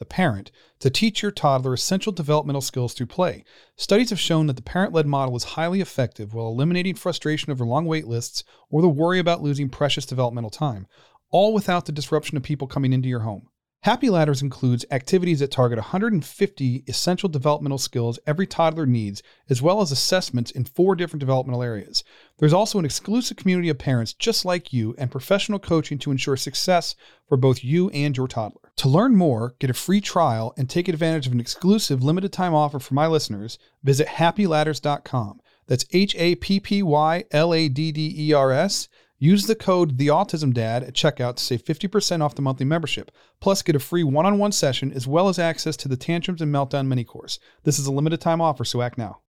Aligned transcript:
the 0.00 0.04
parent, 0.04 0.50
to 0.80 0.90
teach 0.90 1.22
your 1.22 1.30
toddler 1.30 1.74
essential 1.74 2.10
developmental 2.10 2.60
skills 2.60 2.92
through 2.92 3.06
play. 3.06 3.44
Studies 3.76 4.10
have 4.10 4.18
shown 4.18 4.48
that 4.48 4.56
the 4.56 4.62
parent 4.62 4.92
led 4.92 5.06
model 5.06 5.36
is 5.36 5.44
highly 5.44 5.80
effective 5.80 6.34
while 6.34 6.48
eliminating 6.48 6.96
frustration 6.96 7.52
over 7.52 7.64
long 7.64 7.84
wait 7.86 8.08
lists 8.08 8.42
or 8.68 8.82
the 8.82 8.88
worry 8.88 9.20
about 9.20 9.42
losing 9.42 9.68
precious 9.68 10.04
developmental 10.04 10.50
time, 10.50 10.88
all 11.30 11.54
without 11.54 11.86
the 11.86 11.92
disruption 11.92 12.36
of 12.36 12.42
people 12.42 12.66
coming 12.66 12.92
into 12.92 13.08
your 13.08 13.20
home. 13.20 13.46
Happy 13.84 14.10
Ladders 14.10 14.42
includes 14.42 14.84
activities 14.90 15.38
that 15.38 15.50
target 15.50 15.78
150 15.78 16.84
essential 16.86 17.30
developmental 17.30 17.78
skills 17.78 18.18
every 18.26 18.46
toddler 18.46 18.84
needs, 18.84 19.22
as 19.48 19.62
well 19.62 19.80
as 19.80 19.90
assessments 19.90 20.50
in 20.50 20.66
four 20.66 20.94
different 20.94 21.20
developmental 21.20 21.62
areas. 21.62 22.04
There's 22.38 22.52
also 22.52 22.78
an 22.78 22.84
exclusive 22.84 23.38
community 23.38 23.70
of 23.70 23.78
parents 23.78 24.12
just 24.12 24.44
like 24.44 24.74
you 24.74 24.94
and 24.98 25.10
professional 25.10 25.58
coaching 25.58 25.98
to 26.00 26.10
ensure 26.10 26.36
success 26.36 26.94
for 27.26 27.38
both 27.38 27.64
you 27.64 27.88
and 27.88 28.14
your 28.14 28.28
toddler. 28.28 28.69
To 28.80 28.88
learn 28.88 29.14
more, 29.14 29.56
get 29.58 29.68
a 29.68 29.74
free 29.74 30.00
trial, 30.00 30.54
and 30.56 30.66
take 30.66 30.88
advantage 30.88 31.26
of 31.26 31.34
an 31.34 31.40
exclusive 31.40 32.02
limited 32.02 32.32
time 32.32 32.54
offer 32.54 32.78
for 32.78 32.94
my 32.94 33.06
listeners, 33.06 33.58
visit 33.82 34.06
happyladders.com. 34.06 35.42
That's 35.66 35.84
H 35.92 36.16
A 36.16 36.36
P 36.36 36.60
P 36.60 36.82
Y 36.82 37.24
L 37.30 37.52
A 37.52 37.68
D 37.68 37.92
D 37.92 38.14
E 38.16 38.32
R 38.32 38.52
S. 38.52 38.88
Use 39.18 39.44
the 39.44 39.54
code 39.54 39.98
TheAutismDad 39.98 40.88
at 40.88 40.94
checkout 40.94 41.36
to 41.36 41.44
save 41.44 41.62
50% 41.62 42.22
off 42.22 42.34
the 42.34 42.40
monthly 42.40 42.64
membership. 42.64 43.10
Plus, 43.38 43.60
get 43.60 43.76
a 43.76 43.78
free 43.78 44.02
one 44.02 44.24
on 44.24 44.38
one 44.38 44.50
session 44.50 44.90
as 44.92 45.06
well 45.06 45.28
as 45.28 45.38
access 45.38 45.76
to 45.76 45.86
the 45.86 45.98
Tantrums 45.98 46.40
and 46.40 46.50
Meltdown 46.50 46.86
mini 46.86 47.04
course. 47.04 47.38
This 47.64 47.78
is 47.78 47.84
a 47.84 47.92
limited 47.92 48.22
time 48.22 48.40
offer, 48.40 48.64
so 48.64 48.80
act 48.80 48.96
now. 48.96 49.20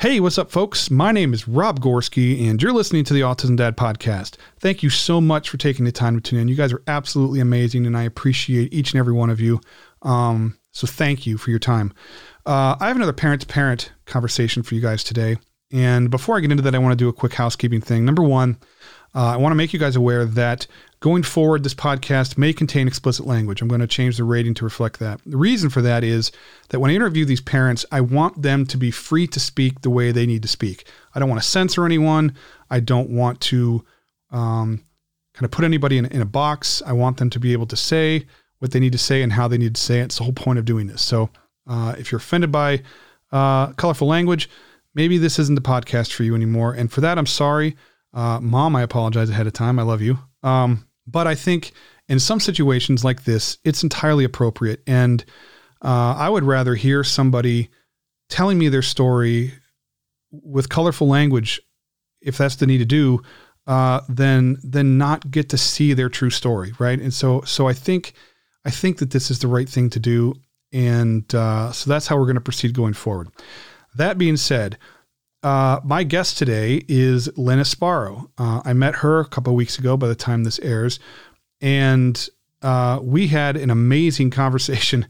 Hey, 0.00 0.18
what's 0.18 0.38
up, 0.38 0.50
folks? 0.50 0.90
My 0.90 1.12
name 1.12 1.34
is 1.34 1.46
Rob 1.46 1.78
Gorski, 1.78 2.48
and 2.48 2.62
you're 2.62 2.72
listening 2.72 3.04
to 3.04 3.12
the 3.12 3.20
Autism 3.20 3.54
Dad 3.54 3.76
podcast. 3.76 4.36
Thank 4.58 4.82
you 4.82 4.88
so 4.88 5.20
much 5.20 5.50
for 5.50 5.58
taking 5.58 5.84
the 5.84 5.92
time 5.92 6.14
to 6.14 6.22
tune 6.22 6.38
in. 6.38 6.48
You 6.48 6.54
guys 6.54 6.72
are 6.72 6.82
absolutely 6.86 7.38
amazing, 7.38 7.84
and 7.84 7.94
I 7.94 8.04
appreciate 8.04 8.72
each 8.72 8.94
and 8.94 8.98
every 8.98 9.12
one 9.12 9.28
of 9.28 9.42
you. 9.42 9.60
Um, 10.00 10.58
so 10.72 10.86
thank 10.86 11.26
you 11.26 11.36
for 11.36 11.50
your 11.50 11.58
time. 11.58 11.92
Uh, 12.46 12.76
I 12.80 12.86
have 12.86 12.96
another 12.96 13.12
parent 13.12 13.42
to 13.42 13.46
parent 13.46 13.92
conversation 14.06 14.62
for 14.62 14.74
you 14.74 14.80
guys 14.80 15.04
today. 15.04 15.36
And 15.70 16.10
before 16.10 16.38
I 16.38 16.40
get 16.40 16.50
into 16.50 16.62
that, 16.62 16.74
I 16.74 16.78
want 16.78 16.92
to 16.92 17.04
do 17.04 17.10
a 17.10 17.12
quick 17.12 17.34
housekeeping 17.34 17.82
thing. 17.82 18.06
Number 18.06 18.22
one, 18.22 18.56
uh, 19.14 19.26
I 19.26 19.36
want 19.36 19.50
to 19.50 19.56
make 19.56 19.74
you 19.74 19.78
guys 19.78 19.96
aware 19.96 20.24
that 20.24 20.66
going 21.00 21.22
forward, 21.22 21.64
this 21.64 21.74
podcast 21.74 22.36
may 22.36 22.52
contain 22.52 22.86
explicit 22.86 23.26
language. 23.26 23.60
I'm 23.60 23.68
going 23.68 23.80
to 23.80 23.86
change 23.86 24.18
the 24.18 24.24
rating 24.24 24.54
to 24.54 24.64
reflect 24.64 25.00
that. 25.00 25.20
The 25.24 25.36
reason 25.36 25.70
for 25.70 25.80
that 25.82 26.04
is 26.04 26.30
that 26.68 26.78
when 26.78 26.90
I 26.90 26.94
interview 26.94 27.24
these 27.24 27.40
parents, 27.40 27.86
I 27.90 28.02
want 28.02 28.42
them 28.42 28.66
to 28.66 28.76
be 28.76 28.90
free 28.90 29.26
to 29.28 29.40
speak 29.40 29.80
the 29.80 29.90
way 29.90 30.12
they 30.12 30.26
need 30.26 30.42
to 30.42 30.48
speak. 30.48 30.86
I 31.14 31.18
don't 31.18 31.28
want 31.28 31.40
to 31.42 31.48
censor 31.48 31.86
anyone. 31.86 32.34
I 32.68 32.80
don't 32.80 33.10
want 33.10 33.40
to 33.42 33.84
um, 34.30 34.84
kind 35.34 35.44
of 35.44 35.50
put 35.50 35.64
anybody 35.64 35.96
in, 35.96 36.04
in 36.06 36.20
a 36.20 36.26
box. 36.26 36.82
I 36.84 36.92
want 36.92 37.16
them 37.16 37.30
to 37.30 37.40
be 37.40 37.54
able 37.54 37.66
to 37.66 37.76
say 37.76 38.26
what 38.58 38.72
they 38.72 38.80
need 38.80 38.92
to 38.92 38.98
say 38.98 39.22
and 39.22 39.32
how 39.32 39.48
they 39.48 39.58
need 39.58 39.74
to 39.74 39.80
say 39.80 40.00
it. 40.00 40.04
It's 40.04 40.18
the 40.18 40.24
whole 40.24 40.34
point 40.34 40.58
of 40.58 40.66
doing 40.66 40.86
this. 40.86 41.00
So 41.00 41.30
uh, 41.66 41.94
if 41.98 42.12
you're 42.12 42.18
offended 42.18 42.52
by 42.52 42.82
uh, 43.32 43.68
colorful 43.72 44.06
language, 44.06 44.50
maybe 44.94 45.16
this 45.16 45.38
isn't 45.38 45.54
the 45.54 45.62
podcast 45.62 46.12
for 46.12 46.24
you 46.24 46.34
anymore. 46.34 46.74
And 46.74 46.92
for 46.92 47.00
that, 47.00 47.16
I'm 47.16 47.26
sorry. 47.26 47.74
Uh, 48.12 48.38
Mom, 48.40 48.76
I 48.76 48.82
apologize 48.82 49.30
ahead 49.30 49.46
of 49.46 49.54
time. 49.54 49.78
I 49.78 49.82
love 49.82 50.02
you. 50.02 50.18
Um, 50.42 50.86
but 51.10 51.26
I 51.26 51.34
think 51.34 51.72
in 52.08 52.18
some 52.18 52.40
situations 52.40 53.04
like 53.04 53.24
this, 53.24 53.58
it's 53.64 53.82
entirely 53.82 54.24
appropriate. 54.24 54.82
And 54.86 55.24
uh, 55.82 56.14
I 56.16 56.28
would 56.28 56.44
rather 56.44 56.74
hear 56.74 57.04
somebody 57.04 57.70
telling 58.28 58.58
me 58.58 58.68
their 58.68 58.82
story 58.82 59.54
with 60.30 60.68
colorful 60.68 61.08
language, 61.08 61.60
if 62.20 62.38
that's 62.38 62.56
the 62.56 62.66
need 62.66 62.78
to 62.78 62.84
do, 62.84 63.22
uh, 63.66 64.00
than 64.08 64.58
than 64.62 64.98
not 64.98 65.30
get 65.30 65.48
to 65.50 65.58
see 65.58 65.92
their 65.92 66.08
true 66.08 66.30
story, 66.30 66.72
right? 66.78 66.98
And 66.98 67.14
so 67.14 67.42
so 67.42 67.68
I 67.68 67.72
think 67.72 68.14
I 68.64 68.70
think 68.70 68.98
that 68.98 69.10
this 69.10 69.30
is 69.30 69.38
the 69.38 69.48
right 69.48 69.68
thing 69.68 69.90
to 69.90 70.00
do. 70.00 70.34
And 70.72 71.32
uh, 71.34 71.72
so 71.72 71.90
that's 71.90 72.06
how 72.06 72.16
we're 72.16 72.26
going 72.26 72.34
to 72.34 72.40
proceed 72.40 72.74
going 72.74 72.94
forward. 72.94 73.28
That 73.96 74.18
being 74.18 74.36
said, 74.36 74.78
uh, 75.42 75.80
my 75.84 76.04
guest 76.04 76.38
today 76.38 76.84
is 76.88 77.36
Lynn 77.36 77.58
Esparo. 77.58 78.30
Uh, 78.36 78.60
I 78.64 78.72
met 78.72 78.96
her 78.96 79.20
a 79.20 79.28
couple 79.28 79.54
weeks 79.54 79.78
ago 79.78 79.96
by 79.96 80.08
the 80.08 80.14
time 80.14 80.44
this 80.44 80.58
airs, 80.60 80.98
and 81.60 82.28
uh, 82.62 83.00
we 83.02 83.28
had 83.28 83.56
an 83.56 83.70
amazing 83.70 84.30
conversation. 84.42 85.06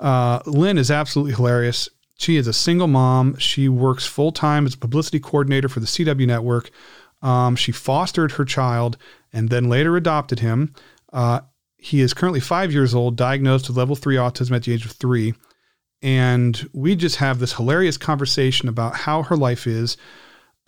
Uh, 0.00 0.40
Lynn 0.46 0.78
is 0.78 0.90
absolutely 0.90 1.34
hilarious. 1.34 1.88
She 2.16 2.36
is 2.36 2.46
a 2.46 2.52
single 2.52 2.86
mom. 2.86 3.36
She 3.38 3.68
works 3.68 4.06
full 4.06 4.32
time 4.32 4.66
as 4.66 4.74
a 4.74 4.78
publicity 4.78 5.20
coordinator 5.20 5.68
for 5.68 5.80
the 5.80 5.86
CW 5.86 6.26
network. 6.26 6.70
Um, 7.22 7.56
she 7.56 7.72
fostered 7.72 8.32
her 8.32 8.44
child 8.44 8.96
and 9.32 9.48
then 9.48 9.68
later 9.68 9.96
adopted 9.96 10.40
him. 10.40 10.74
Uh, 11.12 11.40
he 11.76 12.00
is 12.00 12.14
currently 12.14 12.40
five 12.40 12.72
years 12.72 12.94
old, 12.94 13.16
diagnosed 13.16 13.68
with 13.68 13.76
level 13.76 13.96
three 13.96 14.16
autism 14.16 14.54
at 14.54 14.62
the 14.62 14.72
age 14.72 14.86
of 14.86 14.92
three. 14.92 15.34
And 16.04 16.68
we 16.74 16.96
just 16.96 17.16
have 17.16 17.38
this 17.38 17.54
hilarious 17.54 17.96
conversation 17.96 18.68
about 18.68 18.94
how 18.94 19.22
her 19.22 19.38
life 19.38 19.66
is. 19.66 19.96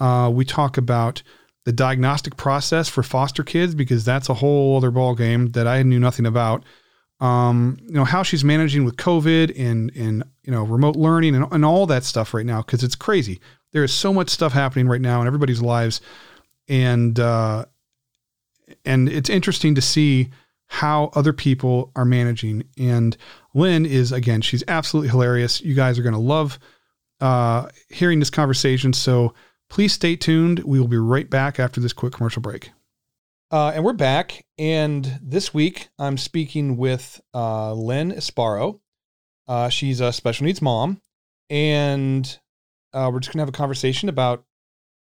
Uh, 0.01 0.31
we 0.33 0.47
talk 0.47 0.79
about 0.79 1.23
the 1.67 1.73
diagnostic 1.73 2.39
process 2.39 2.89
for 2.89 3.03
foster 3.03 3.45
kids 3.45 3.75
because 3.75 4.03
that's 4.03 4.31
a 4.31 4.35
whole 4.35 4.79
other 4.79 4.91
ball 4.91 5.15
game 5.15 5.49
that 5.49 5.67
I 5.67 5.83
knew 5.83 6.01
nothing 6.01 6.25
about. 6.25 6.65
Um, 7.21 7.77
you 7.87 7.93
know 7.95 8.05
how 8.05 8.23
she's 8.23 8.45
managing 8.45 8.85
with 8.85 8.97
COVID 8.97 9.59
and 9.59 9.91
and 9.95 10.23
you 10.43 10.53
know 10.53 10.63
remote 10.63 10.97
learning 10.97 11.35
and, 11.35 11.47
and 11.51 11.65
all 11.65 11.87
that 11.87 12.05
stuff 12.05 12.33
right 12.33 12.45
now 12.45 12.63
because 12.63 12.83
it's 12.83 12.95
crazy. 12.95 13.41
There 13.73 13.85
is 13.85 13.93
so 13.93 14.13
much 14.13 14.31
stuff 14.31 14.53
happening 14.53 14.89
right 14.89 15.01
now 15.01 15.21
in 15.21 15.27
everybody's 15.27 15.61
lives, 15.61 16.01
and 16.69 17.19
uh, 17.19 17.67
and 18.85 19.09
it's 19.09 19.31
interesting 19.31 19.75
to 19.75 19.83
see 19.83 20.31
how 20.69 21.11
other 21.15 21.33
people 21.33 21.91
are 21.97 22.05
managing. 22.05 22.65
And 22.79 23.17
Lynn 23.57 23.87
is, 23.87 24.13
again, 24.13 24.43
she's 24.43 24.63
absolutely 24.69 25.09
hilarious. 25.09 25.63
You 25.63 25.75
guys 25.75 25.99
are 25.99 26.03
going 26.03 26.13
to 26.13 26.19
love 26.21 26.59
uh, 27.21 27.69
hearing 27.89 28.19
this 28.19 28.29
conversation. 28.29 28.93
So 28.93 29.33
please 29.71 29.95
stay 29.95 30.15
tuned. 30.15 30.59
We 30.59 30.79
will 30.79 30.89
be 30.89 30.99
right 30.99 31.29
back 31.29 31.59
after 31.59 31.81
this 31.81 31.95
quick 31.95 32.13
commercial 32.13 32.43
break. 32.43 32.71
Uh, 33.51 33.73
and 33.75 33.83
we're 33.83 33.95
back. 33.95 34.45
And 34.59 35.19
this 35.23 35.55
week, 35.55 35.89
I'm 35.99 36.19
speaking 36.19 36.77
with 36.77 37.19
uh, 37.33 37.73
Lynn 37.73 38.13
Esparo. 38.13 38.81
Uh, 39.49 39.71
she's 39.71 40.03
a 40.03 40.13
special 40.13 40.45
needs 40.45 40.61
mom. 40.61 41.01
And 41.49 42.39
uh, 42.93 43.09
we're 43.11 43.21
just 43.21 43.33
going 43.33 43.39
to 43.39 43.43
have 43.43 43.49
a 43.49 43.53
conversation 43.53 44.11
about 44.11 44.45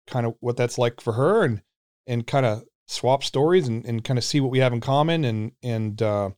kind 0.06 0.28
of 0.28 0.36
what 0.42 0.58
that's 0.58 0.78
like 0.78 1.02
for 1.02 1.14
her 1.14 1.44
and 1.44 1.64
and 2.06 2.28
kind 2.28 2.46
of 2.46 2.64
swap 2.88 3.24
stories 3.24 3.68
and, 3.68 3.84
and 3.86 4.04
kind 4.04 4.20
of 4.20 4.24
see 4.24 4.42
what 4.42 4.52
we 4.52 4.60
have 4.60 4.74
in 4.74 4.82
common 4.82 5.26
and 5.26 5.54
and 5.64 6.02
uh, 6.04 6.30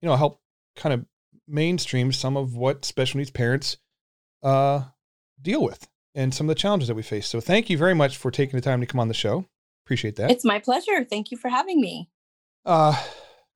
you 0.00 0.08
know 0.08 0.16
help 0.16 0.40
kind 0.74 0.94
of 0.94 1.04
mainstream 1.48 2.12
some 2.12 2.36
of 2.36 2.56
what 2.56 2.84
special 2.84 3.18
needs 3.18 3.30
parents 3.30 3.78
uh, 4.42 4.82
deal 5.40 5.62
with 5.62 5.88
and 6.14 6.34
some 6.34 6.48
of 6.48 6.54
the 6.54 6.60
challenges 6.60 6.88
that 6.88 6.94
we 6.94 7.02
face. 7.02 7.26
So 7.26 7.40
thank 7.40 7.70
you 7.70 7.78
very 7.78 7.94
much 7.94 8.16
for 8.16 8.30
taking 8.30 8.56
the 8.56 8.62
time 8.62 8.80
to 8.80 8.86
come 8.86 9.00
on 9.00 9.08
the 9.08 9.14
show. 9.14 9.46
Appreciate 9.84 10.16
that. 10.16 10.30
It's 10.30 10.44
my 10.44 10.58
pleasure. 10.58 11.04
Thank 11.04 11.30
you 11.30 11.36
for 11.36 11.48
having 11.48 11.80
me. 11.80 12.10
Uh, 12.66 13.00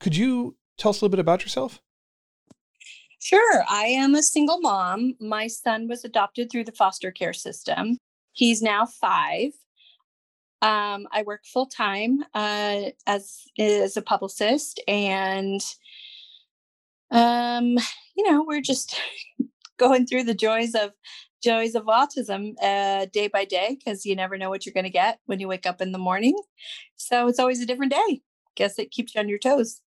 could 0.00 0.16
you 0.16 0.56
tell 0.78 0.90
us 0.90 1.00
a 1.00 1.04
little 1.04 1.10
bit 1.10 1.20
about 1.20 1.42
yourself? 1.42 1.80
Sure. 3.18 3.62
I 3.68 3.84
am 3.84 4.14
a 4.14 4.22
single 4.22 4.60
mom. 4.60 5.14
My 5.20 5.46
son 5.46 5.86
was 5.88 6.04
adopted 6.04 6.50
through 6.50 6.64
the 6.64 6.72
foster 6.72 7.12
care 7.12 7.32
system. 7.32 7.98
He's 8.32 8.62
now 8.62 8.86
five. 8.86 9.52
Um, 10.60 11.06
I 11.12 11.22
work 11.24 11.44
full 11.44 11.66
time 11.66 12.24
uh, 12.34 12.90
as 13.06 13.42
as 13.58 13.96
a 13.96 14.02
publicist, 14.02 14.80
and 14.86 15.60
um, 17.12 17.78
you 18.16 18.30
know, 18.30 18.44
we're 18.46 18.62
just 18.62 18.98
going 19.78 20.06
through 20.06 20.24
the 20.24 20.34
joys 20.34 20.74
of 20.74 20.92
joys 21.42 21.74
of 21.74 21.84
autism 21.84 22.54
uh, 22.62 23.06
day 23.12 23.28
by 23.28 23.44
day 23.44 23.76
because 23.78 24.06
you 24.06 24.14
never 24.14 24.38
know 24.38 24.48
what 24.48 24.64
you're 24.64 24.72
going 24.72 24.84
to 24.84 24.90
get 24.90 25.18
when 25.26 25.40
you 25.40 25.48
wake 25.48 25.66
up 25.66 25.80
in 25.80 25.92
the 25.92 25.98
morning. 25.98 26.36
So 26.96 27.26
it's 27.26 27.38
always 27.38 27.60
a 27.60 27.66
different 27.66 27.92
day. 27.92 28.22
Guess 28.54 28.78
it 28.78 28.90
keeps 28.90 29.14
you 29.14 29.20
on 29.20 29.28
your 29.28 29.38
toes. 29.38 29.80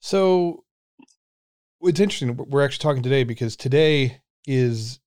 So 0.00 0.64
it's 1.82 2.00
interesting. 2.00 2.36
We're 2.36 2.64
actually 2.64 2.82
talking 2.82 3.02
today 3.02 3.24
because 3.24 3.56
today 3.56 4.20
is 4.46 5.00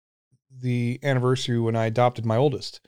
the 0.60 0.98
anniversary 1.02 1.60
when 1.60 1.76
I 1.76 1.86
adopted 1.86 2.24
my 2.24 2.36
oldest. 2.36 2.80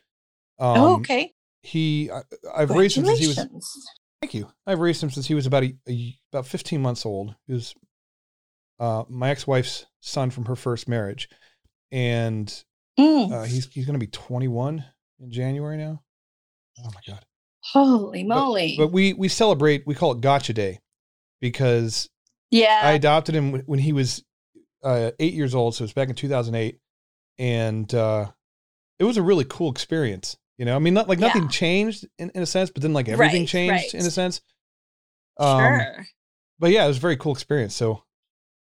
Oh, 0.58 0.68
um, 0.68 0.80
oh, 0.80 0.94
okay. 0.96 1.34
He, 1.62 2.10
I, 2.10 2.22
I've 2.54 2.70
raised 2.70 2.96
him 2.96 3.04
since 3.04 3.18
he 3.18 3.28
was. 3.28 3.46
Thank 4.20 4.34
you. 4.34 4.48
I've 4.66 4.80
raised 4.80 5.02
him 5.02 5.10
since 5.10 5.26
he 5.26 5.34
was 5.34 5.46
about 5.46 5.62
a, 5.62 5.76
a 5.88 6.16
about 6.32 6.46
15 6.46 6.82
months 6.82 7.06
old. 7.06 7.36
He 7.46 7.52
was 7.52 7.74
uh, 8.78 9.04
my 9.08 9.30
ex-wife's 9.30 9.86
son 10.00 10.30
from 10.30 10.44
her 10.46 10.56
first 10.56 10.88
marriage, 10.88 11.28
and 11.90 12.46
mm. 12.98 13.32
uh, 13.32 13.42
he's 13.44 13.66
he's 13.72 13.86
going 13.86 13.98
to 13.98 14.04
be 14.04 14.10
21 14.10 14.84
in 15.20 15.30
January 15.30 15.76
now. 15.76 16.02
Oh 16.78 16.90
my 16.94 17.00
god! 17.06 17.24
Holy 17.60 18.24
moly! 18.24 18.74
But, 18.76 18.86
but 18.86 18.92
we 18.92 19.12
we 19.12 19.28
celebrate. 19.28 19.86
We 19.86 19.94
call 19.94 20.12
it 20.12 20.20
Gotcha 20.20 20.52
Day 20.52 20.80
because 21.40 22.08
yeah, 22.50 22.80
I 22.82 22.92
adopted 22.92 23.34
him 23.34 23.62
when 23.66 23.78
he 23.78 23.92
was 23.92 24.24
uh, 24.82 25.10
eight 25.18 25.34
years 25.34 25.54
old. 25.54 25.74
So 25.74 25.82
it 25.82 25.86
was 25.86 25.92
back 25.92 26.08
in 26.08 26.14
2008, 26.14 26.78
and 27.38 27.92
uh, 27.94 28.26
it 28.98 29.04
was 29.04 29.16
a 29.16 29.22
really 29.22 29.44
cool 29.44 29.70
experience. 29.70 30.36
You 30.56 30.64
know, 30.64 30.74
I 30.74 30.78
mean, 30.80 30.94
not 30.94 31.08
like 31.08 31.20
nothing 31.20 31.44
yeah. 31.44 31.48
changed 31.48 32.06
in, 32.18 32.30
in 32.34 32.42
a 32.42 32.46
sense, 32.46 32.70
but 32.70 32.82
then 32.82 32.92
like 32.92 33.08
everything 33.08 33.42
right, 33.42 33.48
changed 33.48 33.94
right. 33.94 33.94
in 33.94 34.06
a 34.06 34.10
sense. 34.10 34.40
Um, 35.38 35.60
sure. 35.60 36.06
But 36.58 36.70
yeah, 36.72 36.84
it 36.84 36.88
was 36.88 36.96
a 36.96 37.00
very 37.00 37.16
cool 37.16 37.32
experience. 37.32 37.76
So 37.76 38.02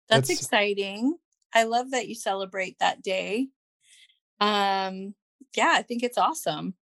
that's, 0.08 0.28
that's 0.28 0.40
exciting. 0.40 1.16
I 1.54 1.64
love 1.64 1.92
that 1.92 2.08
you 2.08 2.14
celebrate 2.14 2.78
that 2.80 3.02
day. 3.02 3.48
Um, 4.40 5.14
yeah, 5.56 5.72
I 5.74 5.82
think 5.82 6.02
it's 6.02 6.18
awesome. 6.18 6.74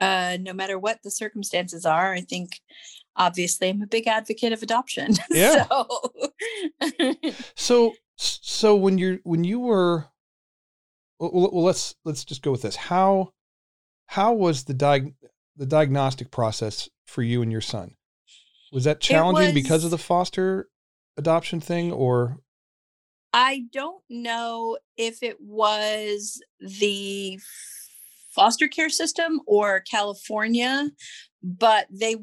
Uh, 0.00 0.36
no 0.40 0.52
matter 0.52 0.78
what 0.78 0.98
the 1.02 1.10
circumstances 1.10 1.86
are, 1.86 2.12
I 2.12 2.20
think 2.20 2.60
obviously 3.16 3.68
I'm 3.68 3.82
a 3.82 3.86
big 3.86 4.06
advocate 4.06 4.52
of 4.52 4.62
adoption. 4.62 5.14
Yeah. 5.30 5.66
so, 5.66 6.10
so, 7.56 7.94
so 8.16 8.76
when 8.76 8.98
you're 8.98 9.18
when 9.22 9.44
you 9.44 9.60
were, 9.60 10.06
well, 11.18 11.50
well, 11.52 11.64
let's 11.64 11.94
let's 12.04 12.24
just 12.24 12.42
go 12.42 12.50
with 12.50 12.62
this. 12.62 12.76
How 12.76 13.32
how 14.06 14.34
was 14.34 14.64
the 14.64 14.74
diag 14.74 15.14
the 15.56 15.66
diagnostic 15.66 16.30
process 16.30 16.88
for 17.06 17.22
you 17.22 17.42
and 17.42 17.50
your 17.50 17.60
son? 17.60 17.94
Was 18.72 18.84
that 18.84 19.00
challenging 19.00 19.54
was, 19.54 19.54
because 19.54 19.84
of 19.84 19.90
the 19.90 19.98
foster 19.98 20.68
adoption 21.16 21.60
thing, 21.60 21.92
or 21.92 22.38
I 23.32 23.64
don't 23.72 24.02
know 24.08 24.78
if 24.96 25.22
it 25.22 25.40
was 25.40 26.40
the 26.60 27.40
foster 28.30 28.68
care 28.68 28.88
system 28.90 29.40
or 29.46 29.80
California, 29.80 30.90
but 31.42 31.86
they 31.90 32.16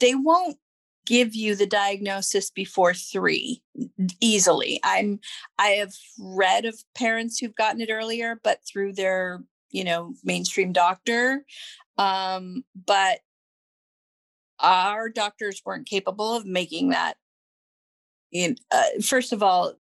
they 0.00 0.14
won't 0.14 0.58
give 1.06 1.34
you 1.34 1.56
the 1.56 1.66
diagnosis 1.66 2.50
before 2.50 2.94
3 2.94 3.62
easily. 4.20 4.80
I'm 4.84 5.18
I 5.58 5.68
have 5.70 5.92
read 6.18 6.64
of 6.64 6.76
parents 6.94 7.38
who've 7.38 7.54
gotten 7.54 7.80
it 7.80 7.90
earlier 7.90 8.40
but 8.42 8.60
through 8.66 8.94
their, 8.94 9.42
you 9.70 9.84
know, 9.84 10.14
mainstream 10.24 10.72
doctor. 10.72 11.44
Um 11.98 12.64
but 12.74 13.20
our 14.60 15.08
doctors 15.08 15.62
weren't 15.64 15.88
capable 15.88 16.36
of 16.36 16.46
making 16.46 16.90
that 16.90 17.16
in, 18.32 18.56
uh, 18.70 19.00
first 19.02 19.32
of 19.32 19.42
all 19.42 19.74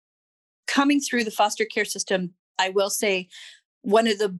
coming 0.67 0.99
through 0.99 1.23
the 1.23 1.31
foster 1.31 1.65
care 1.65 1.85
system, 1.85 2.33
I 2.59 2.69
will 2.69 2.89
say 2.89 3.27
one 3.81 4.07
of 4.07 4.19
the 4.19 4.37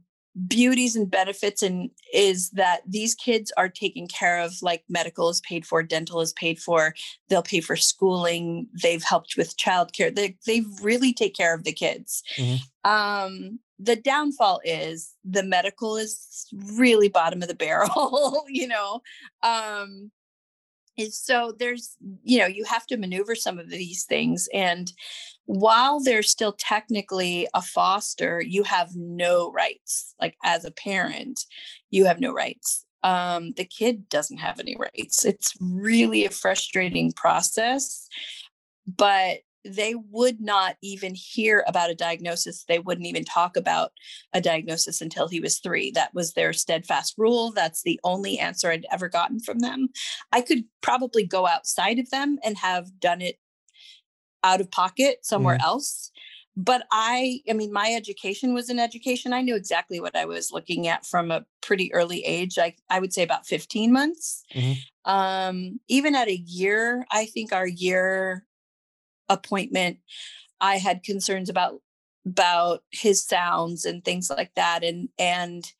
beauties 0.48 0.96
and 0.96 1.10
benefits 1.10 1.62
and 1.62 1.90
is 2.14 2.52
that 2.52 2.82
these 2.88 3.16
kids 3.16 3.52
are 3.58 3.68
taken 3.68 4.08
care 4.08 4.40
of 4.40 4.54
like 4.62 4.84
medical 4.88 5.28
is 5.30 5.42
paid 5.42 5.66
for 5.66 5.82
dental 5.82 6.22
is 6.22 6.32
paid 6.34 6.60
for 6.60 6.94
they'll 7.28 7.42
pay 7.42 7.60
for 7.60 7.76
schooling 7.76 8.68
they've 8.82 9.04
helped 9.04 9.36
with 9.36 9.58
childcare 9.58 10.16
they, 10.16 10.38
they 10.46 10.64
really 10.82 11.12
take 11.12 11.36
care 11.36 11.54
of 11.54 11.64
the 11.64 11.74
kids 11.74 12.24
mm-hmm. 12.38 12.90
um, 12.90 13.60
the 13.80 13.96
downfall 13.96 14.62
is 14.64 15.16
the 15.26 15.44
medical 15.44 15.98
is 15.98 16.48
really 16.76 17.10
bottom 17.10 17.42
of 17.42 17.48
the 17.48 17.56
barrel 17.56 18.46
you 18.48 18.68
know 18.68 19.02
um, 19.42 20.12
is 21.00 21.18
so 21.18 21.54
there's 21.58 21.96
you 22.24 22.38
know 22.40 22.46
you 22.46 22.66
have 22.66 22.86
to 22.88 22.98
maneuver 22.98 23.36
some 23.36 23.58
of 23.60 23.70
these 23.70 24.06
things 24.06 24.50
and 24.54 24.92
while 25.46 26.00
they're 26.00 26.22
still 26.22 26.54
technically 26.54 27.48
a 27.54 27.62
foster 27.62 28.42
you 28.42 28.64
have 28.64 28.96
no 28.96 29.52
rights. 29.52 30.14
Like 30.22 30.36
as 30.44 30.66
a 30.66 30.72
parent 30.72 31.46
you 31.90 32.06
have 32.06 32.20
no 32.20 32.34
rights. 32.34 32.86
Um, 33.02 33.54
the 33.56 33.64
kid 33.64 34.10
doesn't 34.10 34.40
have 34.40 34.60
any 34.60 34.76
rights. 34.78 35.24
It's 35.24 35.54
really 35.62 36.26
a 36.26 36.30
frustrating 36.30 37.14
process 37.14 38.10
but 38.98 39.40
they 39.76 39.96
would 39.96 40.42
not 40.42 40.76
even 40.82 41.16
hear 41.16 41.64
about 41.68 41.90
a 41.90 41.96
diagnosis. 41.96 42.66
They 42.68 42.80
wouldn't 42.80 43.08
even 43.08 43.26
talk 43.26 43.56
about 43.56 43.92
a 44.34 44.42
diagnosis 44.42 45.02
until 45.02 45.28
he 45.28 45.40
was 45.40 45.60
three. 45.60 45.92
That 45.92 46.14
was 46.14 46.34
their 46.34 46.54
steadfast 46.54 47.16
rule. 47.18 47.52
That's 47.52 47.84
the 47.84 48.00
only 48.04 48.40
answer 48.40 48.72
I'd 48.72 48.86
ever 48.92 49.10
gotten 49.10 49.40
from 49.40 49.60
them. 49.60 49.90
I 50.32 50.42
could 50.42 50.64
probably 50.82 51.26
go 51.26 51.48
outside 51.48 52.00
of 52.00 52.10
them 52.10 52.40
and 52.44 52.58
have 52.58 53.00
done 53.00 53.22
it 53.22 53.40
out 54.44 54.62
of 54.62 54.72
pocket 54.72 55.20
somewhere 55.26 55.58
mm. 55.58 55.64
else. 55.64 56.12
But 56.56 56.86
I, 56.92 57.40
I 57.50 57.54
mean, 57.54 57.72
my 57.72 57.94
education 57.96 58.54
was 58.54 58.70
an 58.70 58.80
education. 58.80 59.32
I 59.32 59.42
knew 59.42 59.56
exactly 59.56 60.02
what 60.02 60.16
I 60.16 60.26
was 60.26 60.52
looking 60.52 60.88
at 60.88 61.06
from 61.06 61.32
a 61.32 61.46
pretty 61.62 61.94
early 61.94 62.20
age. 62.26 62.58
I, 62.58 62.76
I 62.90 63.00
would 63.00 63.14
say 63.14 63.24
about 63.24 63.48
15 63.48 63.94
months. 63.94 64.44
Mm-hmm. 64.54 65.10
Um, 65.10 65.80
even 65.88 66.16
at 66.16 66.28
a 66.28 66.36
year, 66.36 67.06
I 67.12 67.28
think 67.28 67.54
our 67.54 67.68
year 67.68 68.46
appointment, 69.30 70.00
I 70.60 70.78
had 70.78 71.04
concerns 71.04 71.50
about 71.50 71.82
about 72.26 72.84
his 72.92 73.24
sounds 73.24 73.86
and 73.86 74.04
things 74.04 74.30
like 74.30 74.52
that. 74.56 74.84
And 74.84 75.10
and 75.18 75.72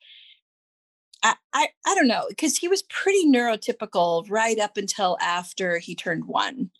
I 1.22 1.34
I, 1.52 1.68
I 1.86 1.94
don't 1.94 2.08
know, 2.08 2.26
because 2.28 2.56
he 2.56 2.68
was 2.68 2.82
pretty 2.82 3.26
neurotypical 3.26 4.26
right 4.30 4.58
up 4.58 4.76
until 4.76 5.18
after 5.20 5.78
he 5.78 5.94
turned 5.94 6.24
one. 6.26 6.70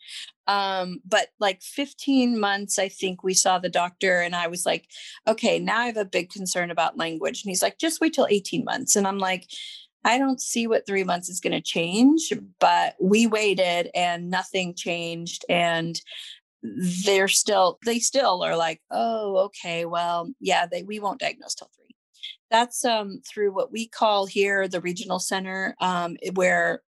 Um, 0.46 1.00
but 1.06 1.28
like 1.38 1.62
15 1.62 2.38
months, 2.40 2.78
I 2.78 2.88
think 2.88 3.22
we 3.22 3.34
saw 3.34 3.58
the 3.58 3.68
doctor, 3.68 4.20
and 4.20 4.34
I 4.34 4.48
was 4.48 4.66
like, 4.66 4.88
okay, 5.28 5.58
now 5.58 5.78
I 5.78 5.86
have 5.86 5.96
a 5.96 6.04
big 6.04 6.30
concern 6.30 6.70
about 6.70 6.96
language. 6.96 7.42
And 7.44 7.50
he's 7.50 7.62
like, 7.62 7.78
just 7.78 8.00
wait 8.00 8.14
till 8.14 8.26
18 8.28 8.64
months. 8.64 8.96
And 8.96 9.06
I'm 9.06 9.18
like, 9.18 9.46
I 10.04 10.18
don't 10.18 10.40
see 10.40 10.66
what 10.66 10.86
three 10.86 11.04
months 11.04 11.28
is 11.28 11.40
going 11.40 11.52
to 11.52 11.60
change, 11.60 12.32
but 12.58 12.96
we 13.00 13.26
waited 13.26 13.90
and 13.94 14.30
nothing 14.30 14.74
changed. 14.74 15.44
And 15.48 16.00
they're 16.62 17.28
still 17.28 17.78
they 17.84 17.98
still 17.98 18.42
are 18.42 18.56
like 18.56 18.80
oh 18.90 19.36
okay 19.36 19.86
well 19.86 20.30
yeah 20.40 20.66
they 20.66 20.82
we 20.82 21.00
won't 21.00 21.20
diagnose 21.20 21.54
till 21.54 21.70
three 21.74 21.94
that's 22.50 22.84
um, 22.84 23.22
through 23.26 23.52
what 23.52 23.72
we 23.72 23.86
call 23.86 24.26
here 24.26 24.68
the 24.68 24.80
regional 24.80 25.18
center 25.18 25.76
um, 25.80 26.16
where 26.34 26.82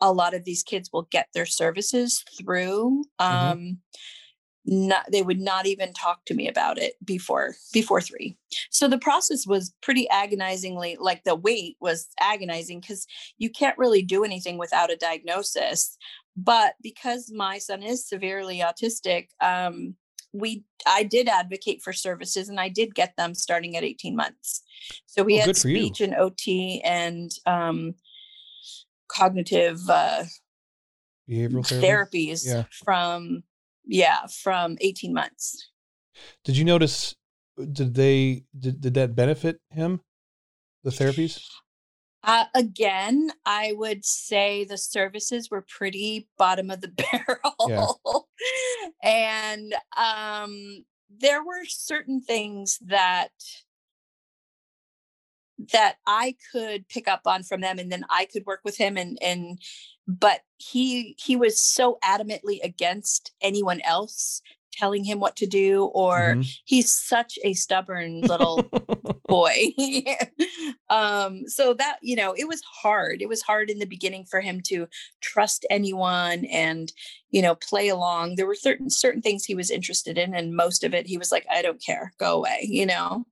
a 0.00 0.12
lot 0.12 0.34
of 0.34 0.44
these 0.44 0.62
kids 0.62 0.90
will 0.92 1.06
get 1.10 1.28
their 1.34 1.46
services 1.46 2.24
through 2.38 3.04
mm-hmm. 3.20 3.36
um, 3.36 3.58
mm-hmm. 3.58 4.88
not 4.88 5.04
they 5.12 5.22
would 5.22 5.40
not 5.40 5.66
even 5.66 5.92
talk 5.92 6.24
to 6.24 6.34
me 6.34 6.48
about 6.48 6.78
it 6.78 6.94
before 7.04 7.54
before 7.72 8.00
three 8.00 8.36
so 8.70 8.88
the 8.88 8.98
process 8.98 9.46
was 9.46 9.72
pretty 9.80 10.08
agonizingly 10.10 10.96
like 10.98 11.22
the 11.22 11.36
wait 11.36 11.76
was 11.80 12.08
agonizing 12.20 12.80
because 12.80 13.06
you 13.38 13.48
can't 13.48 13.78
really 13.78 14.02
do 14.02 14.24
anything 14.24 14.58
without 14.58 14.90
a 14.90 14.96
diagnosis 14.96 15.96
but 16.36 16.74
because 16.82 17.30
my 17.32 17.58
son 17.58 17.82
is 17.82 18.08
severely 18.08 18.58
autistic 18.60 19.28
um, 19.40 19.94
we 20.32 20.64
i 20.86 21.02
did 21.02 21.28
advocate 21.28 21.80
for 21.82 21.92
services 21.92 22.48
and 22.48 22.58
i 22.58 22.68
did 22.68 22.94
get 22.94 23.14
them 23.16 23.34
starting 23.34 23.76
at 23.76 23.84
18 23.84 24.16
months. 24.16 24.62
So 25.06 25.22
we 25.22 25.40
oh, 25.40 25.46
had 25.46 25.56
speech 25.56 26.00
and 26.00 26.14
ot 26.14 26.80
and 26.84 27.30
um, 27.46 27.94
cognitive 29.08 29.80
uh, 29.88 30.24
behavioral 31.28 31.64
therapies 31.64 32.46
yeah. 32.46 32.64
from 32.84 33.44
yeah 33.86 34.26
from 34.26 34.76
18 34.80 35.14
months. 35.14 35.70
Did 36.44 36.56
you 36.56 36.64
notice 36.64 37.14
did 37.56 37.94
they 37.94 38.44
did, 38.58 38.80
did 38.80 38.94
that 38.94 39.14
benefit 39.14 39.60
him 39.70 40.00
the 40.82 40.90
therapies 40.90 41.40
Uh, 42.24 42.46
again, 42.54 43.30
I 43.44 43.74
would 43.76 44.04
say 44.04 44.64
the 44.64 44.78
services 44.78 45.50
were 45.50 45.60
pretty 45.60 46.26
bottom 46.38 46.70
of 46.70 46.80
the 46.80 46.88
barrel. 47.12 48.28
and 49.02 49.74
um, 49.96 50.84
there 51.10 51.44
were 51.44 51.64
certain 51.66 52.20
things 52.20 52.78
that 52.86 53.30
that 55.72 55.96
I 56.06 56.36
could 56.52 56.88
pick 56.88 57.06
up 57.06 57.22
on 57.26 57.42
from 57.42 57.60
them 57.60 57.78
and 57.78 57.90
then 57.90 58.04
I 58.10 58.24
could 58.24 58.44
work 58.44 58.60
with 58.64 58.76
him 58.76 58.96
and 58.96 59.16
and 59.22 59.60
but 60.06 60.40
he 60.58 61.14
he 61.18 61.36
was 61.36 61.60
so 61.60 61.98
adamantly 62.04 62.62
against 62.62 63.32
anyone 63.40 63.80
else 63.82 64.42
telling 64.76 65.04
him 65.04 65.20
what 65.20 65.36
to 65.36 65.46
do 65.46 65.84
or 65.94 66.34
mm-hmm. 66.34 66.42
he's 66.64 66.92
such 66.92 67.38
a 67.44 67.54
stubborn 67.54 68.20
little 68.22 68.62
boy. 69.28 69.72
Um 70.90 71.48
so 71.48 71.74
that 71.74 71.96
you 72.02 72.14
know 72.14 72.34
it 72.34 72.46
was 72.46 72.60
hard. 72.82 73.22
It 73.22 73.28
was 73.28 73.42
hard 73.42 73.70
in 73.70 73.78
the 73.78 73.86
beginning 73.86 74.26
for 74.26 74.40
him 74.40 74.60
to 74.66 74.86
trust 75.22 75.64
anyone 75.70 76.44
and 76.44 76.92
you 77.30 77.40
know 77.40 77.54
play 77.54 77.88
along. 77.88 78.36
There 78.36 78.46
were 78.46 78.54
certain 78.54 78.90
certain 78.90 79.22
things 79.22 79.44
he 79.44 79.54
was 79.54 79.70
interested 79.70 80.18
in 80.18 80.34
and 80.34 80.54
most 80.54 80.84
of 80.84 80.92
it 80.94 81.06
he 81.06 81.18
was 81.18 81.32
like 81.32 81.46
i 81.50 81.62
don't 81.62 81.82
care. 81.84 82.12
Go 82.18 82.36
away 82.36 82.68
you 82.68 82.86
know? 82.86 83.24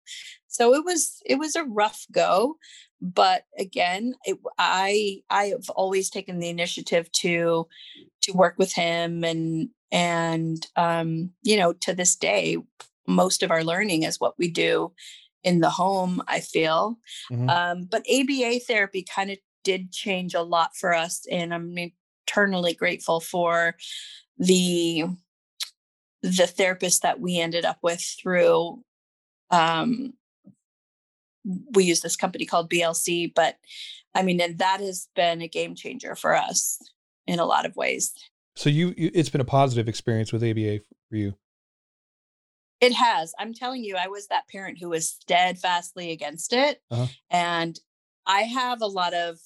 So 0.49 0.75
it 0.75 0.85
was 0.85 1.21
it 1.27 1.39
was 1.39 1.55
a 1.57 1.65
rough 1.65 2.07
go 2.11 2.57
but 3.03 3.43
again 3.59 4.15
it, 4.25 4.39
i 4.59 5.21
i 5.29 5.47
have 5.47 5.69
always 5.71 6.09
taken 6.09 6.39
the 6.39 6.49
initiative 6.49 7.11
to 7.11 7.67
to 8.23 8.33
work 8.33 8.55
with 8.59 8.73
him 8.73 9.25
and 9.25 9.69
and 9.91 10.69
um 10.77 11.31
you 11.43 11.57
know 11.57 11.73
to 11.73 11.93
this 11.93 12.15
day 12.15 12.57
most 13.09 13.43
of 13.43 13.51
our 13.51 13.65
learning 13.65 14.05
is 14.05 14.21
what 14.21 14.39
we 14.39 14.49
do 14.49 14.93
in 15.43 15.59
the 15.61 15.69
home 15.69 16.23
i 16.29 16.39
feel 16.39 16.97
mm-hmm. 17.31 17.51
um 17.51 17.89
but 17.91 18.07
aba 18.09 18.61
therapy 18.61 19.03
kind 19.03 19.31
of 19.31 19.39
did 19.65 19.91
change 19.93 20.33
a 20.35 20.43
lot 20.43 20.71
for 20.77 20.95
us 20.95 21.27
and 21.31 21.53
i'm 21.53 21.77
eternally 22.27 22.73
grateful 22.73 23.19
for 23.19 23.75
the 24.39 25.05
the 26.23 26.47
therapist 26.47 27.03
that 27.03 27.19
we 27.19 27.41
ended 27.41 27.65
up 27.65 27.79
with 27.83 28.01
through 28.23 28.81
um 29.51 30.13
we 31.45 31.85
use 31.85 32.01
this 32.01 32.17
company 32.17 32.47
called 32.47 32.71
BLC, 32.71 33.33
but 33.35 33.57
I 34.15 34.23
mean, 34.23 34.41
and 34.41 34.59
that 34.59 34.81
has 34.81 35.09
been 35.15 35.43
a 35.43 35.49
game 35.49 35.75
changer 35.75 36.15
for 36.15 36.37
us 36.37 36.79
in 37.27 37.39
a 37.39 37.45
lot 37.45 37.67
of 37.67 37.77
ways. 37.77 38.13
So 38.55 38.69
you, 38.69 38.95
you 38.97 39.11
it's 39.15 39.31
been 39.31 39.41
a 39.41 39.47
positive 39.47 39.89
experience 39.89 40.33
with 40.33 40.45
ABA 40.45 40.81
for 41.09 41.17
you. 41.17 41.35
It 42.81 42.93
has. 42.93 43.33
I'm 43.39 43.55
telling 43.55 43.85
you, 43.85 43.97
I 43.97 44.09
was 44.09 44.27
that 44.27 44.49
parent 44.49 44.79
who 44.81 44.89
was 44.89 45.09
steadfastly 45.09 46.11
against 46.11 46.53
it. 46.53 46.83
Uh-huh. 46.91 47.07
And 47.31 47.79
I 48.27 48.43
have 48.43 48.83
a 48.83 48.87
lot 48.87 49.15
of 49.15 49.39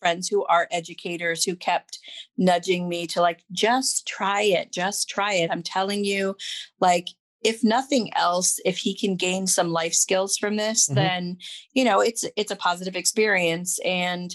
friends 0.00 0.28
who 0.28 0.44
are 0.46 0.68
educators 0.70 1.44
who 1.44 1.56
kept 1.56 1.98
nudging 2.36 2.88
me 2.88 3.06
to 3.06 3.22
like, 3.22 3.44
just 3.52 4.06
try 4.06 4.42
it, 4.42 4.72
just 4.72 5.08
try 5.08 5.34
it. 5.34 5.50
I'm 5.50 5.62
telling 5.62 6.04
you, 6.04 6.36
like, 6.80 7.08
if 7.44 7.62
nothing 7.62 8.10
else 8.16 8.58
if 8.64 8.78
he 8.78 8.96
can 8.96 9.14
gain 9.14 9.46
some 9.46 9.70
life 9.70 9.94
skills 9.94 10.36
from 10.36 10.56
this 10.56 10.86
mm-hmm. 10.86 10.94
then 10.94 11.36
you 11.74 11.84
know 11.84 12.00
it's 12.00 12.24
it's 12.36 12.50
a 12.50 12.56
positive 12.56 12.96
experience 12.96 13.78
and 13.84 14.34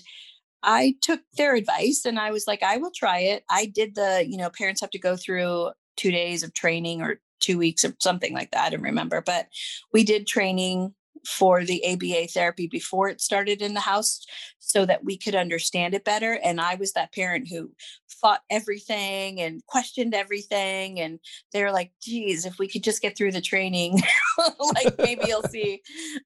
i 0.64 0.96
took 1.02 1.22
their 1.36 1.56
advice 1.56 2.04
and 2.06 2.20
i 2.20 2.32
was 2.32 2.46
like 2.48 2.64
i 2.64 2.78
will 2.78 2.92
try 2.96 3.20
it 3.20 3.44
i 3.50 3.66
did 3.66 3.96
the 3.96 4.26
you 4.28 4.38
know 4.38 4.50
parents 4.50 4.80
have 4.80 4.92
to 4.92 5.00
go 5.00 5.18
through 5.18 5.70
two 5.98 6.12
days 6.12 6.44
of 6.44 6.54
training 6.54 7.02
or 7.02 7.20
two 7.42 7.58
weeks 7.58 7.84
or 7.84 7.94
something 8.00 8.34
like 8.34 8.52
that 8.52 8.66
i 8.66 8.70
don't 8.70 8.82
remember 8.82 9.22
but 9.22 9.48
we 9.92 10.04
did 10.04 10.28
training 10.28 10.94
for 11.26 11.64
the 11.64 11.84
ABA 11.86 12.28
therapy 12.28 12.68
before 12.68 13.10
it 13.10 13.22
started 13.22 13.62
in 13.62 13.74
the 13.74 13.80
house 13.80 14.26
so 14.60 14.86
that 14.86 15.04
we 15.04 15.18
could 15.18 15.36
understand 15.36 15.94
it 15.94 16.04
better. 16.04 16.40
And 16.44 16.62
I 16.62 16.76
was 16.76 16.94
that 16.94 17.14
parent 17.14 17.48
who 17.50 17.72
fought 18.08 18.42
everything 18.50 19.40
and 19.42 19.66
questioned 19.66 20.14
everything. 20.14 21.00
And 21.00 21.20
they're 21.54 21.72
like, 21.72 21.92
geez, 22.02 22.46
if 22.46 22.60
we 22.60 22.68
could 22.68 22.84
just 22.84 23.02
get 23.02 23.18
through 23.18 23.32
the 23.32 23.42
training, 23.42 24.02
like 24.76 24.98
maybe 24.98 25.24
you'll 25.28 25.44
see. 25.44 25.82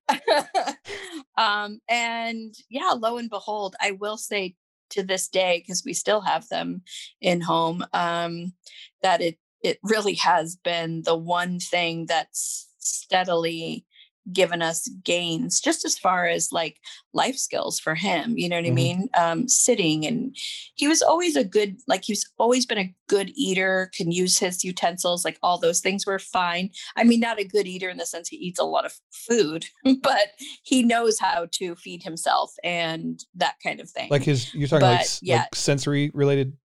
um, 1.37 1.79
and 1.87 2.53
yeah, 2.69 2.91
lo 2.97 3.17
and 3.17 3.29
behold, 3.29 3.75
I 3.81 3.91
will 3.91 4.17
say 4.17 4.55
to 4.91 5.03
this 5.03 5.27
day, 5.27 5.63
because 5.65 5.83
we 5.85 5.93
still 5.93 6.21
have 6.21 6.47
them 6.49 6.83
in 7.21 7.41
home, 7.41 7.85
um, 7.93 8.53
that 9.01 9.21
it 9.21 9.37
it 9.63 9.79
really 9.81 10.15
has 10.15 10.57
been 10.57 11.03
the 11.03 11.15
one 11.15 11.59
thing 11.59 12.05
that's 12.05 12.67
steadily 12.79 13.85
given 14.31 14.61
us 14.61 14.87
gains 15.03 15.59
just 15.59 15.83
as 15.83 15.97
far 15.97 16.27
as 16.27 16.49
like 16.51 16.77
life 17.13 17.35
skills 17.35 17.79
for 17.79 17.95
him 17.95 18.37
you 18.37 18.47
know 18.47 18.55
what 18.55 18.65
mm-hmm. 18.65 18.71
i 18.71 18.75
mean? 18.75 19.09
Um, 19.17 19.47
sitting 19.47 20.05
and 20.05 20.35
he 20.75 20.87
was 20.87 21.01
always 21.01 21.35
a 21.35 21.43
good 21.43 21.77
like 21.87 22.03
he's 22.03 22.29
always 22.37 22.65
been 22.65 22.77
a 22.77 22.93
good 23.07 23.31
eater 23.35 23.91
can 23.95 24.11
use 24.11 24.37
his 24.37 24.63
utensils 24.63 25.25
like 25.25 25.37
all 25.43 25.59
those 25.59 25.79
things 25.79 26.05
were 26.05 26.19
fine. 26.19 26.69
I 26.95 27.03
mean 27.03 27.19
not 27.19 27.39
a 27.39 27.43
good 27.43 27.67
eater 27.67 27.89
in 27.89 27.97
the 27.97 28.05
sense 28.05 28.29
he 28.29 28.37
eats 28.37 28.59
a 28.59 28.63
lot 28.63 28.85
of 28.85 28.93
food 29.11 29.65
but 30.01 30.29
he 30.63 30.83
knows 30.83 31.19
how 31.19 31.47
to 31.53 31.75
feed 31.75 32.03
himself 32.03 32.53
and 32.63 33.23
that 33.35 33.55
kind 33.63 33.79
of 33.79 33.89
thing. 33.89 34.09
Like 34.09 34.23
his 34.23 34.53
you're 34.53 34.67
talking 34.67 34.81
but, 34.81 34.99
like, 34.99 35.07
yeah. 35.21 35.37
like 35.39 35.55
sensory 35.55 36.11
related 36.13 36.57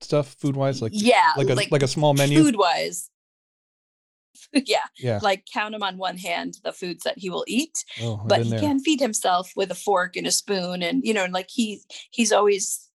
stuff 0.00 0.34
food 0.38 0.56
wise 0.56 0.80
like 0.80 0.92
yeah 0.94 1.32
like 1.36 1.50
a 1.50 1.54
like, 1.54 1.70
like 1.70 1.82
a 1.82 1.88
small 1.88 2.14
menu? 2.14 2.42
food 2.42 2.56
wise 2.56 3.10
yeah. 4.66 4.84
Yeah. 4.98 5.20
Like 5.22 5.44
count 5.52 5.74
him 5.74 5.82
on 5.82 5.98
one 5.98 6.18
hand 6.18 6.58
the 6.64 6.72
foods 6.72 7.04
that 7.04 7.18
he 7.18 7.30
will 7.30 7.44
eat. 7.46 7.84
Oh, 8.02 8.20
but 8.26 8.42
he 8.42 8.50
there. 8.50 8.60
can 8.60 8.80
feed 8.80 9.00
himself 9.00 9.52
with 9.56 9.70
a 9.70 9.76
fork 9.76 10.16
and 10.16 10.26
a 10.26 10.32
spoon. 10.32 10.82
And, 10.82 11.04
you 11.04 11.14
know, 11.14 11.26
like 11.30 11.48
he 11.50 11.80
he's 12.10 12.32
always 12.32 12.86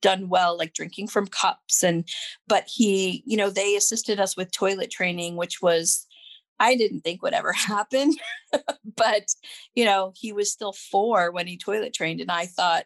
done 0.00 0.28
well 0.28 0.58
like 0.58 0.74
drinking 0.74 1.08
from 1.08 1.26
cups 1.26 1.82
and 1.82 2.06
but 2.46 2.64
he 2.66 3.22
you 3.24 3.38
know 3.38 3.48
they 3.48 3.74
assisted 3.74 4.20
us 4.20 4.36
with 4.36 4.52
toilet 4.52 4.90
training 4.90 5.34
which 5.34 5.62
was 5.62 6.06
I 6.60 6.76
didn't 6.76 7.00
think 7.00 7.22
would 7.22 7.34
ever 7.34 7.52
happen. 7.52 8.14
but, 8.96 9.34
you 9.74 9.84
know, 9.84 10.12
he 10.16 10.32
was 10.32 10.52
still 10.52 10.72
four 10.72 11.30
when 11.32 11.46
he 11.46 11.56
toilet 11.56 11.94
trained. 11.94 12.20
And 12.20 12.30
I 12.30 12.46
thought, 12.46 12.84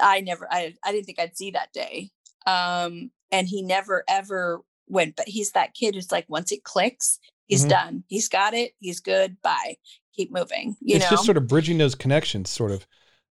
I 0.00 0.20
never, 0.20 0.46
I, 0.50 0.74
I 0.84 0.92
didn't 0.92 1.06
think 1.06 1.20
I'd 1.20 1.36
see 1.36 1.52
that 1.52 1.72
day. 1.72 2.10
Um, 2.46 3.10
and 3.32 3.48
he 3.48 3.62
never 3.62 4.04
ever 4.08 4.60
went, 4.88 5.16
but 5.16 5.28
he's 5.28 5.52
that 5.52 5.74
kid 5.74 5.94
who's 5.94 6.12
like, 6.12 6.26
once 6.28 6.52
it 6.52 6.64
clicks, 6.64 7.18
he's 7.46 7.60
mm-hmm. 7.60 7.70
done. 7.70 8.04
He's 8.08 8.28
got 8.28 8.54
it. 8.54 8.72
He's 8.78 9.00
good. 9.00 9.40
Bye. 9.42 9.76
Keep 10.14 10.32
moving. 10.32 10.76
You 10.80 10.96
it's 10.96 11.04
know? 11.06 11.10
just 11.10 11.24
sort 11.24 11.36
of 11.36 11.46
bridging 11.46 11.78
those 11.78 11.94
connections, 11.94 12.50
sort 12.50 12.70
of 12.70 12.86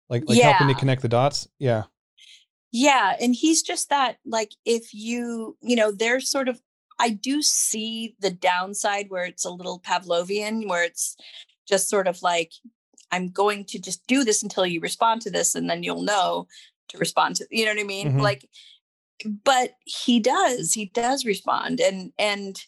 like, 0.09 0.23
like 0.27 0.37
yeah. 0.37 0.51
helping 0.51 0.73
to 0.73 0.79
connect 0.79 1.01
the 1.01 1.09
dots. 1.09 1.47
Yeah. 1.59 1.83
Yeah. 2.71 3.15
And 3.21 3.35
he's 3.35 3.61
just 3.61 3.89
that, 3.89 4.17
like, 4.25 4.51
if 4.65 4.93
you, 4.93 5.57
you 5.61 5.75
know, 5.75 5.91
there's 5.91 6.29
sort 6.29 6.49
of, 6.49 6.59
I 6.99 7.09
do 7.09 7.41
see 7.41 8.15
the 8.19 8.31
downside 8.31 9.07
where 9.09 9.25
it's 9.25 9.45
a 9.45 9.49
little 9.49 9.79
Pavlovian, 9.79 10.67
where 10.67 10.83
it's 10.83 11.15
just 11.67 11.89
sort 11.89 12.07
of 12.07 12.21
like, 12.21 12.51
I'm 13.11 13.29
going 13.29 13.65
to 13.65 13.79
just 13.79 14.05
do 14.07 14.23
this 14.23 14.41
until 14.43 14.65
you 14.65 14.79
respond 14.79 15.21
to 15.21 15.29
this, 15.29 15.53
and 15.55 15.69
then 15.69 15.83
you'll 15.83 16.01
know 16.01 16.47
to 16.89 16.97
respond 16.97 17.35
to, 17.37 17.47
you 17.51 17.65
know 17.65 17.71
what 17.71 17.79
I 17.79 17.83
mean? 17.83 18.09
Mm-hmm. 18.09 18.19
Like, 18.19 18.49
but 19.43 19.71
he 19.85 20.19
does 20.19 20.73
he 20.73 20.85
does 20.85 21.25
respond 21.25 21.79
and 21.79 22.11
and 22.17 22.65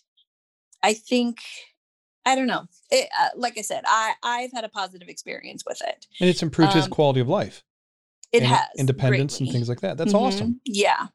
i 0.83 0.93
think 0.93 1.39
i 2.25 2.35
don't 2.35 2.47
know 2.47 2.65
it, 2.91 3.09
uh, 3.19 3.29
like 3.35 3.57
i 3.57 3.61
said 3.61 3.83
i 3.87 4.13
i've 4.23 4.51
had 4.51 4.63
a 4.63 4.69
positive 4.69 5.07
experience 5.07 5.63
with 5.67 5.81
it 5.85 6.07
and 6.19 6.29
it's 6.29 6.43
improved 6.43 6.71
um, 6.71 6.77
his 6.77 6.87
quality 6.87 7.19
of 7.19 7.27
life 7.27 7.63
it 8.31 8.43
has 8.43 8.65
independence 8.77 9.37
greatly. 9.37 9.47
and 9.47 9.53
things 9.53 9.69
like 9.69 9.81
that 9.81 9.97
that's 9.97 10.13
mm-hmm. 10.13 10.25
awesome 10.25 10.59
yeah 10.65 11.07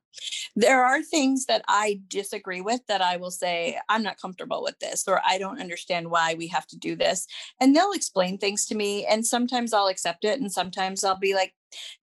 there 0.57 0.85
are 0.85 1.03
things 1.03 1.47
that 1.47 1.63
i 1.69 2.01
disagree 2.09 2.61
with 2.61 2.81
that 2.89 3.01
i 3.01 3.17
will 3.17 3.31
say 3.31 3.79
i'm 3.89 4.03
not 4.03 4.21
comfortable 4.21 4.63
with 4.63 4.79
this 4.81 5.07
or 5.07 5.21
i 5.27 5.39
don't 5.39 5.61
understand 5.61 6.11
why 6.11 6.35
we 6.35 6.47
have 6.47 6.67
to 6.67 6.77
do 6.77 6.97
this 6.97 7.27
and 7.61 7.75
they'll 7.75 7.93
explain 7.93 8.39
things 8.39 8.67
to 8.67 8.75
me 8.75 9.07
and 9.07 9.27
sometimes 9.27 9.73
i'll 9.73 9.89
accept 9.89 10.25
it 10.25 10.41
and 10.41 10.53
sometimes 10.53 11.05
i'll 11.05 11.19
be 11.19 11.35
like 11.35 11.55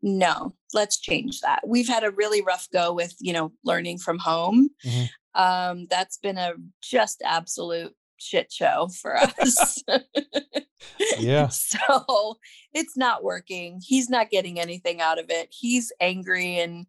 no 0.02 0.54
let's 0.74 1.00
change 1.00 1.42
that 1.42 1.62
we've 1.68 1.88
had 1.88 2.04
a 2.04 2.12
really 2.12 2.42
rough 2.42 2.68
go 2.72 2.94
with 2.94 3.16
you 3.20 3.34
know 3.34 3.52
learning 3.64 3.98
from 3.98 4.18
home 4.18 4.70
mm-hmm. 4.86 5.42
um, 5.42 5.88
that's 5.90 6.18
been 6.18 6.38
a 6.38 6.54
just 6.82 7.22
absolute 7.26 7.94
shit 8.18 8.52
show 8.52 8.90
for 9.02 9.18
us. 9.18 9.84
Yeah. 11.20 11.48
So 11.50 12.38
it's 12.74 12.96
not 12.96 13.24
working. 13.24 13.82
He's 13.84 14.10
not 14.10 14.30
getting 14.30 14.60
anything 14.60 15.02
out 15.02 15.20
of 15.20 15.26
it. 15.30 15.50
He's 15.52 15.92
angry 16.00 16.60
and 16.60 16.86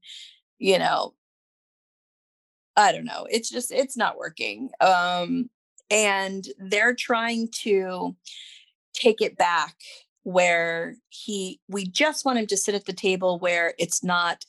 you 0.58 0.78
know 0.78 1.14
i 2.76 2.92
don't 2.92 3.04
know. 3.04 3.26
It's 3.30 3.50
just 3.50 3.73
it's 3.73 3.97
not 3.97 4.18
working. 4.18 4.70
Um 4.80 5.50
and 5.90 6.47
they're 6.58 6.94
trying 6.94 7.49
to 7.62 8.14
take 8.92 9.20
it 9.20 9.37
back 9.37 9.75
where 10.23 10.97
he 11.08 11.61
we 11.68 11.87
just 11.87 12.25
want 12.25 12.38
him 12.38 12.47
to 12.49 12.56
sit 12.56 12.75
at 12.75 12.85
the 12.85 12.92
table 12.92 13.38
where 13.38 13.75
it's 13.78 14.04
not 14.04 14.44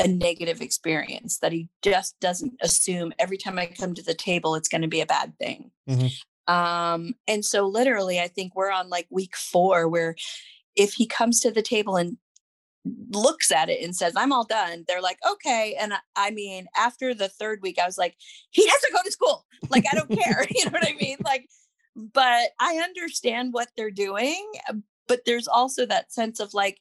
a 0.00 0.08
negative 0.08 0.60
experience 0.60 1.38
that 1.38 1.52
he 1.52 1.68
just 1.82 2.18
doesn't 2.20 2.54
assume 2.62 3.12
every 3.18 3.36
time 3.36 3.58
i 3.58 3.66
come 3.66 3.94
to 3.94 4.02
the 4.02 4.14
table 4.14 4.54
it's 4.54 4.68
going 4.68 4.82
to 4.82 4.88
be 4.88 5.00
a 5.00 5.06
bad 5.06 5.36
thing 5.38 5.70
mm-hmm. 5.88 6.52
um 6.52 7.14
and 7.28 7.44
so 7.44 7.66
literally 7.66 8.18
i 8.18 8.26
think 8.26 8.54
we're 8.56 8.70
on 8.70 8.88
like 8.88 9.06
week 9.10 9.36
four 9.36 9.88
where 9.88 10.14
if 10.76 10.94
he 10.94 11.06
comes 11.06 11.40
to 11.40 11.50
the 11.50 11.62
table 11.62 11.96
and 11.96 12.16
looks 13.10 13.50
at 13.52 13.68
it 13.68 13.82
and 13.82 13.94
says, 13.94 14.14
I'm 14.16 14.32
all 14.32 14.44
done, 14.44 14.84
they're 14.86 15.02
like, 15.02 15.18
okay. 15.28 15.76
And 15.78 15.92
I, 15.94 15.98
I 16.16 16.30
mean, 16.30 16.66
after 16.76 17.14
the 17.14 17.28
third 17.28 17.60
week, 17.62 17.78
I 17.80 17.86
was 17.86 17.98
like, 17.98 18.16
he 18.50 18.66
has 18.66 18.80
to 18.80 18.92
go 18.92 18.98
to 19.04 19.12
school. 19.12 19.46
Like, 19.68 19.84
I 19.90 19.96
don't 19.96 20.10
care. 20.10 20.46
you 20.50 20.64
know 20.64 20.70
what 20.70 20.88
I 20.88 20.94
mean? 20.94 21.18
Like, 21.24 21.46
but 21.94 22.50
I 22.58 22.76
understand 22.82 23.52
what 23.52 23.68
they're 23.76 23.90
doing. 23.90 24.50
But 25.06 25.20
there's 25.26 25.48
also 25.48 25.86
that 25.86 26.12
sense 26.12 26.40
of 26.40 26.54
like, 26.54 26.78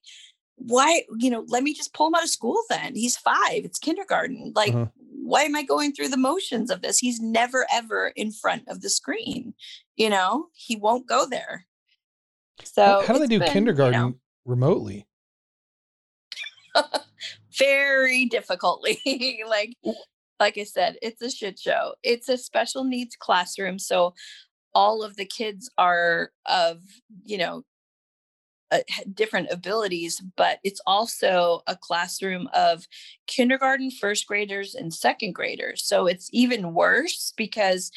why, 0.59 1.03
you 1.17 1.29
know, 1.29 1.45
let 1.47 1.63
me 1.63 1.73
just 1.73 1.93
pull 1.93 2.07
him 2.07 2.15
out 2.15 2.23
of 2.23 2.29
school 2.29 2.61
then. 2.69 2.95
He's 2.95 3.17
five, 3.17 3.65
it's 3.65 3.79
kindergarten. 3.79 4.51
Like, 4.55 4.73
uh-huh. 4.73 4.87
why 4.97 5.43
am 5.43 5.55
I 5.55 5.63
going 5.63 5.93
through 5.93 6.09
the 6.09 6.17
motions 6.17 6.69
of 6.69 6.81
this? 6.81 6.99
He's 6.99 7.19
never, 7.19 7.65
ever 7.71 8.11
in 8.15 8.31
front 8.31 8.63
of 8.67 8.81
the 8.81 8.89
screen. 8.89 9.53
You 9.95 10.09
know, 10.09 10.47
he 10.53 10.75
won't 10.75 11.07
go 11.07 11.25
there. 11.25 11.65
So, 12.63 13.03
how, 13.07 13.13
do 13.13 13.19
they 13.19 13.27
do 13.27 13.39
been, 13.39 13.51
kindergarten 13.51 13.99
you 13.99 14.07
know, 14.09 14.15
remotely? 14.45 15.07
very 17.57 18.25
difficultly. 18.25 18.99
like 19.47 19.77
like 20.39 20.57
I 20.57 20.63
said, 20.63 20.97
it's 21.01 21.21
a 21.21 21.29
shit 21.29 21.59
show. 21.59 21.95
It's 22.03 22.29
a 22.29 22.37
special 22.37 22.83
needs 22.83 23.15
classroom, 23.15 23.79
so 23.79 24.13
all 24.73 25.03
of 25.03 25.15
the 25.15 25.25
kids 25.25 25.69
are 25.77 26.31
of, 26.45 26.81
you 27.23 27.37
know, 27.37 27.63
uh, 28.71 28.79
different 29.13 29.49
abilities, 29.51 30.21
but 30.35 30.59
it's 30.63 30.81
also 30.85 31.61
a 31.67 31.75
classroom 31.75 32.47
of 32.53 32.87
kindergarten, 33.27 33.91
first 33.91 34.27
graders, 34.27 34.75
and 34.75 34.93
second 34.93 35.33
graders. 35.33 35.83
So 35.85 36.07
it's 36.07 36.29
even 36.31 36.73
worse 36.73 37.33
because 37.35 37.91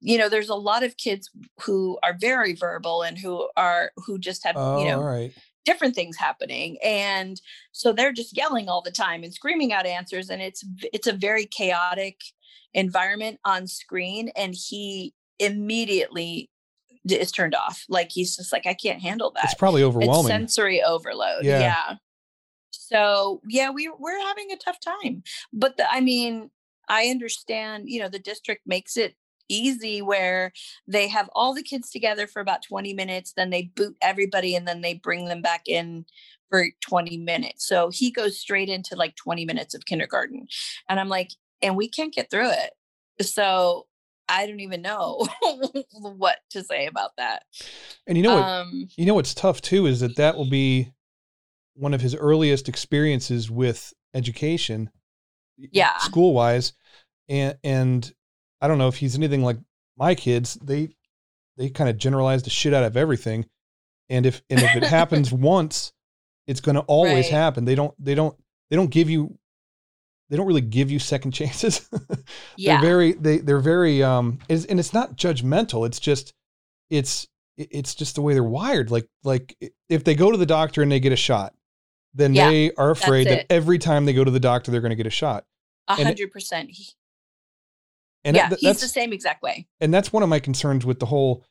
you 0.00 0.16
know 0.16 0.28
there's 0.28 0.48
a 0.48 0.54
lot 0.54 0.82
of 0.82 0.96
kids 0.96 1.30
who 1.60 1.98
are 2.02 2.16
very 2.18 2.54
verbal 2.54 3.02
and 3.02 3.18
who 3.18 3.48
are 3.56 3.92
who 3.96 4.18
just 4.18 4.44
have 4.44 4.56
oh, 4.56 4.82
you 4.82 4.90
know 4.90 5.02
right 5.02 5.32
different 5.66 5.94
things 5.94 6.16
happening 6.16 6.78
and 6.82 7.40
so 7.72 7.92
they're 7.92 8.12
just 8.12 8.34
yelling 8.34 8.68
all 8.68 8.80
the 8.80 8.90
time 8.90 9.22
and 9.22 9.34
screaming 9.34 9.74
out 9.74 9.84
answers 9.84 10.30
and 10.30 10.40
it's 10.40 10.64
it's 10.92 11.06
a 11.06 11.12
very 11.12 11.44
chaotic 11.44 12.16
environment 12.72 13.38
on 13.44 13.66
screen 13.66 14.30
and 14.36 14.54
he 14.54 15.12
immediately 15.38 16.48
is 17.08 17.32
turned 17.32 17.54
off 17.54 17.84
like 17.88 18.10
he's 18.10 18.36
just 18.36 18.52
like 18.52 18.66
i 18.66 18.74
can't 18.74 19.00
handle 19.00 19.30
that 19.30 19.44
it's 19.44 19.54
probably 19.54 19.82
overwhelming 19.82 20.20
it's 20.20 20.28
sensory 20.28 20.82
overload 20.82 21.44
yeah. 21.44 21.60
yeah 21.60 21.94
so 22.70 23.40
yeah 23.48 23.70
we 23.70 23.90
we're 23.98 24.20
having 24.26 24.50
a 24.52 24.56
tough 24.56 24.78
time 24.80 25.22
but 25.52 25.76
the, 25.76 25.92
i 25.92 26.00
mean 26.00 26.50
i 26.88 27.06
understand 27.06 27.84
you 27.86 28.00
know 28.00 28.08
the 28.08 28.18
district 28.18 28.62
makes 28.66 28.96
it 28.96 29.14
easy 29.50 30.00
where 30.00 30.52
they 30.86 31.08
have 31.08 31.28
all 31.34 31.52
the 31.52 31.62
kids 31.62 31.90
together 31.90 32.26
for 32.26 32.40
about 32.40 32.62
20 32.62 32.94
minutes, 32.94 33.32
then 33.36 33.50
they 33.50 33.70
boot 33.74 33.96
everybody 34.00 34.54
and 34.54 34.66
then 34.66 34.80
they 34.80 34.94
bring 34.94 35.26
them 35.26 35.42
back 35.42 35.62
in 35.66 36.06
for 36.48 36.66
20 36.80 37.18
minutes. 37.18 37.66
So 37.66 37.90
he 37.90 38.10
goes 38.10 38.38
straight 38.38 38.68
into 38.68 38.96
like 38.96 39.16
20 39.16 39.44
minutes 39.44 39.74
of 39.74 39.84
kindergarten. 39.84 40.46
And 40.88 40.98
I'm 40.98 41.08
like, 41.08 41.32
and 41.60 41.76
we 41.76 41.88
can't 41.88 42.14
get 42.14 42.30
through 42.30 42.50
it. 42.50 42.70
So 43.26 43.86
I 44.30 44.46
don't 44.46 44.60
even 44.60 44.82
know 44.82 45.26
what 45.92 46.38
to 46.50 46.62
say 46.62 46.86
about 46.86 47.10
that. 47.16 47.44
And 48.06 48.16
you 48.16 48.22
know 48.22 48.34
what? 48.34 48.44
Um, 48.44 48.88
you 48.96 49.06
know 49.06 49.14
what's 49.14 49.34
tough 49.34 49.60
too 49.60 49.86
is 49.86 50.00
that 50.00 50.16
that 50.16 50.36
will 50.36 50.48
be 50.48 50.92
one 51.74 51.94
of 51.94 52.00
his 52.00 52.14
earliest 52.14 52.68
experiences 52.68 53.50
with 53.50 53.92
education. 54.14 54.90
Yeah. 55.56 55.96
School 55.98 56.32
wise. 56.32 56.72
And 57.28 57.56
and 57.64 58.12
I 58.60 58.68
don't 58.68 58.78
know 58.78 58.88
if 58.88 58.96
he's 58.96 59.16
anything 59.16 59.42
like 59.42 59.58
my 59.96 60.14
kids. 60.14 60.54
They 60.62 60.90
they 61.56 61.68
kind 61.70 61.90
of 61.90 61.98
generalize 61.98 62.42
the 62.42 62.50
shit 62.50 62.74
out 62.74 62.84
of 62.84 62.96
everything, 62.96 63.46
and 64.08 64.26
if 64.26 64.42
and 64.50 64.60
if 64.60 64.76
it 64.76 64.84
happens 64.84 65.32
once, 65.32 65.92
it's 66.46 66.60
going 66.60 66.74
to 66.74 66.82
always 66.82 67.26
right. 67.26 67.32
happen. 67.32 67.64
They 67.64 67.74
don't 67.74 67.94
they 68.02 68.14
don't 68.14 68.36
they 68.70 68.76
don't 68.76 68.90
give 68.90 69.10
you 69.10 69.38
they 70.30 70.36
don't 70.36 70.46
really 70.46 70.60
give 70.60 70.90
you 70.90 70.98
second 70.98 71.32
chances. 71.32 71.88
yeah. 72.56 72.80
They're 72.80 72.90
very 72.90 73.12
they 73.12 73.38
they're 73.38 73.58
very 73.58 74.02
um 74.02 74.38
and 74.48 74.80
it's 74.80 74.94
not 74.94 75.16
judgmental. 75.16 75.86
It's 75.86 76.00
just 76.00 76.32
it's 76.88 77.28
it's 77.56 77.94
just 77.94 78.14
the 78.14 78.22
way 78.22 78.32
they're 78.32 78.42
wired. 78.42 78.90
Like 78.90 79.08
like 79.22 79.56
if 79.88 80.04
they 80.04 80.14
go 80.14 80.30
to 80.30 80.38
the 80.38 80.46
doctor 80.46 80.82
and 80.82 80.90
they 80.90 81.00
get 81.00 81.12
a 81.12 81.16
shot, 81.16 81.54
then 82.14 82.34
yeah, 82.34 82.48
they 82.48 82.72
are 82.72 82.90
afraid 82.90 83.26
that 83.26 83.46
every 83.50 83.78
time 83.78 84.06
they 84.06 84.12
go 84.12 84.24
to 84.24 84.30
the 84.30 84.40
doctor 84.40 84.70
they're 84.70 84.80
going 84.80 84.90
to 84.90 84.96
get 84.96 85.06
a 85.06 85.10
shot. 85.10 85.44
A 85.88 86.02
hundred 86.02 86.32
percent. 86.32 86.70
And 88.24 88.36
yeah, 88.36 88.50
that, 88.50 88.58
he's 88.58 88.80
the 88.80 88.88
same 88.88 89.12
exact 89.12 89.42
way. 89.42 89.66
And 89.80 89.92
that's 89.92 90.12
one 90.12 90.22
of 90.22 90.28
my 90.28 90.38
concerns 90.38 90.86
with 90.86 91.00
the 91.00 91.06
whole. 91.06 91.44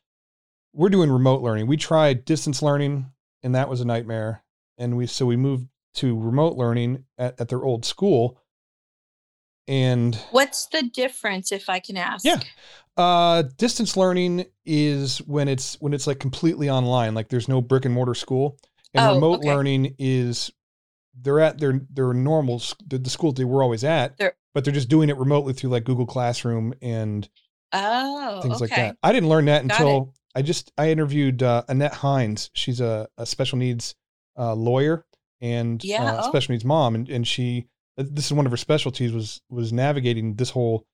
We're 0.72 0.88
doing 0.88 1.10
remote 1.10 1.42
learning. 1.42 1.66
We 1.66 1.76
tried 1.76 2.24
distance 2.24 2.62
learning, 2.62 3.10
and 3.42 3.54
that 3.56 3.68
was 3.68 3.80
a 3.80 3.84
nightmare. 3.84 4.44
And 4.78 4.96
we 4.96 5.06
so 5.06 5.26
we 5.26 5.36
moved 5.36 5.68
to 5.94 6.18
remote 6.18 6.56
learning 6.56 7.04
at, 7.18 7.40
at 7.40 7.48
their 7.48 7.62
old 7.62 7.84
school. 7.84 8.38
And 9.68 10.16
what's 10.32 10.66
the 10.66 10.82
difference, 10.82 11.52
if 11.52 11.68
I 11.68 11.78
can 11.78 11.96
ask? 11.96 12.24
Yeah, 12.24 12.40
uh, 12.96 13.44
distance 13.56 13.96
learning 13.96 14.46
is 14.64 15.18
when 15.18 15.48
it's 15.48 15.80
when 15.80 15.92
it's 15.92 16.06
like 16.06 16.18
completely 16.18 16.68
online, 16.68 17.14
like 17.14 17.28
there's 17.28 17.48
no 17.48 17.60
brick 17.60 17.84
and 17.84 17.94
mortar 17.94 18.14
school. 18.14 18.58
And 18.92 19.06
oh, 19.06 19.14
remote 19.14 19.38
okay. 19.38 19.48
learning 19.48 19.94
is 19.98 20.50
they're 21.22 21.40
at 21.40 21.58
their 21.58 21.80
their 21.90 22.12
normal 22.12 22.62
the, 22.86 22.98
the 22.98 23.10
school 23.10 23.32
they 23.32 23.44
were 23.44 23.62
always 23.62 23.84
at. 23.84 24.16
They're 24.18 24.34
but 24.54 24.64
they're 24.64 24.74
just 24.74 24.88
doing 24.88 25.08
it 25.08 25.16
remotely 25.16 25.52
through 25.52 25.70
like 25.70 25.84
Google 25.84 26.06
Classroom 26.06 26.74
and 26.82 27.28
oh 27.72 28.40
things 28.42 28.56
okay. 28.56 28.64
like 28.64 28.70
that. 28.70 28.96
I 29.02 29.12
didn't 29.12 29.28
learn 29.28 29.44
that 29.44 29.66
Got 29.66 29.78
until 29.80 30.02
it. 30.02 30.38
I 30.38 30.42
just 30.42 30.72
I 30.76 30.90
interviewed 30.90 31.42
uh, 31.42 31.62
Annette 31.68 31.94
Hines. 31.94 32.50
She's 32.54 32.80
a, 32.80 33.08
a 33.16 33.26
special 33.26 33.58
needs 33.58 33.94
uh, 34.38 34.54
lawyer 34.54 35.04
and 35.40 35.82
yeah, 35.82 36.04
uh, 36.04 36.22
oh. 36.24 36.28
special 36.28 36.52
needs 36.52 36.64
mom, 36.64 36.94
and 36.94 37.08
and 37.08 37.26
she 37.26 37.66
this 38.02 38.26
is 38.26 38.32
one 38.32 38.46
of 38.46 38.52
her 38.52 38.56
specialties 38.56 39.12
was 39.12 39.40
was 39.48 39.72
navigating 39.72 40.34
this 40.34 40.50
whole 40.50 40.86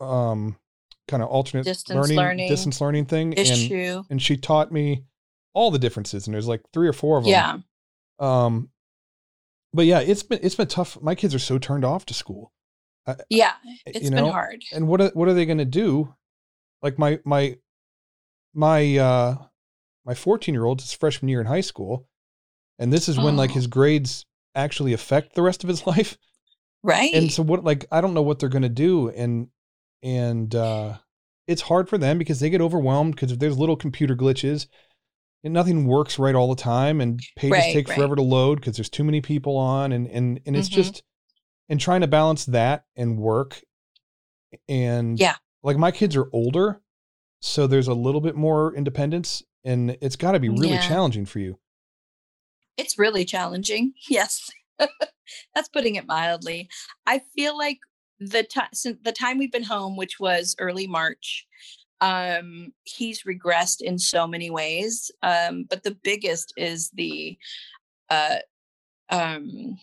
um 0.00 0.56
kind 1.08 1.22
of 1.22 1.28
alternate 1.28 1.64
distance 1.64 1.96
learning, 1.96 2.16
learning, 2.16 2.48
distance 2.48 2.80
learning 2.80 3.04
thing 3.04 3.32
issue. 3.32 3.96
and 3.98 4.06
and 4.10 4.22
she 4.22 4.36
taught 4.36 4.70
me 4.72 5.04
all 5.54 5.70
the 5.70 5.78
differences 5.78 6.26
and 6.26 6.34
there's 6.34 6.48
like 6.48 6.62
three 6.72 6.88
or 6.88 6.92
four 6.92 7.18
of 7.18 7.24
them 7.24 7.30
yeah 7.30 7.58
um 8.18 8.70
but 9.72 9.86
yeah, 9.86 10.00
it's 10.00 10.22
been 10.22 10.40
it's 10.42 10.54
been 10.54 10.66
tough. 10.66 11.00
My 11.00 11.14
kids 11.14 11.34
are 11.34 11.40
so 11.40 11.58
turned 11.58 11.84
off 11.84 12.06
to 12.06 12.14
school. 12.14 12.52
yeah, 13.28 13.52
it's 13.86 14.04
you 14.04 14.10
know? 14.10 14.24
been 14.24 14.32
hard. 14.32 14.64
And 14.72 14.88
what 14.88 15.00
are, 15.00 15.10
what 15.14 15.28
are 15.28 15.34
they 15.34 15.46
going 15.46 15.58
to 15.58 15.64
do? 15.64 16.14
Like 16.82 16.98
my 16.98 17.20
my 17.24 17.56
my 18.54 18.96
uh 18.96 19.36
my 20.04 20.14
14 20.14 20.54
year 20.54 20.64
old 20.64 20.80
is 20.80 20.92
freshman 20.92 21.28
year 21.28 21.40
in 21.40 21.46
high 21.46 21.60
school, 21.60 22.08
and 22.78 22.92
this 22.92 23.08
is 23.08 23.16
when 23.16 23.34
oh. 23.34 23.38
like 23.38 23.52
his 23.52 23.66
grades 23.66 24.26
actually 24.54 24.92
affect 24.92 25.34
the 25.34 25.42
rest 25.42 25.64
of 25.64 25.68
his 25.68 25.86
life. 25.86 26.16
Right. 26.82 27.12
And 27.14 27.30
so 27.30 27.42
what 27.42 27.64
like 27.64 27.86
I 27.92 28.00
don't 28.00 28.14
know 28.14 28.22
what 28.22 28.38
they're 28.38 28.48
going 28.48 28.62
to 28.62 28.68
do 28.68 29.10
and 29.10 29.48
and 30.02 30.54
uh 30.54 30.94
it's 31.46 31.62
hard 31.62 31.88
for 31.88 31.98
them 31.98 32.16
because 32.16 32.40
they 32.40 32.48
get 32.48 32.60
overwhelmed 32.60 33.14
because 33.14 33.32
if 33.32 33.38
there's 33.38 33.58
little 33.58 33.76
computer 33.76 34.14
glitches 34.14 34.66
and 35.42 35.52
nothing 35.52 35.84
works 35.86 36.18
right 36.18 36.34
all 36.34 36.48
the 36.48 36.62
time 36.62 37.00
and 37.00 37.20
pages 37.36 37.52
right, 37.52 37.72
take 37.72 37.88
right. 37.88 37.96
forever 37.96 38.16
to 38.16 38.22
load 38.22 38.60
because 38.60 38.76
there's 38.76 38.88
too 38.88 39.04
many 39.04 39.20
people 39.20 39.56
on 39.56 39.92
and 39.92 40.06
and 40.06 40.40
and 40.46 40.56
it's 40.56 40.68
mm-hmm. 40.68 40.76
just 40.76 41.02
and 41.68 41.80
trying 41.80 42.00
to 42.00 42.06
balance 42.06 42.44
that 42.46 42.84
and 42.96 43.18
work 43.18 43.60
and 44.68 45.18
yeah 45.18 45.36
like 45.62 45.76
my 45.76 45.90
kids 45.90 46.16
are 46.16 46.28
older 46.32 46.80
so 47.40 47.66
there's 47.66 47.88
a 47.88 47.94
little 47.94 48.20
bit 48.20 48.36
more 48.36 48.74
independence 48.74 49.42
and 49.64 49.96
it's 50.00 50.16
got 50.16 50.32
to 50.32 50.40
be 50.40 50.48
really 50.48 50.70
yeah. 50.70 50.86
challenging 50.86 51.26
for 51.26 51.38
you 51.38 51.58
it's 52.80 52.98
really 52.98 53.24
challenging 53.24 53.92
yes 54.08 54.50
that's 55.54 55.68
putting 55.68 55.94
it 55.96 56.06
mildly 56.06 56.68
i 57.06 57.20
feel 57.36 57.56
like 57.56 57.78
the 58.18 58.42
time 58.42 58.68
since 58.72 58.98
the 59.02 59.12
time 59.12 59.38
we've 59.38 59.52
been 59.52 59.62
home 59.62 59.96
which 59.96 60.18
was 60.18 60.56
early 60.58 60.86
march 60.86 61.46
um, 62.00 62.72
he's 62.84 63.24
regressed 63.24 63.80
in 63.80 63.98
so 63.98 64.26
many 64.26 64.50
ways. 64.50 65.10
Um, 65.22 65.64
but 65.68 65.82
the 65.82 65.96
biggest 66.02 66.52
is 66.56 66.90
the, 66.94 67.36
uh, 68.08 68.36
um, 69.10 69.78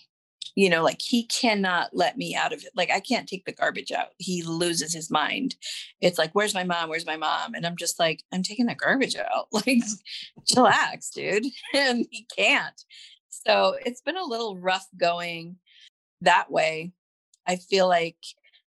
you 0.58 0.72
know, 0.72 0.84
like 0.84 1.00
he 1.00 1.24
cannot 1.28 1.91
let 1.93 2.17
me 2.17 2.34
out 2.34 2.52
of 2.52 2.63
it. 2.63 2.72
Like 2.76 2.89
I 2.89 3.00
can't 3.00 3.30
take 3.30 3.46
the 3.46 3.52
garbage 3.52 3.91
out. 3.91 4.08
He 4.17 4.41
loses 4.41 4.91
his 4.91 5.12
mind. 5.12 5.56
It's 6.02 6.17
like, 6.17 6.32
where's 6.34 6.56
my 6.56 6.63
mom? 6.63 6.89
Where's 6.89 7.06
my 7.06 7.15
mom? 7.15 7.54
And 7.54 7.63
I'm 7.63 7.78
just 7.78 8.00
like, 8.00 8.24
I'm 8.34 8.41
taking 8.41 8.65
the 8.65 8.74
garbage 8.74 9.15
out. 9.15 9.50
Like, 9.54 9.84
chillax, 10.52 11.12
dude. 11.13 11.46
and 11.76 12.08
he 12.10 12.26
can't. 12.36 12.84
So 13.30 13.76
it's 13.86 14.02
been 14.02 14.17
a 14.17 14.24
little 14.24 14.58
rough 14.58 14.88
going 14.98 15.58
that 16.22 16.50
way. 16.50 16.91
I 17.46 17.58
feel 17.58 17.88
like 17.88 18.17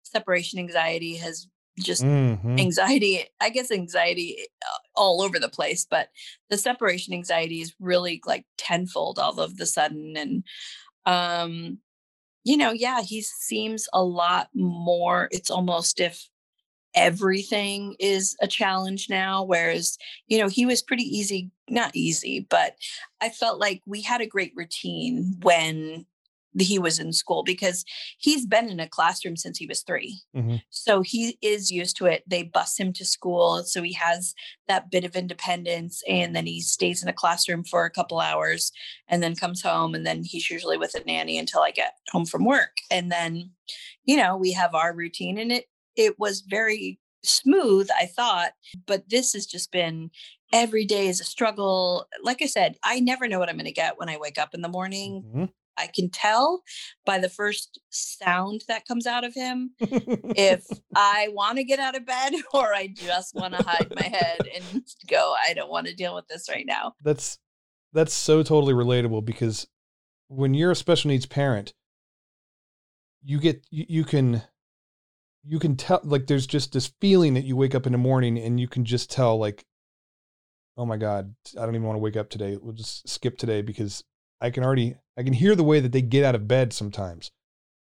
separation 0.03 0.59
anxiety 0.59 1.15
has 1.17 1.47
just 1.79 2.03
mm-hmm. 2.03 2.59
anxiety 2.59 3.23
i 3.39 3.49
guess 3.49 3.71
anxiety 3.71 4.45
uh, 4.61 4.77
all 4.93 5.21
over 5.21 5.39
the 5.39 5.47
place 5.47 5.87
but 5.89 6.09
the 6.49 6.57
separation 6.57 7.13
anxiety 7.13 7.61
is 7.61 7.73
really 7.79 8.21
like 8.25 8.45
tenfold 8.57 9.17
all 9.17 9.39
of 9.39 9.55
the 9.55 9.65
sudden 9.65 10.15
and 10.17 10.43
um 11.05 11.77
you 12.43 12.57
know 12.57 12.71
yeah 12.71 13.01
he 13.01 13.21
seems 13.21 13.87
a 13.93 14.03
lot 14.03 14.49
more 14.53 15.27
it's 15.31 15.49
almost 15.49 15.99
if 15.99 16.27
everything 16.93 17.95
is 17.99 18.35
a 18.41 18.47
challenge 18.47 19.07
now 19.09 19.43
whereas 19.43 19.97
you 20.27 20.37
know 20.37 20.47
he 20.47 20.65
was 20.65 20.81
pretty 20.81 21.03
easy 21.03 21.49
not 21.69 21.91
easy 21.95 22.45
but 22.49 22.75
i 23.21 23.29
felt 23.29 23.59
like 23.59 23.81
we 23.85 24.01
had 24.01 24.19
a 24.19 24.25
great 24.27 24.51
routine 24.55 25.33
when 25.41 26.05
he 26.59 26.79
was 26.79 26.99
in 26.99 27.13
school 27.13 27.43
because 27.43 27.85
he's 28.17 28.45
been 28.45 28.69
in 28.69 28.79
a 28.79 28.87
classroom 28.87 29.37
since 29.37 29.57
he 29.57 29.65
was 29.65 29.81
3 29.81 30.19
mm-hmm. 30.35 30.55
so 30.69 31.01
he 31.01 31.37
is 31.41 31.71
used 31.71 31.95
to 31.95 32.05
it 32.05 32.23
they 32.27 32.43
bus 32.43 32.77
him 32.77 32.91
to 32.91 33.05
school 33.05 33.63
so 33.63 33.81
he 33.81 33.93
has 33.93 34.33
that 34.67 34.91
bit 34.91 35.05
of 35.05 35.15
independence 35.15 36.03
and 36.07 36.35
then 36.35 36.45
he 36.45 36.61
stays 36.61 37.01
in 37.01 37.09
a 37.09 37.13
classroom 37.13 37.63
for 37.63 37.85
a 37.85 37.91
couple 37.91 38.19
hours 38.19 38.71
and 39.07 39.23
then 39.23 39.35
comes 39.35 39.61
home 39.61 39.95
and 39.95 40.05
then 40.05 40.23
he's 40.23 40.49
usually 40.49 40.77
with 40.77 40.93
a 40.95 41.03
nanny 41.05 41.37
until 41.37 41.61
i 41.61 41.71
get 41.71 41.93
home 42.09 42.25
from 42.25 42.45
work 42.45 42.77
and 42.89 43.11
then 43.11 43.49
you 44.03 44.17
know 44.17 44.35
we 44.35 44.51
have 44.51 44.75
our 44.75 44.93
routine 44.93 45.37
and 45.37 45.51
it 45.51 45.65
it 45.95 46.17
was 46.17 46.41
very 46.41 46.99
smooth, 47.23 47.89
I 47.99 48.05
thought, 48.05 48.51
but 48.85 49.09
this 49.09 49.33
has 49.33 49.45
just 49.45 49.71
been 49.71 50.11
every 50.53 50.85
day 50.85 51.07
is 51.07 51.21
a 51.21 51.25
struggle. 51.25 52.07
Like 52.23 52.41
I 52.41 52.45
said, 52.45 52.75
I 52.83 52.99
never 52.99 53.27
know 53.27 53.39
what 53.39 53.49
I'm 53.49 53.55
going 53.55 53.65
to 53.65 53.71
get 53.71 53.97
when 53.97 54.09
I 54.09 54.17
wake 54.17 54.37
up 54.37 54.53
in 54.53 54.61
the 54.61 54.67
morning. 54.67 55.23
Mm-hmm. 55.25 55.45
I 55.77 55.87
can 55.87 56.09
tell 56.09 56.63
by 57.05 57.17
the 57.17 57.29
first 57.29 57.79
sound 57.89 58.63
that 58.67 58.87
comes 58.87 59.07
out 59.07 59.23
of 59.23 59.33
him 59.33 59.71
if 59.79 60.65
I 60.95 61.29
want 61.31 61.57
to 61.57 61.63
get 61.63 61.79
out 61.79 61.95
of 61.95 62.05
bed 62.05 62.33
or 62.53 62.73
I 62.73 62.87
just 62.87 63.35
want 63.35 63.55
to 63.55 63.63
hide 63.63 63.91
my 63.95 64.03
head 64.03 64.41
and 64.53 64.83
go, 65.07 65.35
I 65.47 65.53
don't 65.53 65.71
want 65.71 65.87
to 65.87 65.95
deal 65.95 66.15
with 66.15 66.27
this 66.27 66.49
right 66.49 66.65
now. 66.65 66.93
That's 67.03 67.39
that's 67.93 68.13
so 68.13 68.43
totally 68.43 68.73
relatable 68.73 69.25
because 69.25 69.67
when 70.27 70.53
you're 70.53 70.71
a 70.71 70.75
special 70.75 71.09
needs 71.09 71.25
parent, 71.25 71.73
you 73.23 73.39
get 73.39 73.65
you, 73.69 73.85
you 73.87 74.03
can 74.03 74.43
you 75.43 75.59
can 75.59 75.75
tell 75.75 75.99
like 76.03 76.27
there's 76.27 76.47
just 76.47 76.73
this 76.73 76.93
feeling 76.99 77.33
that 77.33 77.45
you 77.45 77.55
wake 77.55 77.75
up 77.75 77.85
in 77.85 77.91
the 77.91 77.97
morning 77.97 78.37
and 78.37 78.59
you 78.59 78.67
can 78.67 78.85
just 78.85 79.09
tell 79.09 79.37
like 79.37 79.65
oh 80.77 80.85
my 80.85 80.97
god 80.97 81.33
i 81.57 81.65
don't 81.65 81.75
even 81.75 81.85
want 81.85 81.95
to 81.95 82.01
wake 82.01 82.15
up 82.15 82.29
today 82.29 82.57
we'll 82.61 82.73
just 82.73 83.07
skip 83.07 83.37
today 83.37 83.61
because 83.61 84.03
i 84.39 84.49
can 84.49 84.63
already 84.63 84.95
i 85.21 85.23
can 85.23 85.33
hear 85.33 85.55
the 85.55 85.63
way 85.63 85.79
that 85.79 85.91
they 85.91 86.01
get 86.01 86.25
out 86.25 86.35
of 86.35 86.47
bed 86.47 86.73
sometimes 86.73 87.31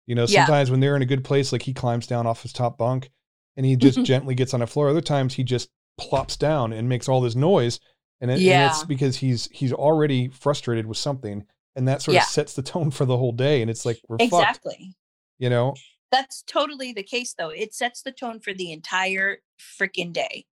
you 0.08 0.16
know 0.16 0.26
sometimes 0.26 0.70
yeah. 0.70 0.74
when 0.74 0.80
they're 0.80 0.96
in 0.96 1.02
a 1.02 1.06
good 1.06 1.24
place 1.24 1.52
like 1.52 1.62
he 1.62 1.74
climbs 1.74 2.08
down 2.08 2.26
off 2.26 2.42
his 2.42 2.52
top 2.52 2.78
bunk 2.78 3.10
and 3.56 3.66
he 3.66 3.76
just 3.76 4.04
gently 4.04 4.36
gets 4.36 4.54
on 4.54 4.60
the 4.60 4.68
floor 4.68 4.90
other 4.90 5.02
times 5.02 5.36
he 5.36 5.44
just 5.44 5.70
plops 5.98 6.36
down 6.36 6.74
and 6.74 6.90
makes 6.90 7.08
all 7.08 7.22
this 7.22 7.36
noise 7.36 7.80
and, 8.22 8.32
it, 8.32 8.40
yeah. 8.40 8.64
and 8.64 8.72
it's 8.72 8.84
because 8.84 9.18
he's 9.18 9.48
he's 9.52 9.72
already 9.72 10.28
frustrated 10.30 10.86
with 10.86 10.98
something 10.98 11.46
and 11.76 11.88
that 11.88 12.02
sort 12.02 12.16
yeah. 12.16 12.22
of 12.22 12.28
sets 12.28 12.54
the 12.54 12.62
tone 12.62 12.90
for 12.92 13.06
the 13.06 13.18
whole 13.18 13.32
day 13.32 13.62
and 13.62 13.70
it's 13.70 13.86
like 13.86 14.02
we're 14.10 14.18
exactly 14.20 14.76
fucked, 14.80 14.96
you 15.38 15.50
know 15.50 15.74
that's 16.12 16.42
totally 16.48 16.92
the 16.92 17.04
case 17.04 17.36
though 17.38 17.50
it 17.50 17.74
sets 17.74 18.02
the 18.02 18.12
tone 18.12 18.40
for 18.40 18.54
the 18.54 18.72
entire 18.72 19.38
freaking 19.60 20.12
day 20.12 20.46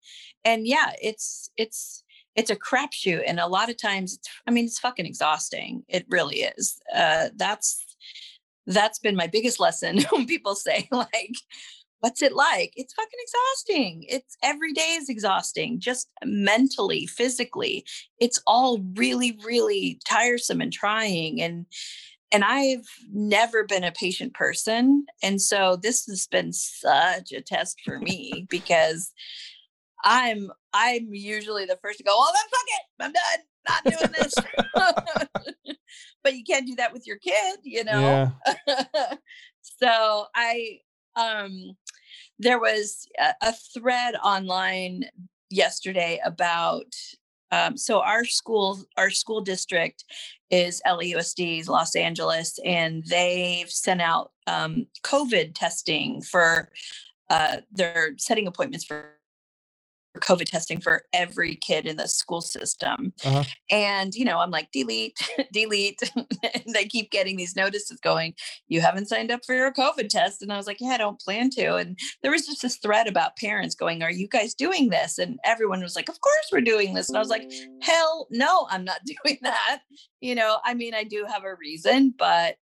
and 0.45 0.67
yeah 0.67 0.91
it's 1.01 1.49
it's 1.57 2.03
it's 2.37 2.51
a 2.51 2.55
crapshoot 2.55 3.23
and 3.27 3.39
a 3.39 3.47
lot 3.47 3.69
of 3.69 3.75
times 3.75 4.13
it's 4.13 4.29
i 4.47 4.51
mean 4.51 4.65
it's 4.65 4.79
fucking 4.79 5.05
exhausting. 5.05 5.83
It 5.89 6.05
really 6.09 6.37
is. 6.37 6.79
Uh 6.95 7.29
that's 7.35 7.83
that's 8.67 8.99
been 8.99 9.15
my 9.15 9.27
biggest 9.27 9.59
lesson 9.59 9.99
when 10.11 10.25
people 10.25 10.55
say 10.55 10.87
like 10.91 11.35
what's 11.99 12.21
it 12.21 12.35
like? 12.35 12.73
It's 12.75 12.93
fucking 12.93 13.19
exhausting. 13.19 14.05
It's 14.07 14.37
every 14.43 14.71
day 14.71 14.97
is 14.99 15.09
exhausting 15.09 15.79
just 15.79 16.07
mentally 16.23 17.07
physically. 17.07 17.83
It's 18.19 18.39
all 18.45 18.79
really 18.95 19.37
really 19.43 19.99
tiresome 20.05 20.61
and 20.61 20.71
trying 20.71 21.41
and 21.41 21.65
and 22.31 22.43
I've 22.43 22.85
never 23.11 23.63
been 23.63 23.85
a 23.85 23.91
patient 23.91 24.33
person. 24.33 25.05
And 25.23 25.41
so 25.41 25.77
this 25.81 26.05
has 26.07 26.27
been 26.27 26.51
such 26.51 27.31
a 27.31 27.41
test 27.41 27.79
for 27.85 27.99
me 27.99 28.45
because 28.49 29.13
I'm 30.03 30.51
I'm 30.73 31.13
usually 31.13 31.65
the 31.65 31.77
first 31.81 31.97
to 31.99 32.03
go, 32.03 32.11
oh 32.13 32.31
then 32.33 32.43
fuck 32.51 32.65
it. 32.67 32.83
I'm 32.99 33.13
done. 33.13 33.43
Not 33.69 33.83
doing 33.83 34.13
this. 34.19 34.33
but 36.23 36.35
you 36.35 36.43
can't 36.43 36.67
do 36.67 36.75
that 36.75 36.93
with 36.93 37.07
your 37.07 37.17
kid, 37.17 37.59
you 37.63 37.83
know. 37.83 38.31
Yeah. 38.67 39.13
so 39.61 40.25
I 40.35 40.79
um 41.15 41.77
there 42.39 42.59
was 42.59 43.07
a, 43.19 43.33
a 43.41 43.53
thread 43.73 44.15
online 44.23 45.05
yesterday 45.49 46.19
about 46.23 46.93
um, 47.51 47.77
so 47.77 48.01
our 48.01 48.25
school 48.25 48.83
our 48.97 49.09
school 49.09 49.41
district 49.41 50.03
is 50.49 50.81
LAUSD's 50.85 51.69
Los 51.69 51.95
Angeles, 51.95 52.59
and 52.65 53.05
they've 53.05 53.69
sent 53.69 54.01
out 54.01 54.31
um, 54.47 54.87
COVID 55.03 55.53
testing 55.55 56.21
for. 56.21 56.69
Uh, 57.29 57.57
they're 57.73 58.11
setting 58.17 58.47
appointments 58.47 58.85
for 58.85 59.16
COVID 60.17 60.45
testing 60.45 60.79
for 60.79 61.03
every 61.13 61.55
kid 61.55 61.85
in 61.85 61.97
the 61.97 62.07
school 62.07 62.41
system. 62.41 63.13
Uh-huh. 63.23 63.43
And, 63.69 64.13
you 64.13 64.25
know, 64.25 64.39
I'm 64.39 64.51
like, 64.51 64.71
delete, 64.71 65.17
delete. 65.51 65.99
and 66.15 66.63
they 66.73 66.85
keep 66.85 67.11
getting 67.11 67.37
these 67.37 67.55
notices 67.55 67.99
going, 67.99 68.33
you 68.67 68.81
haven't 68.81 69.07
signed 69.07 69.31
up 69.31 69.41
for 69.45 69.55
your 69.55 69.71
COVID 69.73 70.09
test. 70.09 70.41
And 70.41 70.51
I 70.51 70.57
was 70.57 70.67
like, 70.67 70.77
yeah, 70.79 70.89
I 70.89 70.97
don't 70.97 71.19
plan 71.19 71.49
to. 71.51 71.75
And 71.75 71.97
there 72.21 72.31
was 72.31 72.45
just 72.45 72.61
this 72.61 72.77
thread 72.77 73.07
about 73.07 73.37
parents 73.37 73.75
going, 73.75 74.03
are 74.03 74.11
you 74.11 74.27
guys 74.27 74.53
doing 74.53 74.89
this? 74.89 75.17
And 75.17 75.39
everyone 75.43 75.81
was 75.81 75.95
like, 75.95 76.09
of 76.09 76.19
course 76.21 76.49
we're 76.51 76.61
doing 76.61 76.93
this. 76.93 77.09
And 77.09 77.17
I 77.17 77.21
was 77.21 77.29
like, 77.29 77.51
hell 77.81 78.27
no, 78.31 78.67
I'm 78.69 78.83
not 78.83 79.01
doing 79.25 79.39
that. 79.43 79.81
You 80.21 80.35
know, 80.35 80.59
I 80.65 80.73
mean, 80.73 80.93
I 80.93 81.03
do 81.03 81.25
have 81.27 81.43
a 81.43 81.55
reason, 81.55 82.13
but 82.17 82.57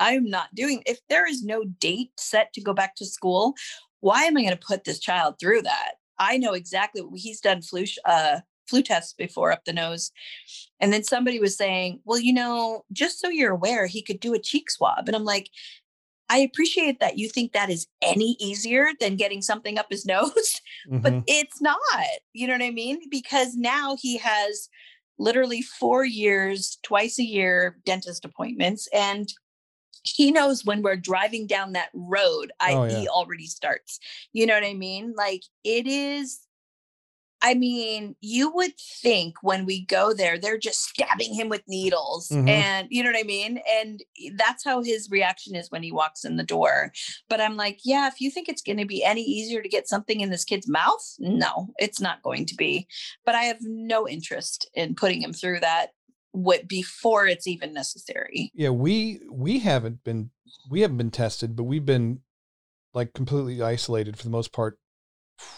I'm 0.00 0.28
not 0.28 0.54
doing 0.54 0.82
if 0.86 0.98
there 1.08 1.26
is 1.26 1.42
no 1.42 1.64
date 1.64 2.10
set 2.18 2.52
to 2.52 2.60
go 2.60 2.74
back 2.74 2.96
to 2.96 3.06
school, 3.06 3.54
why 4.00 4.24
am 4.24 4.36
I 4.36 4.42
going 4.42 4.56
to 4.56 4.66
put 4.66 4.84
this 4.84 4.98
child 4.98 5.36
through 5.40 5.62
that? 5.62 5.92
I 6.18 6.38
know 6.38 6.52
exactly 6.52 7.02
he's 7.14 7.40
done 7.40 7.62
flu 7.62 7.84
uh, 8.04 8.40
flu 8.68 8.82
tests 8.82 9.12
before 9.12 9.52
up 9.52 9.64
the 9.64 9.72
nose. 9.72 10.10
And 10.80 10.92
then 10.92 11.04
somebody 11.04 11.38
was 11.38 11.56
saying, 11.56 12.00
well, 12.04 12.18
you 12.18 12.32
know, 12.32 12.84
just 12.92 13.20
so 13.20 13.28
you're 13.28 13.52
aware, 13.52 13.86
he 13.86 14.02
could 14.02 14.20
do 14.20 14.34
a 14.34 14.40
cheek 14.40 14.70
swab. 14.70 15.06
And 15.06 15.16
I'm 15.16 15.24
like, 15.24 15.48
I 16.28 16.38
appreciate 16.38 16.98
that 17.00 17.18
you 17.18 17.28
think 17.28 17.52
that 17.52 17.70
is 17.70 17.86
any 18.02 18.36
easier 18.40 18.88
than 19.00 19.16
getting 19.16 19.42
something 19.42 19.78
up 19.78 19.86
his 19.90 20.04
nose, 20.06 20.60
mm-hmm. 20.88 20.98
but 20.98 21.22
it's 21.26 21.60
not. 21.60 21.76
You 22.32 22.48
know 22.48 22.54
what 22.54 22.62
I 22.62 22.70
mean? 22.70 23.00
Because 23.10 23.54
now 23.54 23.96
he 24.00 24.18
has 24.18 24.68
literally 25.18 25.62
four 25.62 26.04
years, 26.04 26.78
twice 26.82 27.18
a 27.18 27.24
year 27.24 27.78
dentist 27.86 28.24
appointments. 28.24 28.88
And 28.92 29.32
he 30.14 30.30
knows 30.30 30.64
when 30.64 30.82
we're 30.82 30.96
driving 30.96 31.46
down 31.46 31.72
that 31.72 31.90
road, 31.94 32.52
I 32.60 32.74
oh, 32.74 32.84
yeah. 32.84 32.98
he 33.00 33.08
already 33.08 33.46
starts. 33.46 33.98
You 34.32 34.46
know 34.46 34.54
what 34.54 34.64
I 34.64 34.74
mean? 34.74 35.14
Like 35.16 35.42
it 35.64 35.86
is 35.86 36.46
I 37.42 37.54
mean, 37.54 38.16
you 38.20 38.50
would 38.54 38.76
think 38.78 39.36
when 39.42 39.66
we 39.66 39.84
go 39.84 40.12
there, 40.12 40.38
they're 40.38 40.58
just 40.58 40.82
stabbing 40.82 41.34
him 41.34 41.48
with 41.48 41.62
needles. 41.68 42.28
Mm-hmm. 42.28 42.48
And 42.48 42.88
you 42.90 43.02
know 43.02 43.10
what 43.10 43.20
I 43.20 43.24
mean? 43.24 43.60
And 43.70 44.02
that's 44.36 44.64
how 44.64 44.82
his 44.82 45.10
reaction 45.10 45.54
is 45.54 45.70
when 45.70 45.82
he 45.82 45.92
walks 45.92 46.24
in 46.24 46.36
the 46.36 46.42
door. 46.42 46.92
But 47.28 47.40
I'm 47.40 47.56
like, 47.56 47.80
yeah, 47.84 48.08
if 48.08 48.20
you 48.20 48.30
think 48.30 48.48
it's 48.48 48.62
going 48.62 48.78
to 48.78 48.86
be 48.86 49.04
any 49.04 49.22
easier 49.22 49.62
to 49.62 49.68
get 49.68 49.88
something 49.88 50.20
in 50.20 50.30
this 50.30 50.44
kid's 50.44 50.68
mouth, 50.68 51.14
no, 51.18 51.68
it's 51.78 52.00
not 52.00 52.22
going 52.22 52.46
to 52.46 52.54
be. 52.54 52.88
But 53.24 53.34
I 53.34 53.42
have 53.42 53.60
no 53.60 54.08
interest 54.08 54.68
in 54.74 54.94
putting 54.94 55.22
him 55.22 55.32
through 55.32 55.60
that 55.60 55.90
what 56.36 56.68
before 56.68 57.26
it's 57.26 57.46
even 57.46 57.72
necessary. 57.72 58.52
Yeah, 58.54 58.70
we 58.70 59.20
we 59.30 59.60
haven't 59.60 60.04
been 60.04 60.30
we 60.70 60.82
haven't 60.82 60.98
been 60.98 61.10
tested, 61.10 61.56
but 61.56 61.64
we've 61.64 61.86
been 61.86 62.20
like 62.92 63.14
completely 63.14 63.62
isolated 63.62 64.16
for 64.16 64.24
the 64.24 64.30
most 64.30 64.52
part. 64.52 64.78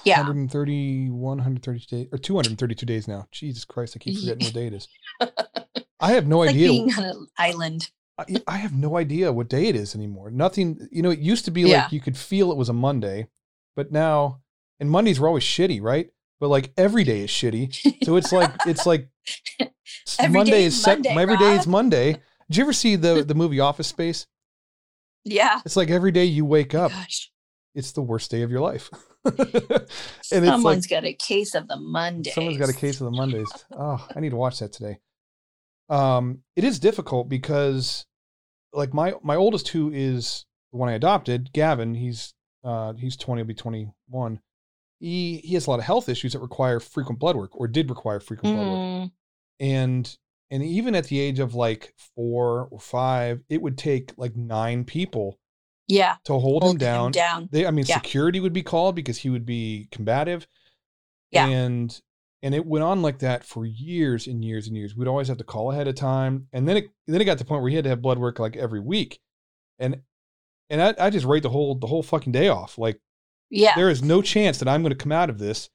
Yeah. 0.04 0.18
131, 0.18 1.12
132 1.12 1.96
days 1.96 2.08
or 2.12 2.18
232 2.18 2.86
days 2.86 3.06
now. 3.06 3.26
Jesus 3.30 3.64
Christ, 3.64 3.96
I 3.96 3.98
keep 4.00 4.18
forgetting 4.18 4.44
what 4.44 4.54
day 4.54 4.66
it 4.66 4.74
is. 4.74 4.88
I 6.00 6.12
have 6.12 6.26
no 6.26 6.42
it's 6.42 6.50
idea. 6.50 6.72
Like 6.72 6.78
being 6.78 6.94
on 6.94 7.04
an 7.04 7.26
island. 7.38 7.90
I, 8.18 8.24
I, 8.48 8.56
have 8.56 8.74
no 8.74 8.96
idea 8.96 9.32
what 9.32 9.48
day 9.48 9.66
it 9.66 9.76
is 9.76 9.94
anymore. 9.94 10.32
Nothing, 10.32 10.88
you 10.90 11.02
know, 11.02 11.10
it 11.10 11.20
used 11.20 11.44
to 11.44 11.52
be 11.52 11.62
yeah. 11.62 11.82
like 11.82 11.92
you 11.92 12.00
could 12.00 12.16
feel 12.16 12.50
it 12.50 12.56
was 12.56 12.68
a 12.68 12.72
Monday, 12.72 13.28
but 13.76 13.92
now, 13.92 14.40
and 14.80 14.90
Mondays 14.90 15.20
were 15.20 15.28
always 15.28 15.44
shitty, 15.44 15.80
right? 15.80 16.10
But 16.40 16.48
like 16.48 16.72
every 16.76 17.04
day 17.04 17.20
is 17.22 17.30
shitty. 17.30 18.04
So 18.04 18.16
it's 18.16 18.32
like, 18.32 18.50
it's 18.66 18.86
like 18.86 19.08
every 20.18 20.38
Monday 20.38 20.64
is 20.64 20.80
set. 20.80 20.98
Monday, 20.98 21.20
every 21.20 21.36
day 21.36 21.56
is 21.56 21.66
Monday. 21.66 22.12
Did 22.48 22.56
you 22.56 22.64
ever 22.64 22.72
see 22.72 22.96
the 22.96 23.24
the 23.26 23.34
movie 23.34 23.60
Office 23.60 23.88
Space? 23.88 24.26
Yeah. 25.24 25.60
It's 25.64 25.76
like 25.76 25.90
every 25.90 26.12
day 26.12 26.24
you 26.24 26.44
wake 26.44 26.74
up, 26.74 26.90
Gosh. 26.90 27.30
it's 27.74 27.92
the 27.92 28.02
worst 28.02 28.30
day 28.30 28.42
of 28.42 28.50
your 28.50 28.60
life. 28.60 28.90
and 29.24 29.86
someone's 30.30 30.64
like, 30.64 30.90
got 30.90 31.04
a 31.04 31.12
case 31.12 31.54
of 31.54 31.68
the 31.68 31.76
Mondays. 31.76 32.34
Someone's 32.34 32.58
got 32.58 32.68
a 32.68 32.74
case 32.74 33.00
of 33.00 33.06
the 33.06 33.16
Mondays. 33.16 33.50
Oh, 33.72 34.06
I 34.14 34.20
need 34.20 34.30
to 34.30 34.36
watch 34.36 34.60
that 34.60 34.72
today. 34.72 34.98
Um, 35.88 36.42
it 36.56 36.64
is 36.64 36.78
difficult 36.78 37.28
because, 37.28 38.06
like 38.72 38.94
my 38.94 39.14
my 39.22 39.36
oldest, 39.36 39.68
who 39.68 39.90
is 39.92 40.46
the 40.72 40.78
one 40.78 40.88
I 40.88 40.92
adopted, 40.92 41.52
Gavin. 41.52 41.94
He's 41.94 42.34
uh 42.64 42.94
he's 42.94 43.16
twenty, 43.16 43.42
will 43.42 43.48
be 43.48 43.54
twenty 43.54 43.90
one. 44.08 44.40
He 45.00 45.38
he 45.38 45.54
has 45.54 45.66
a 45.66 45.70
lot 45.70 45.78
of 45.78 45.84
health 45.84 46.08
issues 46.08 46.32
that 46.32 46.40
require 46.40 46.80
frequent 46.80 47.18
blood 47.18 47.36
work, 47.36 47.50
or 47.54 47.68
did 47.68 47.90
require 47.90 48.20
frequent 48.20 48.54
mm. 48.54 48.58
blood 48.58 49.02
work. 49.02 49.10
And 49.60 50.16
and 50.50 50.62
even 50.62 50.94
at 50.94 51.04
the 51.06 51.20
age 51.20 51.38
of 51.40 51.54
like 51.54 51.94
four 52.16 52.68
or 52.70 52.78
five 52.80 53.42
it 53.48 53.60
would 53.60 53.76
take 53.76 54.12
like 54.16 54.34
nine 54.36 54.84
people 54.84 55.38
Yeah. 55.88 56.16
to 56.24 56.32
hold, 56.38 56.62
Hold 56.62 56.74
him 56.76 56.78
down. 56.78 57.12
down. 57.12 57.48
They, 57.52 57.66
I 57.66 57.70
mean, 57.70 57.84
Yeah. 57.86 57.96
security 57.96 58.40
would 58.40 58.52
be 58.54 58.62
called 58.62 58.94
because 58.94 59.18
he 59.18 59.30
would 59.30 59.44
be 59.44 59.88
combative. 59.90 60.46
Yeah. 61.30 61.46
And 61.48 62.00
and 62.42 62.54
it 62.54 62.64
went 62.64 62.84
on 62.84 63.02
like 63.02 63.18
that 63.18 63.44
for 63.44 63.66
years 63.66 64.26
and 64.28 64.44
years 64.44 64.68
and 64.68 64.76
years. 64.76 64.94
We'd 64.94 65.08
always 65.08 65.26
have 65.28 65.38
to 65.38 65.44
call 65.44 65.72
ahead 65.72 65.88
of 65.88 65.96
time, 65.96 66.46
and 66.52 66.68
then 66.68 66.76
it 66.76 66.84
then 67.06 67.20
it 67.20 67.24
got 67.24 67.36
to 67.38 67.44
the 67.44 67.48
point 67.48 67.62
where 67.62 67.70
he 67.70 67.74
had 67.76 67.84
to 67.84 67.90
have 67.90 68.00
blood 68.00 68.18
work 68.18 68.38
like 68.38 68.56
every 68.56 68.80
week, 68.80 69.20
and 69.78 70.02
and 70.70 70.80
I, 70.80 70.94
I 70.98 71.10
just 71.10 71.26
write 71.26 71.42
the 71.42 71.48
whole 71.50 71.74
the 71.74 71.88
whole 71.88 72.02
fucking 72.02 72.32
day 72.32 72.46
off. 72.48 72.78
Like 72.78 73.00
Yeah. 73.50 73.74
there 73.74 73.90
is 73.90 74.02
no 74.02 74.22
chance 74.22 74.58
that 74.58 74.68
I'm 74.68 74.82
going 74.82 74.90
to 74.96 74.96
come 74.96 75.10
out 75.12 75.30
of 75.30 75.38
this 75.38 75.68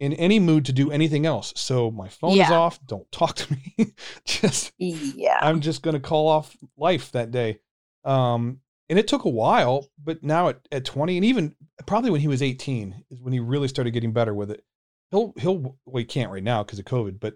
in 0.00 0.12
any 0.14 0.38
mood 0.38 0.64
to 0.66 0.72
do 0.72 0.90
anything 0.90 1.26
else. 1.26 1.52
So 1.56 1.90
my 1.90 2.08
phone 2.08 2.38
is 2.38 2.50
off. 2.50 2.84
Don't 2.86 3.10
talk 3.10 3.36
to 3.36 3.52
me. 3.78 3.94
just 4.24 4.72
Yeah. 4.78 5.38
I'm 5.40 5.60
just 5.60 5.82
going 5.82 5.94
to 5.94 6.00
call 6.00 6.28
off 6.28 6.56
life 6.76 7.12
that 7.12 7.30
day. 7.30 7.60
Um, 8.04 8.60
and 8.88 8.98
it 8.98 9.08
took 9.08 9.24
a 9.24 9.30
while, 9.30 9.86
but 10.02 10.22
now 10.22 10.48
at, 10.48 10.60
at 10.72 10.84
20 10.84 11.16
and 11.16 11.24
even 11.24 11.54
probably 11.86 12.10
when 12.10 12.20
he 12.20 12.28
was 12.28 12.42
18 12.42 13.04
is 13.10 13.20
when 13.20 13.32
he 13.32 13.40
really 13.40 13.68
started 13.68 13.90
getting 13.90 14.12
better 14.12 14.34
with 14.34 14.50
it. 14.50 14.64
He'll, 15.10 15.34
he'll, 15.38 15.76
well, 15.84 15.98
he 15.98 16.04
can't 16.04 16.30
right 16.30 16.42
now 16.42 16.62
because 16.62 16.78
of 16.78 16.84
COVID, 16.84 17.18
but 17.20 17.34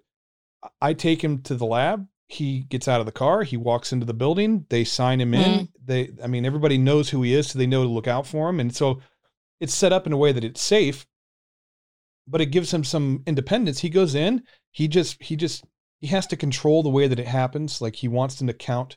I 0.81 0.94
take 0.94 1.22
him 1.22 1.42
to 1.42 1.55
the 1.55 1.66
lab. 1.66 2.07
He 2.29 2.61
gets 2.61 2.88
out 2.88 3.01
of 3.01 3.07
the 3.07 3.12
car. 3.12 3.42
He 3.42 3.57
walks 3.57 3.92
into 3.92 4.07
the 4.07 4.14
building. 4.14 4.64
They 4.70 4.85
sign 4.85 5.20
him 5.20 5.35
in. 5.35 5.68
They, 5.85 6.11
I 6.22 6.27
mean, 6.27 6.46
everybody 6.46 6.79
knows 6.79 7.11
who 7.11 7.22
he 7.22 7.35
is, 7.35 7.48
so 7.48 7.59
they 7.59 7.66
know 7.66 7.83
to 7.83 7.88
look 7.88 8.07
out 8.07 8.27
for 8.27 8.48
him. 8.48 8.61
And 8.61 8.75
so 8.75 9.01
it's 9.61 9.75
set 9.75 9.92
up 9.92 10.07
in 10.07 10.12
a 10.12 10.16
way 10.16 10.33
that 10.33 10.44
it's 10.44 10.62
safe, 10.62 11.07
but 12.26 12.40
it 12.40 12.46
gives 12.46 12.72
him 12.72 12.85
some 12.85 13.22
independence. 13.26 13.80
He 13.80 13.90
goes 13.90 14.14
in, 14.14 14.42
he 14.70 14.88
just, 14.88 15.22
he 15.22 15.37
just, 15.37 15.64
he 16.00 16.08
has 16.08 16.26
to 16.28 16.37
control 16.37 16.82
the 16.82 16.88
way 16.90 17.06
that 17.08 17.18
it 17.18 17.26
happens. 17.28 17.80
Like 17.80 17.96
he 17.96 18.08
wants 18.08 18.37
them 18.37 18.46
to 18.48 18.52
count 18.52 18.96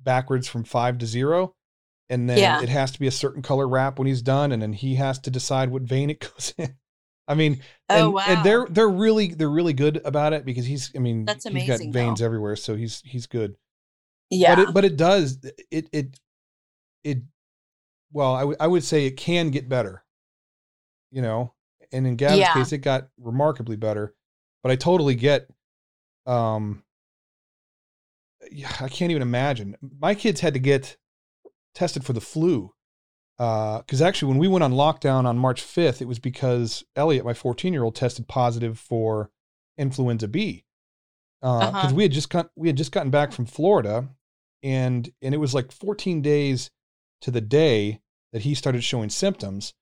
backwards 0.00 0.46
from 0.48 0.64
five 0.64 0.98
to 0.98 1.06
zero. 1.06 1.54
And 2.10 2.28
then 2.28 2.38
Yeah. 2.38 2.62
it 2.62 2.68
has 2.70 2.90
to 2.92 2.98
be 3.00 3.06
a 3.06 3.10
certain 3.10 3.42
color 3.42 3.68
wrap 3.68 3.98
when 3.98 4.06
he's 4.06 4.22
done. 4.22 4.52
And 4.52 4.62
then 4.62 4.72
he 4.72 4.94
has 4.94 5.18
to 5.20 5.30
decide 5.30 5.70
what 5.70 5.82
vein 5.82 6.10
it 6.10 6.20
goes 6.34 6.54
in. 6.56 6.76
I 7.26 7.34
mean, 7.34 7.60
Oh 7.90 8.04
and, 8.06 8.12
wow. 8.14 8.24
and 8.26 8.44
they're 8.46 8.66
they're 8.70 8.88
really 8.88 9.34
they're 9.34 9.50
really 9.50 9.74
good 9.74 10.00
about 10.06 10.32
it 10.32 10.46
because 10.46 10.64
he's 10.64 10.90
I 10.96 10.98
mean 11.00 11.26
That's 11.26 11.44
he's 11.44 11.50
amazing, 11.52 11.90
got 11.90 11.98
veins 12.00 12.20
though. 12.20 12.24
everywhere, 12.26 12.56
so 12.56 12.74
he's 12.74 13.02
he's 13.04 13.26
good. 13.26 13.56
yeah. 14.30 14.54
But 14.54 14.68
it 14.68 14.74
but 14.74 14.84
it 14.86 14.96
does 14.96 15.38
it 15.70 15.88
it 15.92 16.18
it 17.04 17.18
well 18.12 18.34
I 18.34 18.44
would 18.44 18.56
I 18.60 18.66
would 18.66 18.82
say 18.84 19.04
it 19.04 19.18
can 19.18 19.50
get 19.50 19.68
better, 19.68 20.04
you 21.10 21.20
know. 21.20 21.52
And 21.92 22.06
in 22.06 22.16
Gavin's 22.16 22.40
Yeah. 22.40 22.52
case, 22.54 22.72
it 22.72 22.78
got 22.78 23.08
remarkably 23.18 23.76
better. 23.76 24.14
But 24.62 24.72
I 24.72 24.76
totally 24.76 25.14
get, 25.14 25.48
um, 26.26 26.82
yeah, 28.50 28.74
I 28.80 28.88
can't 28.88 29.10
even 29.10 29.22
imagine. 29.22 29.76
My 29.80 30.14
kids 30.14 30.40
had 30.40 30.54
to 30.54 30.60
get 30.60 30.96
tested 31.74 32.04
for 32.04 32.12
the 32.12 32.20
flu 32.20 32.72
because 33.36 34.02
actually 34.02 34.28
when 34.30 34.38
we 34.38 34.48
went 34.48 34.64
on 34.64 34.72
lockdown 34.72 35.24
on 35.24 35.38
March 35.38 35.62
5th, 35.62 36.02
it 36.02 36.08
was 36.08 36.18
because 36.18 36.82
Elliot, 36.96 37.24
my 37.24 37.34
14 37.34 37.72
year 37.72 37.84
old, 37.84 37.94
tested 37.94 38.26
positive 38.28 38.78
for 38.78 39.30
influenza 39.76 40.26
B. 40.28 40.64
Because 41.40 41.84
Uh-huh. 41.84 41.94
we 41.94 42.02
had 42.02 42.12
just 42.12 42.30
got, 42.30 42.50
we 42.56 42.66
had 42.68 42.76
just 42.76 42.90
gotten 42.90 43.10
back 43.10 43.30
from 43.32 43.46
Florida, 43.46 44.08
and 44.64 45.08
and 45.22 45.34
it 45.34 45.38
was 45.38 45.54
like 45.54 45.70
14 45.70 46.20
days 46.20 46.70
to 47.20 47.30
the 47.30 47.40
day 47.40 48.00
that 48.32 48.42
he 48.42 48.54
started 48.56 48.82
showing 48.82 49.08
symptoms, 49.08 49.72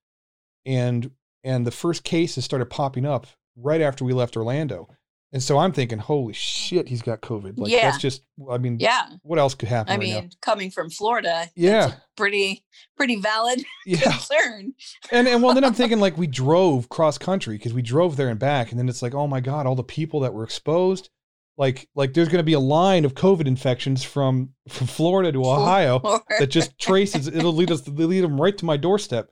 and 0.66 1.10
and 1.46 1.66
the 1.66 1.70
first 1.70 2.04
cases 2.04 2.44
started 2.44 2.66
popping 2.66 3.06
up 3.06 3.26
right 3.56 3.80
after 3.80 4.04
we 4.04 4.12
left 4.12 4.36
Orlando, 4.36 4.88
and 5.32 5.42
so 5.42 5.58
I'm 5.58 5.72
thinking, 5.72 5.98
holy 5.98 6.32
shit, 6.34 6.88
he's 6.88 7.02
got 7.02 7.20
COVID. 7.20 7.58
Like 7.58 7.70
Yeah. 7.72 7.90
that's 7.90 8.02
just, 8.02 8.22
I 8.50 8.58
mean, 8.58 8.78
yeah. 8.80 9.06
what 9.22 9.38
else 9.38 9.54
could 9.54 9.68
happen 9.68 9.90
I 9.92 9.94
right 9.96 10.00
mean, 10.00 10.14
now? 10.14 10.28
coming 10.40 10.70
from 10.70 10.88
Florida, 10.90 11.48
Yeah. 11.56 11.94
pretty 12.16 12.64
pretty 12.96 13.16
valid 13.16 13.62
Yeah, 13.86 14.00
concern. 14.00 14.74
and 15.10 15.26
and 15.28 15.42
well, 15.42 15.54
then 15.54 15.64
I'm 15.64 15.74
thinking 15.74 16.00
like 16.00 16.16
we 16.18 16.26
drove 16.44 16.88
cross 16.88 17.16
country 17.18 17.56
because 17.56 17.72
we 17.74 17.82
drove 17.82 18.16
there 18.16 18.28
and 18.28 18.38
back, 18.38 18.70
and 18.70 18.78
then 18.78 18.88
it's 18.88 19.02
like, 19.02 19.14
oh 19.14 19.26
my 19.26 19.40
god, 19.40 19.66
all 19.66 19.74
the 19.74 19.82
people 19.84 20.20
that 20.20 20.32
were 20.34 20.44
exposed, 20.44 21.10
like 21.58 21.88
like 21.94 22.12
there's 22.14 22.28
going 22.28 22.38
to 22.38 22.42
be 22.44 22.52
a 22.54 22.60
line 22.60 23.04
of 23.04 23.14
COVID 23.14 23.46
infections 23.46 24.02
from 24.04 24.50
from 24.68 24.86
Florida 24.86 25.32
to 25.32 25.42
Ohio 25.44 26.00
that 26.38 26.48
just 26.48 26.78
traces. 26.78 27.26
It'll 27.28 27.52
lead 27.54 27.70
us, 27.72 27.80
they 27.82 28.04
lead 28.04 28.22
them 28.24 28.40
right 28.40 28.56
to 28.58 28.64
my 28.64 28.76
doorstep, 28.76 29.30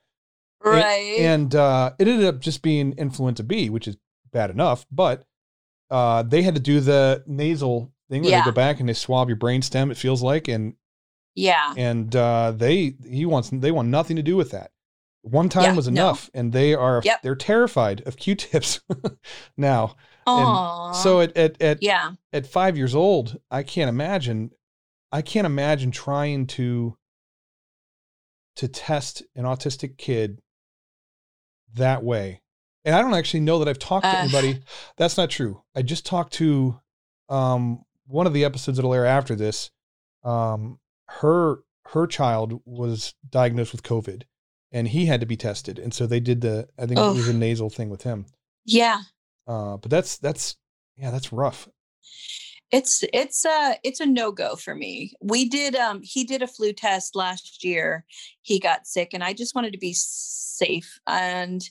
right. 0.72 1.16
and 1.18 1.54
uh, 1.54 1.92
it 1.98 2.08
ended 2.08 2.26
up 2.26 2.40
just 2.40 2.62
being 2.62 2.92
influenza 2.98 3.42
B, 3.44 3.68
which 3.70 3.86
is 3.88 3.96
bad 4.32 4.50
enough, 4.50 4.86
but 4.90 5.24
uh, 5.90 6.22
they 6.22 6.42
had 6.42 6.54
to 6.54 6.60
do 6.60 6.80
the 6.80 7.22
nasal 7.26 7.92
thing 8.10 8.22
where 8.22 8.30
Yeah. 8.32 8.40
they 8.40 8.50
go 8.50 8.54
back 8.54 8.80
and 8.80 8.88
they 8.88 8.92
swab 8.94 9.28
your 9.28 9.36
brainstem. 9.36 9.90
It 9.90 9.96
feels 9.96 10.22
like, 10.22 10.48
and 10.48 10.74
yeah. 11.34 11.74
and 11.76 12.14
uh, 12.16 12.52
they 12.56 12.94
he 13.06 13.26
wants 13.26 13.50
they 13.52 13.70
want 13.70 13.88
nothing 13.88 14.16
to 14.16 14.22
do 14.22 14.36
with 14.36 14.50
that. 14.52 14.70
One 15.22 15.48
time 15.48 15.64
Yeah, 15.64 15.74
was 15.74 15.88
no. 15.88 16.02
enough, 16.02 16.30
and 16.34 16.52
they 16.52 16.74
are 16.74 17.00
Yep. 17.04 17.22
they're 17.22 17.34
terrified 17.36 18.02
of 18.06 18.16
Q-tips 18.16 18.80
now. 19.56 19.96
So 20.26 21.20
at 21.20 21.36
at 21.36 21.60
at, 21.62 21.82
yeah. 21.82 22.12
at 22.32 22.46
five 22.46 22.76
years 22.76 22.94
old, 22.94 23.38
I 23.50 23.62
can't 23.62 23.88
imagine. 23.88 24.50
I 25.12 25.22
can't 25.22 25.46
imagine 25.46 25.90
trying 25.92 26.46
to 26.48 26.96
to 28.56 28.68
test 28.68 29.22
an 29.34 29.44
autistic 29.44 29.96
kid 29.98 30.40
that 31.74 32.02
way. 32.02 32.40
And 32.84 32.94
I 32.94 33.00
don't 33.00 33.14
actually 33.14 33.40
know 33.40 33.58
that 33.60 33.68
I've 33.68 33.78
talked 33.78 34.04
to 34.04 34.10
Uh. 34.16 34.22
anybody. 34.22 34.60
That's 34.96 35.16
not 35.16 35.30
true. 35.30 35.62
I 35.74 35.82
just 35.82 36.04
talked 36.04 36.34
to 36.34 36.80
um, 37.28 37.84
one 38.06 38.26
of 38.26 38.34
the 38.34 38.44
episodes 38.44 38.76
that'll 38.76 38.92
air 38.94 39.06
after 39.06 39.34
this. 39.34 39.70
Um, 40.22 40.78
her 41.08 41.58
her 41.88 42.06
child 42.06 42.60
was 42.64 43.14
diagnosed 43.30 43.72
with 43.72 43.82
COVID, 43.82 44.22
and 44.72 44.88
he 44.88 45.06
had 45.06 45.20
to 45.20 45.26
be 45.26 45.36
tested, 45.36 45.78
and 45.78 45.92
so 45.94 46.06
they 46.06 46.20
did 46.20 46.40
the. 46.40 46.68
I 46.78 46.86
think 46.86 46.98
it 46.98 47.02
was 47.02 47.28
a 47.28 47.34
nasal 47.34 47.70
thing 47.70 47.88
with 47.90 48.02
him. 48.02 48.26
Yeah. 48.64 49.00
Uh, 49.46 49.76
but 49.76 49.90
that's 49.90 50.18
that's 50.18 50.56
yeah, 50.96 51.10
that's 51.10 51.32
rough. 51.32 51.68
It's 52.70 53.04
it's 53.12 53.44
a 53.44 53.78
it's 53.84 54.00
a 54.00 54.06
no 54.06 54.32
go 54.32 54.56
for 54.56 54.74
me. 54.74 55.12
We 55.20 55.48
did 55.48 55.76
um 55.76 56.00
he 56.02 56.24
did 56.24 56.42
a 56.42 56.46
flu 56.48 56.72
test 56.72 57.14
last 57.14 57.62
year. 57.62 58.04
He 58.42 58.58
got 58.58 58.86
sick 58.86 59.10
and 59.12 59.22
I 59.22 59.32
just 59.32 59.54
wanted 59.54 59.72
to 59.72 59.78
be 59.78 59.92
safe 59.94 60.98
and 61.06 61.62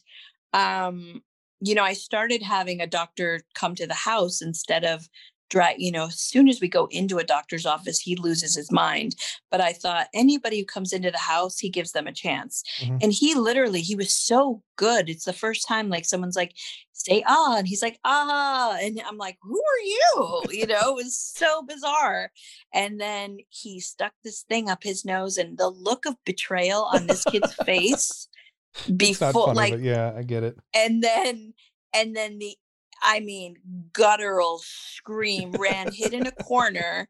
um 0.53 1.23
you 1.62 1.75
know 1.75 1.84
I 1.84 1.93
started 1.93 2.41
having 2.43 2.82
a 2.82 2.88
doctor 2.88 3.41
come 3.56 3.75
to 3.75 3.88
the 3.88 3.93
house 3.93 4.41
instead 4.41 4.86
of 4.86 5.10
dry 5.49 5.75
you 5.77 5.91
know 5.91 6.06
as 6.08 6.19
soon 6.19 6.47
as 6.49 6.62
we 6.62 6.67
go 6.67 6.88
into 6.91 7.17
a 7.19 7.23
doctor's 7.23 7.65
office 7.65 7.99
he 7.99 8.15
loses 8.15 8.56
his 8.56 8.71
mind 8.71 9.15
but 9.51 9.62
I 9.62 9.73
thought 9.73 10.08
anybody 10.13 10.60
who 10.60 10.65
comes 10.65 10.93
into 10.93 11.12
the 11.12 11.17
house 11.17 11.60
he 11.60 11.69
gives 11.69 11.91
them 11.91 12.08
a 12.08 12.13
chance 12.13 12.63
Mhm. 12.82 12.99
and 13.03 13.13
he 13.13 13.36
literally 13.36 13.82
he 13.82 13.95
was 13.95 14.13
so 14.13 14.63
good 14.77 15.10
it's 15.10 15.25
the 15.25 15.34
first 15.34 15.67
time 15.67 15.89
like 15.89 16.06
someone's 16.06 16.36
like 16.36 16.56
say 17.04 17.24
ah 17.28 17.58
and 17.58 17.68
he's 17.68 17.82
like 17.82 18.00
ah 18.06 18.78
and 18.82 19.02
i'm 19.08 19.18
like 19.18 19.38
who 19.42 19.60
are 19.60 19.84
you? 19.86 20.42
You 20.52 20.68
know 20.68 20.89
it 20.92 20.96
was 20.96 21.18
so 21.18 21.62
bizarre. 21.63 22.32
And 22.74 23.00
then 23.00 23.38
he 23.50 23.80
stuck 23.80 24.13
this 24.24 24.44
thing 24.44 24.70
up 24.70 24.84
his 24.84 25.04
nose 25.06 25.38
and 25.38 25.58
the 25.58 25.70
look 25.70 26.06
of 26.06 26.16
betrayal 26.26 26.84
on 26.94 27.08
this 27.08 27.24
kid's 27.26 27.54
face 27.66 28.28
before 28.98 29.54
funny, 29.54 29.72
like 29.72 29.80
yeah, 29.80 30.13
I 30.16 30.24
get 30.24 30.44
it. 30.44 30.58
and 30.74 31.04
then 31.04 31.54
and 31.94 32.16
then 32.16 32.39
the 32.39 32.56
i 33.02 33.20
mean 33.20 33.56
guttural 33.92 34.62
scream 34.63 35.52
ran 35.60 35.92
hid 35.92 36.13
in 36.13 36.26
a 36.26 36.32
corner 36.32 37.10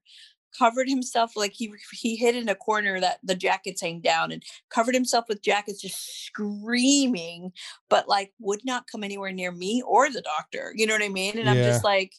covered 0.58 0.90
himself 0.90 1.36
like 1.36 1.54
he 1.54 1.74
he 1.92 2.16
hid 2.16 2.36
in 2.36 2.50
a 2.50 2.56
corner 2.56 3.00
that 3.00 3.20
the 3.24 3.36
jackets 3.36 3.82
hang 3.82 4.00
down 4.00 4.32
and 4.32 4.44
covered 4.70 4.94
himself 4.94 5.26
with 5.28 5.42
jackets 5.42 5.82
just 5.82 6.26
screaming 6.26 7.52
but 7.90 8.08
like 8.08 8.32
would 8.40 8.64
not 8.64 8.88
come 8.92 9.04
anywhere 9.04 9.32
near 9.32 9.52
me 9.52 9.82
or 9.86 10.10
the 10.10 10.22
doctor 10.22 10.74
you 10.76 10.86
know 10.88 10.94
what 10.94 11.04
i 11.04 11.10
mean? 11.10 11.38
And 11.38 11.50
i'm 11.50 11.58
just 11.58 11.84
like 11.84 12.14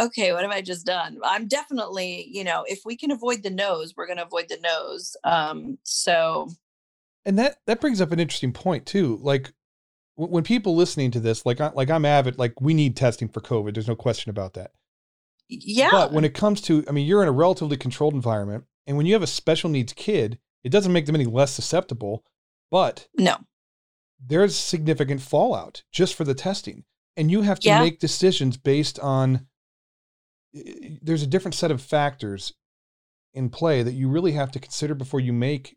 okay 0.00 0.32
what 0.32 0.42
have 0.42 0.50
i 0.50 0.60
just 0.60 0.86
done? 0.86 1.18
I'm 1.24 1.48
definitely 1.48 2.28
you 2.30 2.44
know 2.44 2.64
if 2.68 2.82
we 2.84 2.96
can 2.96 3.10
avoid 3.10 3.42
the 3.42 3.50
nose 3.50 3.94
we're 3.96 4.06
going 4.06 4.18
to 4.18 4.26
avoid 4.26 4.48
the 4.48 4.58
nose 4.58 5.16
um 5.24 5.78
so 5.82 6.48
and 7.24 7.38
that 7.38 7.58
that 7.66 7.80
brings 7.80 8.00
up 8.00 8.12
an 8.12 8.20
interesting 8.20 8.52
point 8.52 8.86
too 8.86 9.18
like 9.22 9.52
when 10.16 10.42
people 10.42 10.74
listening 10.74 11.10
to 11.12 11.20
this 11.20 11.46
like 11.46 11.60
like 11.74 11.90
i'm 11.90 12.04
avid 12.04 12.38
like 12.38 12.60
we 12.60 12.74
need 12.74 12.96
testing 12.96 13.28
for 13.28 13.40
covid 13.40 13.74
there's 13.74 13.88
no 13.88 13.94
question 13.94 14.30
about 14.30 14.54
that 14.54 14.72
yeah 15.48 15.90
but 15.90 16.12
when 16.12 16.24
it 16.24 16.34
comes 16.34 16.60
to 16.60 16.84
i 16.88 16.92
mean 16.92 17.06
you're 17.06 17.22
in 17.22 17.28
a 17.28 17.32
relatively 17.32 17.76
controlled 17.76 18.14
environment 18.14 18.64
and 18.86 18.96
when 18.96 19.06
you 19.06 19.12
have 19.14 19.22
a 19.22 19.26
special 19.26 19.70
needs 19.70 19.92
kid 19.92 20.38
it 20.64 20.68
doesn't 20.70 20.92
make 20.92 21.06
them 21.06 21.14
any 21.14 21.24
less 21.24 21.52
susceptible 21.52 22.24
but 22.70 23.08
no 23.18 23.36
there's 24.24 24.56
significant 24.56 25.20
fallout 25.22 25.82
just 25.92 26.14
for 26.14 26.24
the 26.24 26.34
testing 26.34 26.84
and 27.16 27.30
you 27.30 27.42
have 27.42 27.58
to 27.60 27.68
Yeah. 27.68 27.80
make 27.80 27.98
decisions 27.98 28.56
based 28.56 28.98
on 29.00 29.46
there's 31.02 31.22
a 31.22 31.26
different 31.26 31.54
set 31.54 31.70
of 31.70 31.80
factors 31.82 32.52
in 33.34 33.50
play 33.50 33.82
that 33.82 33.92
you 33.92 34.08
really 34.08 34.32
have 34.32 34.50
to 34.52 34.58
consider 34.58 34.94
before 34.94 35.20
you 35.20 35.32
make 35.32 35.76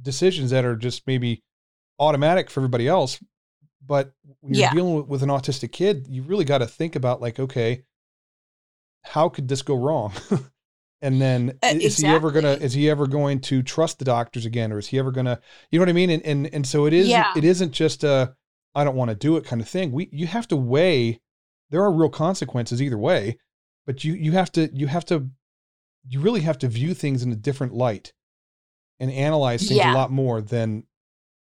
decisions 0.00 0.50
that 0.50 0.64
are 0.64 0.76
just 0.76 1.06
maybe 1.06 1.42
automatic 1.98 2.50
for 2.50 2.60
everybody 2.60 2.88
else 2.88 3.22
but 3.86 4.12
when 4.40 4.54
you're 4.54 4.62
Yeah. 4.62 4.72
dealing 4.74 4.94
with, 4.96 5.06
with 5.06 5.22
an 5.22 5.28
autistic 5.28 5.70
kid 5.72 6.06
you 6.08 6.22
really 6.22 6.44
got 6.44 6.58
to 6.58 6.66
think 6.66 6.96
about 6.96 7.20
like 7.20 7.38
okay 7.38 7.84
how 9.04 9.28
could 9.28 9.48
this 9.48 9.62
go 9.62 9.74
wrong? 9.76 10.12
And 11.02 11.20
then 11.20 11.58
Uh, 11.62 11.74
is 11.78 11.98
he 11.98 12.06
ever 12.06 12.30
gonna 12.30 12.52
is 12.52 12.72
he 12.72 12.88
ever 12.88 13.06
going 13.06 13.40
to 13.42 13.62
trust 13.62 13.98
the 13.98 14.06
doctors 14.06 14.46
again 14.46 14.72
or 14.72 14.78
is 14.78 14.86
he 14.86 14.98
ever 14.98 15.10
gonna 15.10 15.38
you 15.70 15.78
know 15.78 15.82
what 15.82 15.90
i 15.90 15.92
mean? 15.92 16.08
And 16.08 16.22
and, 16.24 16.54
and 16.54 16.66
so 16.66 16.86
it 16.86 16.94
is 16.94 17.08
Yeah. 17.08 17.30
it 17.36 17.44
isn't 17.44 17.72
just 17.72 18.04
a 18.04 18.34
i 18.74 18.84
don't 18.84 18.96
want 18.96 19.10
to 19.10 19.14
do 19.14 19.36
it 19.36 19.44
kind 19.44 19.60
of 19.60 19.68
thing. 19.68 19.92
We 19.92 20.08
you 20.12 20.26
have 20.26 20.48
to 20.48 20.56
weigh 20.56 21.20
there 21.68 21.82
are 21.82 21.92
real 21.92 22.08
consequences 22.08 22.80
either 22.80 22.96
way 22.96 23.36
but 23.84 24.02
you 24.02 24.14
you 24.14 24.32
have 24.32 24.50
to 24.52 24.70
you 24.72 24.86
have 24.86 25.04
to 25.06 25.28
you 26.08 26.20
really 26.20 26.40
have 26.40 26.56
to 26.60 26.68
view 26.68 26.94
things 26.94 27.22
in 27.22 27.30
a 27.32 27.36
different 27.36 27.74
light 27.74 28.14
and 28.98 29.10
analyze 29.10 29.60
things 29.68 29.80
Yeah. 29.80 29.92
a 29.92 29.96
lot 29.96 30.10
more 30.10 30.40
than, 30.40 30.84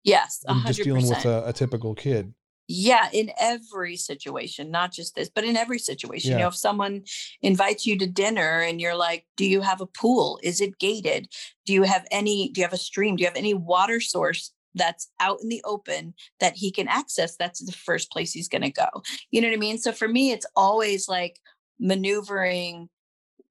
Yes, 0.03 0.39
than 0.47 0.63
just 0.67 0.83
dealing 0.83 1.07
with 1.09 1.27
a, 1.27 1.49
a 1.49 1.53
typical 1.53 1.95
kid 1.95 2.33
Yeah, 2.75 3.11
in 3.13 3.31
every 3.39 3.97
situation, 3.97 4.71
not 4.71 4.93
just 4.93 5.15
this, 5.15 5.29
but 5.29 5.45
in 5.45 5.59
every 5.59 5.79
situation. 5.79 6.33
You 6.33 6.39
know, 6.39 6.49
if 6.49 6.57
someone 6.57 7.03
invites 7.43 7.85
you 7.85 7.99
to 7.99 8.07
dinner 8.07 8.63
and 8.63 8.81
you're 8.81 8.97
like, 8.97 9.27
"Do 9.37 9.45
you 9.45 9.61
have 9.61 9.83
a 9.83 9.87
pool? 9.87 10.41
Is 10.43 10.63
it 10.63 10.79
gated? 10.79 11.29
Do 11.67 11.75
you 11.75 11.83
have 11.83 12.07
any? 12.11 12.49
Do 12.49 12.63
you 12.63 12.65
have 12.65 12.73
a 12.73 12.79
stream? 12.79 13.17
Do 13.17 13.25
you 13.25 13.29
have 13.29 13.37
any 13.37 13.53
water 13.53 14.01
source?" 14.01 14.55
That's 14.75 15.11
out 15.21 15.41
in 15.43 15.51
the 15.51 15.61
open 15.67 16.15
that 16.41 16.57
he 16.57 16.71
can 16.71 16.89
access. 16.89 17.37
That's 17.37 17.63
the 17.63 17.73
first 17.73 18.11
place 18.11 18.33
he's 18.33 18.49
going 18.49 18.63
to 18.63 18.71
go. 18.71 18.89
You 19.31 19.43
know 19.43 19.49
what 19.49 19.55
I 19.55 19.59
mean? 19.59 19.77
So 19.77 19.93
for 19.93 20.09
me, 20.09 20.33
it's 20.33 20.47
always 20.57 21.11
like 21.11 21.41
maneuvering 21.79 22.89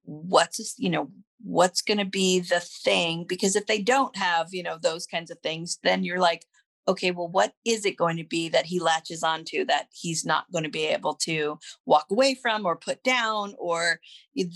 what's 0.02 0.74
you 0.78 0.90
know 0.90 1.12
what's 1.44 1.80
going 1.80 1.98
to 1.98 2.04
be 2.04 2.40
the 2.40 2.58
thing 2.58 3.24
because 3.28 3.54
if 3.54 3.66
they 3.66 3.80
don't 3.80 4.16
have 4.16 4.48
you 4.52 4.64
know 4.64 4.78
those 4.82 5.06
kinds 5.06 5.30
of 5.30 5.38
things 5.40 5.78
then 5.84 6.02
you're 6.02 6.18
like 6.18 6.44
okay 6.88 7.10
well 7.12 7.28
what 7.28 7.52
is 7.64 7.84
it 7.84 7.96
going 7.96 8.16
to 8.16 8.24
be 8.24 8.48
that 8.48 8.66
he 8.66 8.80
latches 8.80 9.22
onto 9.22 9.64
that 9.64 9.86
he's 9.92 10.24
not 10.24 10.50
going 10.52 10.64
to 10.64 10.70
be 10.70 10.84
able 10.86 11.14
to 11.14 11.58
walk 11.86 12.06
away 12.10 12.34
from 12.34 12.66
or 12.66 12.76
put 12.76 13.02
down 13.04 13.54
or 13.58 14.00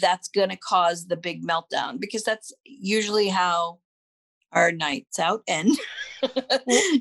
that's 0.00 0.28
going 0.28 0.48
to 0.48 0.56
cause 0.56 1.06
the 1.06 1.16
big 1.16 1.44
meltdown? 1.46 2.00
Because 2.00 2.24
that's 2.24 2.52
usually 2.64 3.28
how 3.28 3.78
our 4.52 4.72
nights 4.72 5.18
out 5.18 5.42
end 5.46 5.76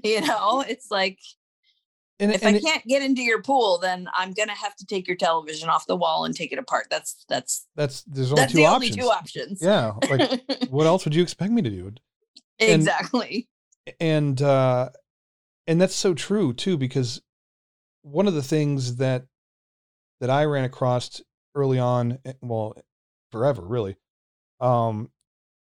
you 0.03 0.21
know? 0.21 0.63
It's 0.67 0.91
like 0.91 1.19
and, 2.19 2.31
if 2.31 2.43
and 2.43 2.55
i 2.55 2.57
it- 2.57 2.63
can't 2.63 2.85
get 2.85 3.01
into 3.01 3.21
your 3.21 3.41
pool 3.41 3.77
then 3.77 4.07
i'm 4.13 4.31
going 4.33 4.47
to 4.47 4.55
have 4.55 4.75
to 4.77 4.85
take 4.85 5.05
your 5.07 5.17
television 5.17 5.67
off 5.69 5.85
the 5.85 5.95
wall 5.97 6.23
and 6.25 6.35
take 6.35 6.51
it 6.53 6.59
apart. 6.59 6.87
That's 6.89 7.25
that's 7.27 7.67
that's 7.75 8.03
there's 8.03 8.31
only 8.31 8.41
that's 8.41 8.53
two 8.53 8.57
the 8.59 8.65
options 8.65 8.91
only 8.97 9.01
two 9.03 9.09
options. 9.09 9.61
yeah 9.61 9.91
like 10.09 10.41
what 10.69 10.85
else 10.87 11.03
would 11.05 11.13
you 11.15 11.21
expect 11.23 11.51
me 11.51 11.61
to 11.61 11.69
do? 11.69 11.91
Exactly. 12.59 13.49
and 13.99 14.41
uh 14.41 14.89
and 15.67 15.79
that's 15.81 15.95
so 15.95 16.13
true 16.13 16.53
too 16.53 16.77
because 16.77 17.21
one 18.03 18.27
of 18.27 18.33
the 18.33 18.43
things 18.43 18.97
that 18.97 19.25
that 20.21 20.29
i 20.29 20.43
ran 20.45 20.63
across 20.63 21.21
early 21.55 21.79
on 21.79 22.19
eh, 22.25 22.33
well 22.41 22.75
forever 23.31 23.61
really 23.61 23.95
um 24.61 25.09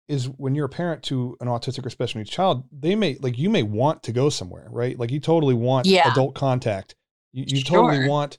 is 0.06 0.28
when 0.28 0.54
you're 0.54 0.66
a 0.66 0.68
parent 0.68 1.02
to 1.02 1.36
an 1.40 1.48
autistic 1.48 1.86
or 1.86 1.90
special 1.90 2.18
needs 2.18 2.28
child 2.30 2.64
they 2.70 2.94
may 2.94 3.16
like 3.22 3.38
you 3.38 3.48
may 3.48 3.62
want 3.62 4.02
to 4.02 4.12
go 4.12 4.28
somewhere 4.28 4.66
right? 4.70 4.98
Like 4.98 5.10
you 5.10 5.18
totally 5.20 5.54
want 5.54 5.86
Yeah. 5.86 6.06
adult 6.08 6.34
contact. 6.34 6.94
You, 7.32 7.44
you 7.48 7.62
totally 7.62 8.06
want 8.06 8.38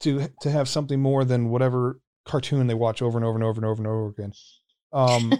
to 0.00 0.28
to 0.42 0.50
have 0.50 0.68
something 0.68 1.00
more 1.00 1.24
than 1.24 1.48
whatever 1.48 1.98
cartoon 2.26 2.66
they 2.66 2.74
watch 2.74 3.00
over 3.00 3.16
and 3.16 3.24
over 3.24 3.36
and 3.36 3.44
over 3.44 3.58
and 3.58 3.66
over 3.66 3.82
and 3.82 3.86
over 3.86 4.08
again. 4.08 4.32
Um 4.92 5.38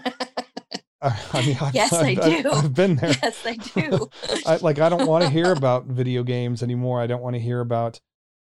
I, 1.00 1.20
I 1.32 1.46
mean 1.46 1.56
I've, 1.61 1.74
Yes, 1.74 1.92
I 1.92 2.08
I've- 2.08 2.20
I've- 2.20 2.42
do. 2.42 2.50
I've 2.50 2.74
been 2.74 2.96
there 2.96 3.11
yes 3.22 3.46
i 3.46 3.54
do 3.80 4.08
I 4.46 4.56
like 4.56 4.78
I 4.78 4.88
don't 4.88 5.06
want 5.06 5.24
to 5.24 5.30
hear 5.30 5.52
about 5.52 5.87
video 5.87 6.22
games 6.22 6.62
anymore. 6.62 7.00
I 7.00 7.06
don't 7.06 7.22
want 7.22 7.34
to 7.37 7.40
hear 7.40 7.61
about 7.61 8.00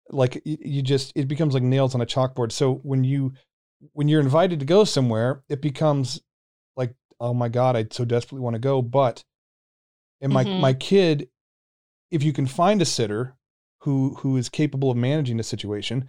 like 0.10 0.42
you 0.46 0.82
just 0.82 1.12
it 1.16 1.28
becomes 1.28 1.54
like 1.54 1.64
nails 1.64 1.96
on 1.96 2.02
a 2.02 2.06
chalkboard. 2.06 2.52
So 2.52 2.76
when 2.84 3.04
you 3.04 3.34
when 3.94 4.08
you're 4.08 4.22
invited 4.22 4.60
to 4.60 4.66
go 4.66 4.84
somewhere, 4.84 5.44
it 5.50 5.62
becomes 5.62 6.22
like 6.78 6.94
oh 7.20 7.34
my 7.34 7.50
god, 7.50 7.76
I 7.76 7.86
so 7.92 8.06
desperately 8.06 8.42
want 8.44 8.54
to 8.56 8.60
go, 8.60 8.82
but 8.82 9.24
and 10.22 10.32
my 10.32 10.46
Mhm. 10.46 10.60
my 10.60 10.74
kid 10.74 11.30
if 12.12 12.24
you 12.24 12.32
can 12.34 12.46
find 12.48 12.82
a 12.82 12.86
sitter 12.86 13.36
who 13.80 14.16
who 14.20 14.38
is 14.38 14.48
capable 14.50 14.92
of 14.92 14.98
managing 14.98 15.38
the 15.38 15.44
situation 15.44 16.06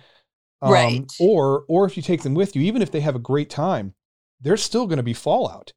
um, 0.62 0.72
Right. 0.72 1.12
or 1.20 1.64
or 1.68 1.86
if 1.86 1.96
you 1.96 2.02
take 2.02 2.22
them 2.22 2.34
with 2.34 2.54
you 2.54 2.62
even 2.62 2.82
if 2.82 2.90
they 2.90 3.00
have 3.00 3.16
a 3.16 3.20
great 3.20 3.50
time, 3.50 3.94
there's 4.40 4.62
still 4.62 4.86
going 4.86 4.98
to 4.98 5.02
be 5.02 5.12
fallout 5.14 5.72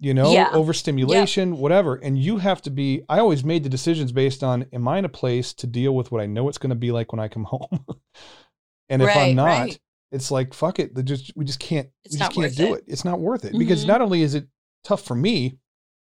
you 0.00 0.12
know, 0.14 0.32
Yeah. 0.32 0.50
overstimulation, 0.52 1.56
whatever. 1.58 1.94
And 1.96 2.18
you 2.18 2.38
have 2.38 2.60
to 2.62 2.70
be, 2.70 3.02
I 3.08 3.18
always 3.20 3.44
made 3.44 3.62
the 3.62 3.68
decisions 3.68 4.12
based 4.12 4.42
on, 4.42 4.66
am 4.72 4.86
I 4.88 4.98
in 4.98 5.04
a 5.04 5.08
place 5.08 5.52
to 5.54 5.66
deal 5.66 5.94
with 5.94 6.10
what 6.12 6.20
I 6.20 6.26
know 6.26 6.48
it's 6.48 6.58
going 6.58 6.70
to 6.70 6.76
be 6.76 6.90
like 6.92 7.12
when 7.12 7.20
I 7.20 7.28
come 7.28 7.44
home? 7.44 7.84
and 8.88 9.02
if 9.02 9.16
I'm 9.16 9.34
not, 9.34 9.44
right. 9.46 9.78
it's 10.12 10.30
like, 10.30 10.52
fuck 10.52 10.78
it. 10.78 10.92
Just, 11.04 11.32
we 11.36 11.44
just 11.44 11.60
can't, 11.60 11.88
It's 12.04 12.14
we 12.14 12.18
just 12.18 12.32
can't 12.32 12.56
do 12.56 12.74
it. 12.74 12.78
it. 12.78 12.84
It's 12.88 13.04
not 13.04 13.20
worth 13.20 13.44
it 13.44 13.56
because 13.58 13.84
Mhm. 13.84 13.88
not 13.88 14.00
only 14.02 14.22
is 14.22 14.34
it 14.34 14.48
tough 14.82 15.02
for 15.02 15.14
me, 15.14 15.58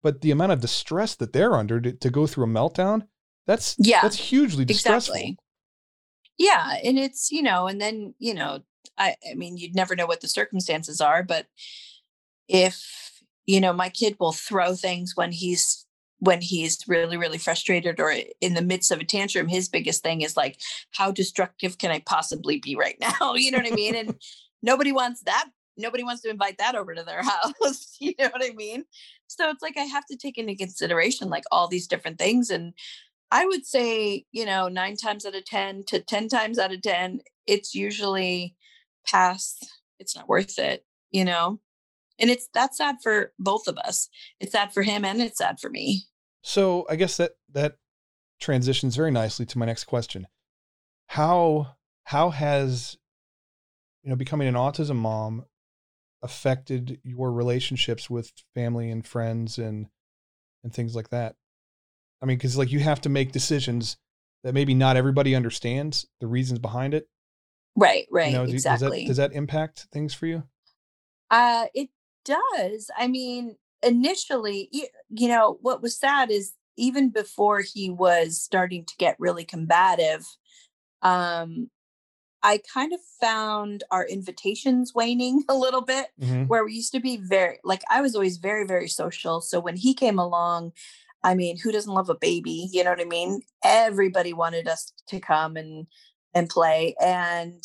but 0.03 0.21
the 0.21 0.31
amount 0.31 0.51
of 0.53 0.61
distress 0.61 1.15
that 1.15 1.33
they're 1.33 1.55
under 1.55 1.81
to, 1.81 1.91
to 1.91 2.09
go 2.09 2.25
through 2.27 2.45
a 2.45 2.47
meltdown, 2.47 3.07
that's, 3.47 3.75
Yeah, 3.79 4.01
that's 4.01 4.15
hugely 4.17 4.63
distressful. 4.65 5.15
exactly 5.15 5.37
yeah 6.41 6.75
and 6.85 6.97
it's 6.97 7.31
you 7.31 7.41
know 7.41 7.67
and 7.67 7.81
then 7.81 8.13
you 8.17 8.33
know 8.33 8.61
i 8.97 9.13
i 9.29 9.33
mean 9.33 9.57
you'd 9.57 9.75
never 9.75 9.93
know 9.93 10.05
what 10.05 10.21
the 10.21 10.27
circumstances 10.29 11.01
are 11.01 11.21
but 11.21 11.47
if 12.47 13.08
you 13.45 13.59
know 13.61 13.73
my 13.73 13.89
kid 13.89 14.15
will 14.19 14.31
throw 14.31 14.73
things 14.73 15.13
when 15.15 15.31
he's 15.31 15.85
when 16.19 16.41
he's 16.41 16.83
really 16.87 17.17
really 17.17 17.37
frustrated 17.37 17.99
or 17.99 18.13
in 18.41 18.53
the 18.53 18.61
midst 18.61 18.91
of 18.91 18.99
a 18.99 19.05
tantrum 19.05 19.47
his 19.47 19.69
biggest 19.69 20.03
thing 20.03 20.21
is 20.21 20.35
like 20.35 20.59
how 20.91 21.11
destructive 21.11 21.77
can 21.77 21.91
i 21.91 21.99
possibly 22.05 22.59
be 22.59 22.75
right 22.75 22.97
now? 22.99 23.33
You 23.35 23.51
know 23.51 23.59
what 23.59 23.71
i 23.71 23.75
mean? 23.75 23.95
And 23.95 24.15
nobody 24.61 24.91
wants 24.91 25.23
that 25.23 25.45
nobody 25.77 26.03
wants 26.03 26.21
to 26.23 26.29
invite 26.29 26.57
that 26.57 26.75
over 26.75 26.93
to 26.93 27.03
their 27.03 27.23
house 27.23 27.95
you 27.99 28.13
know 28.19 28.29
what 28.29 28.43
i 28.43 28.53
mean? 28.55 28.85
So 29.27 29.49
it's 29.49 29.61
like 29.61 29.77
i 29.77 29.83
have 29.83 30.05
to 30.07 30.17
take 30.17 30.37
into 30.37 30.55
consideration 30.55 31.29
like 31.29 31.43
all 31.51 31.67
these 31.67 31.87
different 31.87 32.17
things 32.17 32.49
and 32.49 32.73
I 33.31 33.45
would 33.45 33.65
say, 33.65 34.25
you 34.31 34.45
know, 34.45 34.69
nine 34.69 34.95
times 34.95 35.25
out 35.25 35.35
of 35.35 35.45
10 35.45 35.83
to 35.87 36.01
10 36.01 36.29
times 36.29 36.57
out 36.57 36.73
of 36.73 36.81
10, 36.81 37.21
it's 37.45 37.75
usually 37.75 38.55
past, 39.05 39.71
it's 39.99 40.15
not 40.15 40.27
worth 40.27 40.57
it, 40.57 40.83
you 41.11 41.25
know? 41.25 41.59
And 42.19 42.29
it's 42.29 42.49
that's 42.53 42.77
sad 42.77 42.97
for 43.01 43.33
both 43.39 43.67
of 43.67 43.77
us. 43.77 44.09
It's 44.39 44.51
sad 44.51 44.73
for 44.73 44.83
him 44.83 45.05
and 45.05 45.21
it's 45.21 45.37
sad 45.37 45.59
for 45.59 45.69
me. 45.69 46.03
So 46.43 46.85
I 46.89 46.95
guess 46.95 47.17
that, 47.17 47.31
that 47.53 47.77
transitions 48.39 48.95
very 48.95 49.11
nicely 49.11 49.45
to 49.45 49.57
my 49.57 49.65
next 49.65 49.85
question. 49.85 50.27
How, 51.07 51.75
how 52.05 52.29
has, 52.29 52.97
you 54.03 54.09
know, 54.09 54.15
becoming 54.15 54.47
an 54.47 54.55
autism 54.55 54.95
mom 54.95 55.45
affected 56.21 56.99
your 57.03 57.31
relationships 57.31 58.09
with 58.09 58.31
family 58.53 58.91
and 58.91 59.05
friends 59.05 59.57
and, 59.57 59.87
and 60.63 60.73
things 60.73 60.95
like 60.95 61.09
that? 61.09 61.35
I 62.21 62.25
mean, 62.25 62.37
because 62.37 62.57
like 62.57 62.71
you 62.71 62.79
have 62.79 63.01
to 63.01 63.09
make 63.09 63.31
decisions 63.31 63.97
that 64.43 64.53
maybe 64.53 64.73
not 64.73 64.97
everybody 64.97 65.35
understands 65.35 66.05
the 66.19 66.27
reasons 66.27 66.59
behind 66.59 66.93
it. 66.93 67.07
Right, 67.75 68.07
right. 68.11 68.31
you 68.31 68.37
know, 68.37 68.43
exactly. 68.43 69.05
Does 69.05 69.17
that, 69.17 69.27
does 69.27 69.31
that 69.31 69.33
impact 69.37 69.87
things 69.91 70.13
for 70.13 70.25
you? 70.25 70.43
Uh, 71.29 71.65
it 71.73 71.89
does. 72.25 72.89
I 72.97 73.07
mean, 73.07 73.55
initially, 73.83 74.69
you, 74.71 74.87
you 75.09 75.27
know, 75.27 75.57
what 75.61 75.81
was 75.81 75.97
sad 75.97 76.31
is 76.31 76.53
even 76.77 77.09
before 77.09 77.61
he 77.61 77.89
was 77.89 78.41
starting 78.41 78.85
to 78.85 78.93
get 78.97 79.15
really 79.19 79.43
combative, 79.45 80.25
um, 81.01 81.69
I 82.41 82.61
kind 82.73 82.93
of 82.93 82.99
found 83.19 83.83
our 83.91 84.05
invitations 84.07 84.93
waning 84.95 85.43
a 85.49 85.55
little 85.55 85.81
bit 85.81 86.07
Mhm. 86.21 86.47
where 86.47 86.63
we 86.65 86.73
used 86.73 86.91
to 86.93 86.99
be 86.99 87.17
very 87.17 87.59
like 87.63 87.83
I 87.89 88.01
was 88.01 88.15
always 88.15 88.37
very 88.37 88.65
very 88.65 88.87
social 88.87 89.41
so 89.41 89.59
when 89.59 89.75
he 89.75 89.93
came 89.93 90.19
along 90.19 90.73
I 91.23 91.35
mean 91.35 91.57
who 91.57 91.71
doesn't 91.71 91.93
love 91.93 92.09
a 92.09 92.15
baby 92.15 92.69
you 92.71 92.83
know 92.83 92.91
what 92.91 93.01
I 93.01 93.05
mean 93.05 93.41
everybody 93.63 94.33
wanted 94.33 94.67
us 94.67 94.93
to 95.07 95.19
come 95.19 95.57
and 95.57 95.87
and 96.33 96.49
play 96.49 96.95
and 97.01 97.61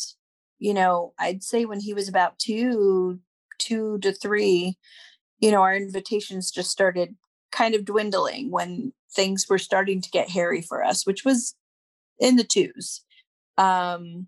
you 0.59 0.73
know 0.73 1.13
I'd 1.19 1.43
say 1.43 1.65
when 1.65 1.79
he 1.79 1.93
was 1.93 2.09
about 2.09 2.37
2 2.39 3.19
2 3.59 3.97
to 3.99 4.11
3 4.11 4.77
you 5.39 5.51
know 5.51 5.61
our 5.61 5.75
invitations 5.75 6.51
just 6.51 6.69
started 6.71 7.15
kind 7.51 7.75
of 7.75 7.85
dwindling 7.85 8.51
when 8.51 8.93
things 9.13 9.45
were 9.49 9.57
starting 9.57 10.01
to 10.01 10.09
get 10.09 10.29
hairy 10.29 10.61
for 10.61 10.83
us 10.83 11.05
which 11.05 11.23
was 11.25 11.55
in 12.19 12.35
the 12.35 12.43
twos 12.43 13.01
um 13.57 14.27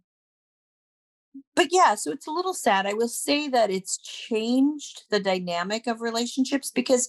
but 1.55 1.67
yeah, 1.71 1.95
so 1.95 2.11
it's 2.11 2.27
a 2.27 2.31
little 2.31 2.53
sad. 2.53 2.85
I 2.85 2.93
will 2.93 3.07
say 3.07 3.47
that 3.49 3.71
it's 3.71 3.97
changed 3.97 5.04
the 5.10 5.19
dynamic 5.19 5.87
of 5.87 6.02
relationships 6.02 6.71
because 6.71 7.08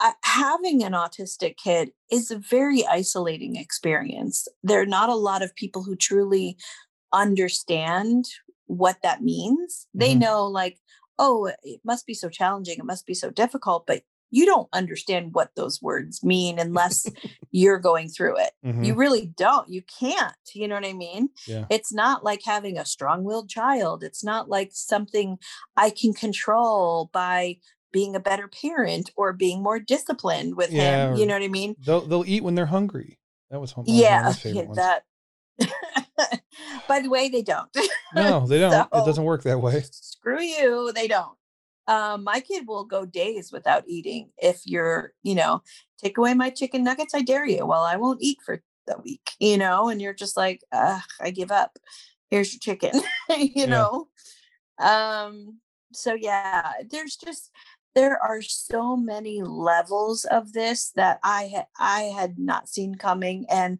uh, 0.00 0.12
having 0.22 0.84
an 0.84 0.92
autistic 0.92 1.56
kid 1.56 1.90
is 2.10 2.30
a 2.30 2.38
very 2.38 2.86
isolating 2.86 3.56
experience. 3.56 4.46
There 4.62 4.80
are 4.80 4.86
not 4.86 5.08
a 5.08 5.14
lot 5.14 5.42
of 5.42 5.54
people 5.56 5.82
who 5.82 5.96
truly 5.96 6.56
understand 7.12 8.26
what 8.66 8.98
that 9.02 9.22
means. 9.22 9.86
They 9.94 10.14
Mhm. 10.14 10.20
know, 10.20 10.46
like, 10.46 10.78
oh, 11.18 11.50
it 11.62 11.80
must 11.84 12.06
be 12.06 12.14
so 12.14 12.28
challenging, 12.28 12.78
it 12.78 12.84
must 12.84 13.06
be 13.06 13.14
so 13.14 13.30
difficult, 13.30 13.86
but 13.86 14.02
you 14.30 14.44
don't 14.44 14.68
understand 14.74 15.30
what 15.32 15.50
those 15.56 15.80
words 15.80 16.22
mean 16.22 16.58
unless 16.58 17.06
you're 17.50 17.78
going 17.78 18.08
through 18.10 18.36
it. 18.38 18.50
Mhm. 18.64 18.84
You 18.84 18.94
really 18.94 19.26
don't. 19.36 19.68
You 19.70 19.80
can't. 19.98 20.34
You 20.52 20.68
know 20.68 20.74
what 20.74 20.84
I 20.84 20.92
mean? 20.92 21.30
Yeah. 21.46 21.64
It's 21.70 21.92
not 21.94 22.24
like 22.24 22.42
having 22.44 22.76
a 22.76 22.84
strong 22.84 23.24
willed 23.24 23.48
child. 23.48 24.02
It's 24.04 24.22
not 24.22 24.50
like 24.50 24.70
something 24.74 25.38
I 25.78 25.88
can 25.90 26.12
control 26.12 27.08
by 27.12 27.56
being 27.90 28.14
a 28.14 28.20
better 28.20 28.48
parent 28.48 29.10
or 29.16 29.32
being 29.32 29.62
more 29.62 29.80
disciplined 29.80 30.56
with 30.58 30.70
Yeah, 30.70 31.08
him. 31.12 31.16
You 31.16 31.24
know 31.24 31.32
what 31.34 31.42
I 31.42 31.48
mean? 31.48 31.74
They'll 31.86 32.02
they'll 32.02 32.24
eat 32.26 32.44
when 32.44 32.54
they're 32.54 32.66
hungry. 32.66 33.18
That 33.50 33.60
was 33.62 33.74
one 33.74 33.86
Yeah, 33.88 34.24
my 34.26 34.32
favorite 34.34 34.60
yeah, 34.60 34.66
ones. 34.66 34.76
that. 34.76 35.04
By 36.88 37.00
the 37.00 37.10
way, 37.10 37.28
they 37.28 37.42
don't. 37.42 37.68
No, 38.14 38.46
they 38.46 38.58
don't. 38.60 38.72
So- 38.92 38.98
it 39.02 39.06
doesn't 39.06 39.24
work 39.24 39.42
that 39.44 39.60
way. 39.60 39.82
Screw 39.90 40.40
you, 40.42 40.92
they 40.94 41.06
don't. 41.08 41.36
Um, 41.86 42.24
my 42.24 42.40
kid 42.40 42.66
will 42.66 42.84
go 42.84 43.06
days 43.06 43.50
without 43.52 43.84
eating 43.86 44.30
if 44.36 44.60
you're, 44.66 45.12
you 45.22 45.34
know, 45.34 45.62
take 46.02 46.18
away 46.18 46.34
my 46.34 46.50
chicken 46.50 46.84
nuggets, 46.84 47.14
I 47.14 47.22
dare 47.22 47.46
you. 47.46 47.64
Well, 47.64 47.82
I 47.82 47.96
won't 47.96 48.20
eat 48.22 48.38
for 48.44 48.62
the 48.86 48.96
week, 49.02 49.30
you 49.38 49.56
know, 49.56 49.88
and 49.88 50.00
you're 50.02 50.12
just 50.12 50.36
like, 50.36 50.60
Ugh, 50.72 51.00
I 51.20 51.30
give 51.30 51.50
up. 51.50 51.78
Here's 52.30 52.52
your 52.52 52.60
chicken, 52.60 53.00
you 53.30 53.50
Yeah. 53.54 53.66
know. 53.66 54.08
Um, 54.78 55.60
so 55.92 56.14
yeah, 56.14 56.72
there's 56.90 57.16
just 57.16 57.50
there 57.94 58.18
are 58.22 58.42
so 58.42 58.96
many 58.96 59.42
levels 59.42 60.24
of 60.26 60.52
this 60.52 60.92
that 60.94 61.18
I 61.24 61.44
had 61.44 61.66
I 61.78 62.02
had 62.14 62.38
not 62.38 62.68
seen 62.68 62.94
coming 62.96 63.46
and 63.50 63.78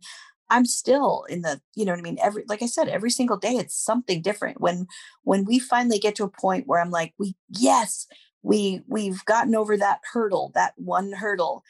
I'm 0.51 0.64
still 0.64 1.24
in 1.28 1.42
the 1.42 1.61
you 1.74 1.84
know 1.84 1.92
what 1.92 1.99
I 1.99 2.03
mean 2.03 2.18
every 2.22 2.44
like 2.49 2.62
I 2.62 2.66
said 2.66 2.88
every 2.88 3.11
single 3.11 3.36
day 3.36 3.55
it's 3.55 3.76
something 3.76 4.22
different. 4.22 4.61
When 4.61 4.86
when 5.22 5.44
we 5.44 5.59
finally 5.59 5.99
get 5.99 6.14
to 6.16 6.24
a 6.24 6.28
point 6.28 6.66
where 6.66 6.80
I'm 6.80 6.90
like 6.90 7.14
we 7.18 7.36
yes 7.49 8.07
we 8.42 8.82
we've 8.86 9.24
gotten 9.24 9.55
over 9.55 9.76
that 9.76 10.01
hurdle 10.12 10.53
that 10.55 10.72
one 10.76 11.12
hurdle 11.12 11.64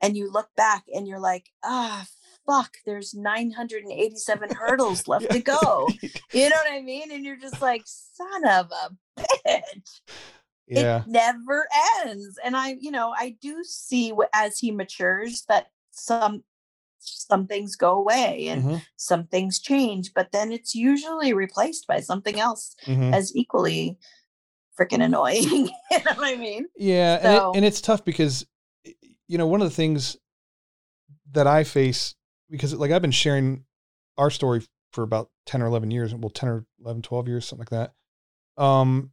and 0.00 0.16
you 0.16 0.30
look 0.30 0.48
back 0.56 0.84
and 0.94 1.08
you're 1.08 1.20
like 1.20 1.50
ah 1.64 2.06
fuck 2.46 2.76
there's 2.86 3.14
987 3.14 4.50
hurdles 4.58 5.06
left 5.08 5.30
to 5.30 5.40
go. 5.40 5.88
You 6.32 6.48
know 6.48 6.56
what 6.62 6.72
I 6.72 6.80
mean? 6.80 7.10
And 7.10 7.24
you're 7.24 7.36
just 7.36 7.60
like 7.60 7.82
son 7.86 8.46
of 8.46 8.70
a 8.70 9.20
bitch. 9.20 10.00
Yeah. 10.68 11.00
it 11.00 11.08
never 11.08 11.66
ends. 12.06 12.38
And 12.44 12.56
i 12.56 12.76
you 12.80 12.92
know 12.92 13.12
i 13.16 13.36
do 13.42 13.64
see 13.64 14.12
as 14.32 14.58
he 14.58 14.70
matures 14.70 15.44
that 15.48 15.66
some 15.90 16.44
some 17.00 17.46
things 17.46 17.76
go 17.76 17.92
away 17.92 18.48
and 18.48 18.62
Mhm, 18.64 18.82
some 18.96 19.26
things 19.26 19.58
change 19.58 20.12
but 20.14 20.32
then 20.32 20.52
it's 20.52 20.74
usually 20.74 21.32
replaced 21.32 21.86
by 21.86 22.00
something 22.00 22.38
else 22.38 22.76
mhm. 22.86 23.12
as 23.12 23.34
equally 23.34 23.98
freaking 24.78 25.02
annoying 25.02 25.42
you 25.90 25.98
know 26.04 26.12
what 26.14 26.24
i 26.24 26.36
mean 26.36 26.66
Yeah, 26.76 27.18
and, 27.22 27.32
it, 27.32 27.42
and 27.56 27.64
it's 27.64 27.80
tough 27.80 28.04
because 28.04 28.46
you 29.28 29.38
know 29.38 29.46
one 29.46 29.60
of 29.62 29.68
the 29.68 29.74
things 29.74 30.16
that 31.32 31.46
I 31.46 31.64
face 31.64 32.14
because 32.50 32.74
like 32.74 32.90
I've 32.90 33.02
been 33.02 33.10
sharing 33.10 33.64
our 34.18 34.30
story 34.30 34.62
for 34.92 35.02
about 35.02 35.30
10 35.46 35.62
or 35.62 35.66
11 35.66 35.90
years, 35.90 36.14
well 36.14 36.30
10 36.30 36.48
or 36.48 36.66
11 36.84 37.02
12 37.02 37.28
years 37.28 37.46
something 37.46 37.66
like 37.70 37.92
that. 38.58 38.62
Um 38.62 39.12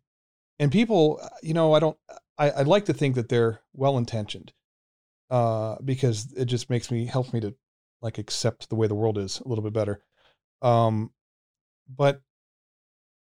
and 0.60 0.72
people, 0.72 1.20
uh, 1.22 1.30
you 1.44 1.54
know, 1.54 1.74
I 1.74 1.80
don't 1.80 1.98
I 2.38 2.50
I 2.50 2.62
like 2.64 2.86
to 2.86 2.94
think 2.94 3.16
that 3.16 3.30
they're 3.30 3.62
well 3.74 3.98
intentioned. 3.98 4.54
Uh 5.30 5.76
because 5.84 6.34
it 6.34 6.46
just 6.46 6.70
makes 6.70 6.90
me 6.90 7.06
helps 7.06 7.34
me 7.34 7.40
to 7.42 7.56
like 8.02 8.18
accept 8.18 8.70
the 8.70 8.76
way 8.76 8.88
the 8.88 8.96
world 8.96 9.18
is 9.18 9.40
a 9.40 9.48
little 9.48 9.64
bit 9.64 9.74
better. 9.74 10.00
Um 10.62 11.12
but 11.90 12.22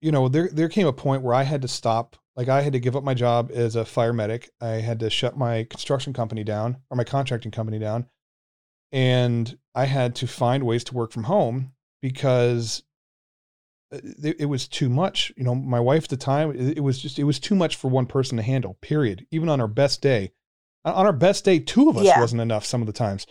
you 0.02 0.12
know, 0.12 0.28
there 0.28 0.50
there 0.52 0.70
came 0.70 0.88
a 0.88 0.94
point 0.94 1.24
where 1.24 1.34
I 1.34 1.44
had 1.44 1.62
to 1.64 1.68
stop. 1.68 2.16
Like 2.36 2.50
I 2.50 2.62
had 2.62 2.74
to 2.74 2.80
give 2.80 2.96
up 2.96 3.04
my 3.04 3.16
job 3.16 3.52
as 3.54 3.76
a 3.76 3.84
fire 3.86 4.14
medic. 4.14 4.52
I 4.62 4.74
had 4.74 5.00
to 5.00 5.10
shut 5.10 5.38
my 5.38 5.64
construction 5.64 6.14
company 6.14 6.44
down 6.44 6.78
or 6.90 6.98
my 6.98 7.04
contracting 7.04 7.52
company 7.52 7.80
down. 7.80 8.06
And 8.92 9.58
I 9.74 9.86
had 9.86 10.16
to 10.18 10.28
find 10.28 10.64
ways 10.64 10.84
to 10.86 10.94
work 10.94 11.12
from 11.12 11.24
home 11.24 11.74
because 12.02 12.84
uh, 13.92 14.00
it, 14.24 14.42
it 14.42 14.46
was 14.46 14.68
too 14.68 14.88
much. 14.88 15.34
You 15.36 15.44
know, 15.44 15.56
my 15.56 15.80
wife 15.80 16.04
at 16.04 16.10
the 16.10 16.18
time, 16.18 16.52
it, 16.52 16.78
it 16.78 16.82
was 16.82 17.00
just 17.02 17.18
it 17.20 17.24
was 17.24 17.40
too 17.40 17.56
much 17.56 17.76
for 17.76 17.90
one 17.90 18.06
person 18.06 18.38
to 18.38 18.44
handle. 18.44 18.78
Period. 18.82 19.26
Even 19.32 19.50
on 19.50 19.60
our 19.60 19.68
best 19.68 20.02
day, 20.02 20.32
on 20.86 20.94
on 20.94 21.06
our 21.06 21.14
best 21.14 21.44
day, 21.44 21.60
two 21.60 21.90
of 21.90 21.98
us 21.98 22.06
Yeah. 22.06 22.20
wasn't 22.20 22.42
enough 22.42 22.66
some 22.66 22.82
of 22.82 22.88
the 22.88 22.94
times. 22.94 23.26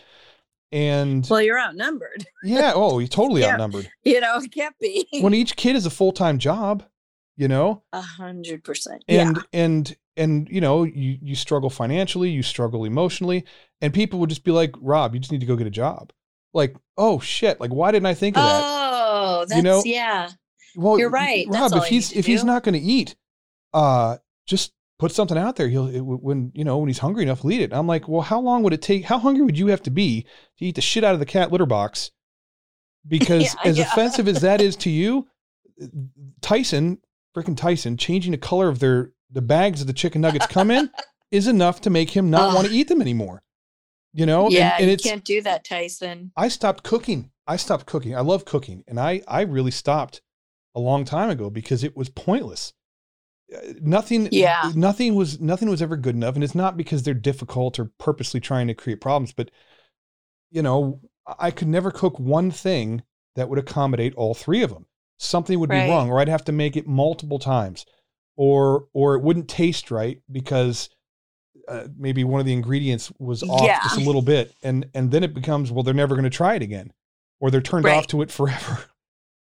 And 0.73 1.27
well 1.31 1.41
you're 1.43 1.59
outnumbered. 1.61 2.27
Yeah, 2.45 2.73
oh, 2.75 2.99
you're 2.99 3.09
totally 3.09 3.43
Yeah. 3.43 3.53
outnumbered. 3.53 3.89
you 4.05 4.21
know 4.21 4.39
it 4.39 4.53
can't 4.53 4.75
be. 4.81 5.07
When 5.21 5.35
each 5.35 5.57
kid 5.57 5.77
is 5.77 5.87
a 5.87 5.91
full 5.91 6.13
time 6.13 6.39
job, 6.39 6.85
you 7.37 7.49
know, 7.49 7.83
a 7.93 8.01
hundred 8.01 8.65
percent 8.65 9.05
yeah. 9.09 9.29
And 9.29 9.39
and 9.53 9.97
and 10.17 10.49
you 10.51 10.61
know 10.61 10.85
you 10.85 11.19
you 11.21 11.35
struggle 11.35 11.71
financially 11.71 12.31
you 12.31 12.43
struggle 12.43 12.85
emotionally 12.85 13.45
and 13.81 13.93
people 13.93 14.19
would 14.21 14.31
just 14.31 14.45
be 14.45 14.51
like 14.51 14.75
rob 14.81 15.13
you 15.15 15.21
just 15.21 15.31
need 15.33 15.41
to 15.41 15.47
go 15.47 15.57
get 15.57 15.67
a 15.67 15.71
job. 15.71 16.13
Like 16.55 16.75
oh 16.97 17.21
shit 17.21 17.61
like 17.61 17.71
why 17.71 17.91
didn't 17.93 18.07
i 18.07 18.15
think 18.15 18.37
of 18.37 18.43
that? 18.43 18.63
Oh 18.65 19.45
that's 19.47 19.57
you 19.57 19.63
know, 19.63 19.83
yeah. 19.85 20.31
Well 20.75 20.99
you're 20.99 21.11
right. 21.11 21.47
rob 21.49 21.73
That's 21.73 21.85
if 21.85 21.91
he's 21.91 22.13
if 22.13 22.27
he's 22.27 22.45
not 22.45 22.63
going 22.65 22.75
to 22.75 22.81
eat 22.81 23.15
uh 23.75 24.17
just 24.47 24.73
put 24.99 25.13
something 25.13 25.37
out 25.37 25.57
there 25.57 25.69
he'll 25.69 25.89
it, 25.89 26.01
when 26.01 26.51
you 26.55 26.65
know 26.65 26.79
when 26.79 26.89
he's 26.89 26.99
hungry 26.99 27.23
enough 27.23 27.45
eat 27.45 27.61
it 27.61 27.73
i'm 27.73 27.87
like 27.87 28.09
well 28.09 28.23
how 28.23 28.41
long 28.41 28.63
would 28.63 28.73
it 28.73 28.83
take 28.83 29.05
how 29.05 29.19
hungry 29.19 29.43
would 29.43 29.59
you 29.59 29.69
have 29.69 29.83
to 29.83 29.91
be 29.91 30.23
to 30.59 30.65
eat 30.65 30.75
the 30.75 30.81
shit 30.81 31.05
out 31.05 31.15
of 31.15 31.21
the 31.21 31.27
cat 31.27 31.53
litter 31.53 31.67
box 31.67 32.11
because 33.07 33.55
Yeah, 33.65 33.71
as 33.71 33.79
yeah. 33.79 33.85
offensive 33.85 34.29
as 34.29 34.41
that 34.41 34.61
is 34.61 34.77
to 34.77 34.91
you 34.91 35.27
tyson 36.41 36.99
freaking 37.37 37.57
tyson 37.57 37.97
changing 37.97 38.33
the 38.33 38.39
color 38.39 38.69
of 38.69 38.79
their 38.79 39.13
the 39.31 39.43
bags 39.43 39.81
that 39.81 39.87
the 39.87 39.93
chicken 39.93 40.21
nuggets 40.21 40.47
come 40.47 40.71
in 40.71 40.91
is 41.31 41.47
enough 41.47 41.81
to 41.83 41.91
make 41.91 42.11
him 42.11 42.31
not 42.31 42.55
want 42.55 42.69
to 42.69 42.73
eat 42.73 42.89
them 42.89 43.01
anymore 43.01 43.43
you 44.13 44.25
know 44.25 44.49
yeah 44.49 44.77
and, 44.79 44.91
and 44.91 45.05
you 45.05 45.11
can't 45.11 45.25
do 45.25 45.43
that 45.43 45.65
tyson 45.65 46.33
I 46.37 46.49
stopped 46.49 46.85
cooking. 46.85 47.31
I 47.47 47.57
stopped 47.57 47.87
cooking. 47.87 48.17
I 48.17 48.21
love 48.21 48.45
cooking, 48.45 48.83
and 48.89 48.99
I 48.99 49.23
I 49.29 49.43
really 49.43 49.71
stopped 49.71 50.21
a 50.75 50.81
long 50.81 51.05
time 51.05 51.31
ago 51.31 51.49
because 51.49 51.85
it 51.85 51.97
was 51.97 52.09
pointless. 52.09 52.73
Nothing. 53.81 54.29
Yeah. 54.33 54.73
Nothing 54.75 55.15
was 55.15 55.41
nothing 55.41 55.69
was 55.69 55.81
ever 55.83 55.97
good 55.97 56.15
enough, 56.17 56.35
and 56.35 56.43
it's 56.43 56.55
not 56.55 56.77
because 56.77 57.03
they're 57.05 57.15
difficult 57.15 57.79
or 57.79 57.91
purposely 57.99 58.41
trying 58.41 58.67
to 58.69 58.75
create 58.75 59.01
problems, 59.01 59.33
but 59.33 59.51
you 60.51 60.63
know, 60.63 61.01
I 61.39 61.51
could 61.51 61.69
never 61.69 61.91
cook 61.91 62.19
one 62.19 62.51
thing 62.51 63.03
that 63.35 63.49
would 63.49 63.59
accommodate 63.59 64.15
all 64.15 64.35
three 64.35 64.63
of 64.63 64.71
them. 64.71 64.87
Something 65.19 65.59
would 65.61 65.71
Right. 65.71 65.85
be 65.87 65.91
wrong, 65.91 66.11
or 66.11 66.19
I'd 66.21 66.29
have 66.29 66.45
to 66.47 66.53
make 66.53 66.77
it 66.77 66.87
multiple 66.87 67.39
times, 67.39 67.87
or 68.37 68.87
or 68.93 69.15
it 69.15 69.23
wouldn't 69.23 69.49
taste 69.49 69.91
right 69.91 70.21
because 70.31 70.91
uh, 71.69 71.89
maybe 71.97 72.23
one 72.25 72.39
of 72.41 72.47
the 72.47 72.53
ingredients 72.53 73.11
was 73.19 73.43
off 73.43 73.63
Yeah. 73.65 73.81
just 73.83 73.97
a 73.97 74.01
little 74.01 74.23
bit, 74.23 74.55
and 74.63 74.89
and 74.95 75.11
then 75.11 75.23
it 75.25 75.35
becomes 75.35 75.71
well, 75.73 75.83
they're 75.83 75.95
never 75.95 76.15
going 76.15 76.25
to 76.25 76.31
try 76.31 76.55
it 76.57 76.63
again, 76.63 76.93
or 77.41 77.51
they're 77.51 77.61
turned 77.61 77.87
off 77.87 78.07
to 78.09 78.23
it 78.23 78.31
forever, 78.39 78.85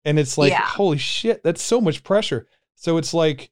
and 0.05 0.17
it's 0.19 0.37
like 0.37 0.51
Yeah. 0.51 0.61
holy 0.61 0.97
shit, 0.97 1.43
that's 1.43 1.61
so 1.61 1.81
much 1.81 2.03
pressure. 2.03 2.47
So 2.75 2.97
it's 2.97 3.13
like, 3.13 3.51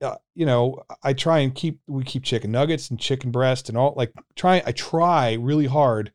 uh, 0.00 0.16
you 0.34 0.46
know, 0.46 0.82
I 1.02 1.12
try 1.12 1.40
and 1.40 1.54
keep 1.54 1.80
we 1.86 2.04
keep 2.04 2.24
chicken 2.24 2.50
nuggets 2.50 2.90
and 2.90 2.98
chicken 2.98 3.30
breast 3.30 3.68
and 3.68 3.76
all 3.76 3.94
like 3.96 4.12
try 4.34 4.62
I 4.64 4.72
try 4.72 5.34
really 5.34 5.66
hard 5.66 6.12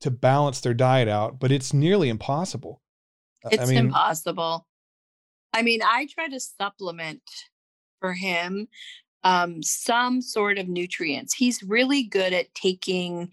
to 0.00 0.10
balance 0.10 0.60
their 0.60 0.74
diet 0.74 1.08
out, 1.08 1.38
but 1.38 1.52
it's 1.52 1.72
nearly 1.72 2.08
impossible. 2.08 2.82
It's 3.50 3.62
I 3.62 3.66
mean, 3.66 3.78
impossible. 3.78 4.66
I 5.52 5.62
mean, 5.62 5.80
I 5.82 6.06
try 6.12 6.28
to 6.28 6.40
supplement 6.40 7.22
for 8.00 8.12
him 8.12 8.68
um, 9.22 9.62
some 9.62 10.20
sort 10.20 10.58
of 10.58 10.68
nutrients. 10.68 11.34
He's 11.34 11.62
really 11.62 12.02
good 12.02 12.32
at 12.32 12.54
taking 12.54 13.30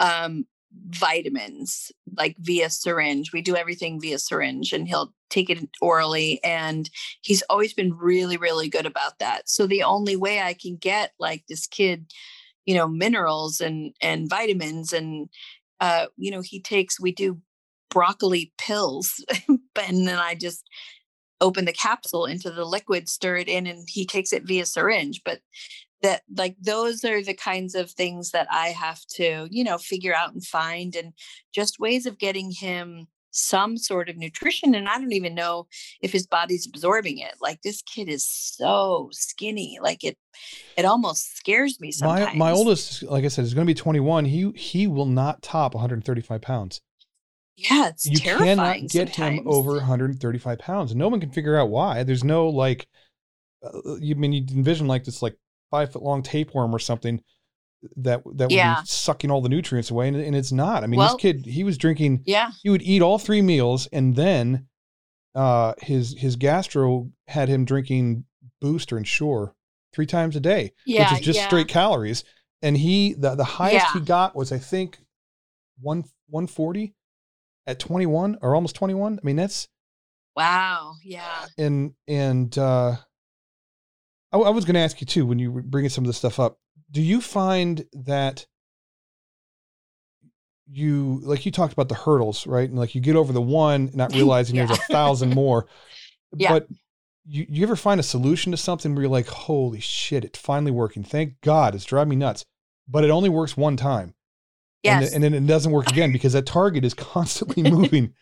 um, 0.00 0.46
vitamins, 0.88 1.92
like 2.16 2.36
via 2.38 2.70
syringe. 2.70 3.32
We 3.32 3.42
do 3.42 3.56
everything 3.56 4.00
via 4.00 4.18
syringe, 4.18 4.72
and 4.72 4.88
he'll 4.88 5.14
take 5.32 5.50
it 5.50 5.68
orally. 5.80 6.42
And 6.44 6.88
he's 7.22 7.42
always 7.50 7.72
been 7.72 7.96
really, 7.96 8.36
really 8.36 8.68
good 8.68 8.86
about 8.86 9.18
that. 9.18 9.48
So 9.48 9.66
the 9.66 9.82
only 9.82 10.16
way 10.16 10.40
I 10.40 10.54
can 10.54 10.76
get 10.76 11.12
like 11.18 11.44
this 11.48 11.66
kid, 11.66 12.12
you 12.66 12.74
know, 12.74 12.86
minerals 12.86 13.60
and 13.60 13.94
and 14.00 14.28
vitamins 14.28 14.92
and 14.92 15.28
uh, 15.80 16.06
you 16.16 16.30
know, 16.30 16.42
he 16.42 16.60
takes. 16.60 17.00
We 17.00 17.12
do 17.12 17.40
broccoli 17.92 18.52
pills 18.58 19.22
and 19.48 20.08
then 20.08 20.18
i 20.18 20.34
just 20.34 20.64
open 21.40 21.66
the 21.66 21.72
capsule 21.72 22.24
into 22.24 22.50
the 22.50 22.64
liquid 22.64 23.08
stir 23.08 23.36
it 23.36 23.48
in 23.48 23.66
and 23.66 23.86
he 23.88 24.06
takes 24.06 24.32
it 24.32 24.44
via 24.44 24.64
syringe 24.64 25.20
but 25.24 25.40
that 26.00 26.22
like 26.36 26.56
those 26.60 27.04
are 27.04 27.22
the 27.22 27.34
kinds 27.34 27.74
of 27.74 27.90
things 27.90 28.30
that 28.30 28.46
i 28.50 28.68
have 28.68 29.04
to 29.06 29.46
you 29.50 29.62
know 29.62 29.76
figure 29.76 30.14
out 30.14 30.32
and 30.32 30.44
find 30.44 30.96
and 30.96 31.12
just 31.54 31.78
ways 31.78 32.06
of 32.06 32.18
getting 32.18 32.50
him 32.50 33.06
some 33.32 33.76
sort 33.76 34.08
of 34.08 34.16
nutrition 34.16 34.74
and 34.74 34.88
i 34.88 34.98
don't 34.98 35.12
even 35.12 35.34
know 35.34 35.66
if 36.00 36.12
his 36.12 36.26
body's 36.26 36.66
absorbing 36.66 37.18
it 37.18 37.34
like 37.40 37.60
this 37.62 37.82
kid 37.82 38.08
is 38.08 38.24
so 38.24 39.08
skinny 39.12 39.78
like 39.82 40.04
it 40.04 40.16
it 40.76 40.84
almost 40.84 41.36
scares 41.36 41.80
me 41.80 41.90
sometimes 41.90 42.38
my 42.38 42.52
my 42.52 42.52
oldest, 42.52 43.02
like 43.02 43.24
I 43.24 43.28
said, 43.28 43.44
is 43.44 43.54
going 43.54 43.66
to 43.66 43.70
be 43.70 43.74
21. 43.74 44.24
He 44.24 44.50
he 44.52 44.86
will 44.86 45.06
not 45.06 45.42
top 45.42 45.74
135 45.74 46.40
pounds. 46.40 46.80
yeah 47.56 47.88
it's 47.88 48.06
you 48.06 48.16
terrifying 48.16 48.56
cannot 48.56 48.90
get 48.90 49.08
him 49.10 49.42
over 49.46 49.72
135 49.74 50.58
pounds 50.58 50.90
and 50.92 50.98
no 50.98 51.08
one 51.08 51.20
can 51.20 51.30
figure 51.30 51.58
out 51.58 51.68
why 51.68 52.02
there's 52.02 52.24
no 52.24 52.48
like 52.48 52.86
uh, 53.62 53.96
you 54.00 54.14
I 54.14 54.18
mean 54.18 54.32
you 54.32 54.44
envision 54.50 54.86
like 54.86 55.04
this 55.04 55.22
like 55.22 55.36
five 55.70 55.92
foot 55.92 56.02
long 56.02 56.22
tapeworm 56.22 56.74
or 56.74 56.78
something 56.78 57.20
that 57.96 58.22
that 58.34 58.44
would 58.44 58.52
Yeah. 58.52 58.80
be 58.80 58.86
sucking 58.86 59.30
all 59.30 59.40
the 59.40 59.48
nutrients 59.48 59.90
away 59.90 60.08
and, 60.08 60.16
and 60.16 60.36
it's 60.36 60.52
not 60.52 60.84
i 60.84 60.86
mean 60.86 60.98
Well- 60.98 61.16
this 61.16 61.20
kid 61.22 61.46
he 61.46 61.64
was 61.64 61.76
drinking 61.78 62.22
yeah 62.26 62.50
he 62.62 62.70
would 62.70 62.82
eat 62.82 63.02
all 63.02 63.18
three 63.18 63.42
meals 63.42 63.88
and 63.92 64.14
then 64.16 64.66
uh 65.34 65.74
his 65.82 66.14
his 66.18 66.36
gastro 66.36 67.10
had 67.26 67.48
him 67.48 67.64
drinking 67.64 68.24
boost 68.60 68.92
or 68.92 68.98
ensure 68.98 69.54
three 69.94 70.06
times 70.06 70.36
a 70.36 70.40
day, 70.40 70.72
Yeah. 70.86 71.10
which 71.12 71.20
is 71.20 71.26
just 71.26 71.38
yeah. 71.40 71.46
straight 71.46 71.68
calories. 71.68 72.24
And 72.62 72.76
he 72.78 73.12
the 73.14 73.34
the 73.34 73.44
highest 73.44 73.86
he 73.92 74.00
got 74.00 74.34
was 74.36 74.52
I 74.52 74.58
think 74.58 74.98
one 75.80 76.04
one 76.28 76.46
forty 76.46 76.94
at 77.66 77.78
twenty 77.78 78.06
one 78.06 78.38
or 78.40 78.54
almost 78.54 78.74
twenty 78.76 78.94
one. 78.94 79.18
I 79.22 79.26
mean 79.26 79.36
that's 79.36 79.68
Wow. 80.36 80.94
Yeah. 81.04 81.46
and 81.58 81.92
and 82.08 82.56
uh, 82.56 82.96
I, 84.32 84.38
I 84.38 84.50
was 84.50 84.64
going 84.64 84.74
to 84.74 84.80
ask 84.80 85.00
you 85.00 85.06
too 85.06 85.26
when 85.26 85.38
you 85.38 85.50
were 85.52 85.62
bringing 85.62 85.90
some 85.90 86.04
of 86.04 86.06
this 86.08 86.16
stuff 86.18 86.38
up. 86.40 86.58
Do 86.92 87.02
you 87.02 87.20
find 87.20 87.84
that 87.92 88.46
you 90.70 91.20
like 91.24 91.44
you 91.44 91.52
talked 91.52 91.72
about 91.72 91.88
the 91.88 91.94
hurdles, 91.94 92.46
right? 92.46 92.68
And 92.68 92.78
like 92.78 92.94
you 92.94 93.00
get 93.00 93.16
over 93.16 93.32
the 93.32 93.42
one, 93.42 93.90
not 93.94 94.12
realizing 94.14 94.56
there's 94.56 94.70
a 94.70 94.76
thousand 94.76 95.34
more. 95.34 95.66
Yeah. 96.34 96.48
But 96.52 96.66
you 97.26 97.44
you 97.46 97.62
ever 97.62 97.76
find 97.76 98.00
a 98.00 98.02
solution 98.02 98.52
to 98.52 98.56
something 98.56 98.94
where 98.94 99.02
you're 99.02 99.10
like, 99.10 99.26
holy 99.28 99.80
shit, 99.80 100.24
it's 100.24 100.38
finally 100.38 100.70
working. 100.70 101.04
Thank 101.04 101.38
God, 101.42 101.74
it's 101.74 101.84
driving 101.84 102.08
me 102.08 102.16
nuts. 102.16 102.42
But 102.88 103.04
it 103.04 103.10
only 103.10 103.28
works 103.28 103.54
one 103.54 103.76
time. 103.76 104.14
And, 104.82 105.02
Yes. 105.02 105.02
th- 105.02 105.12
and 105.14 105.22
then 105.22 105.34
it 105.34 105.46
doesn't 105.46 105.72
work 105.72 105.90
again 105.90 106.10
because 106.10 106.32
that 106.32 106.46
target 106.46 106.86
is 106.86 106.94
constantly 107.14 107.62
moving. 107.70 108.14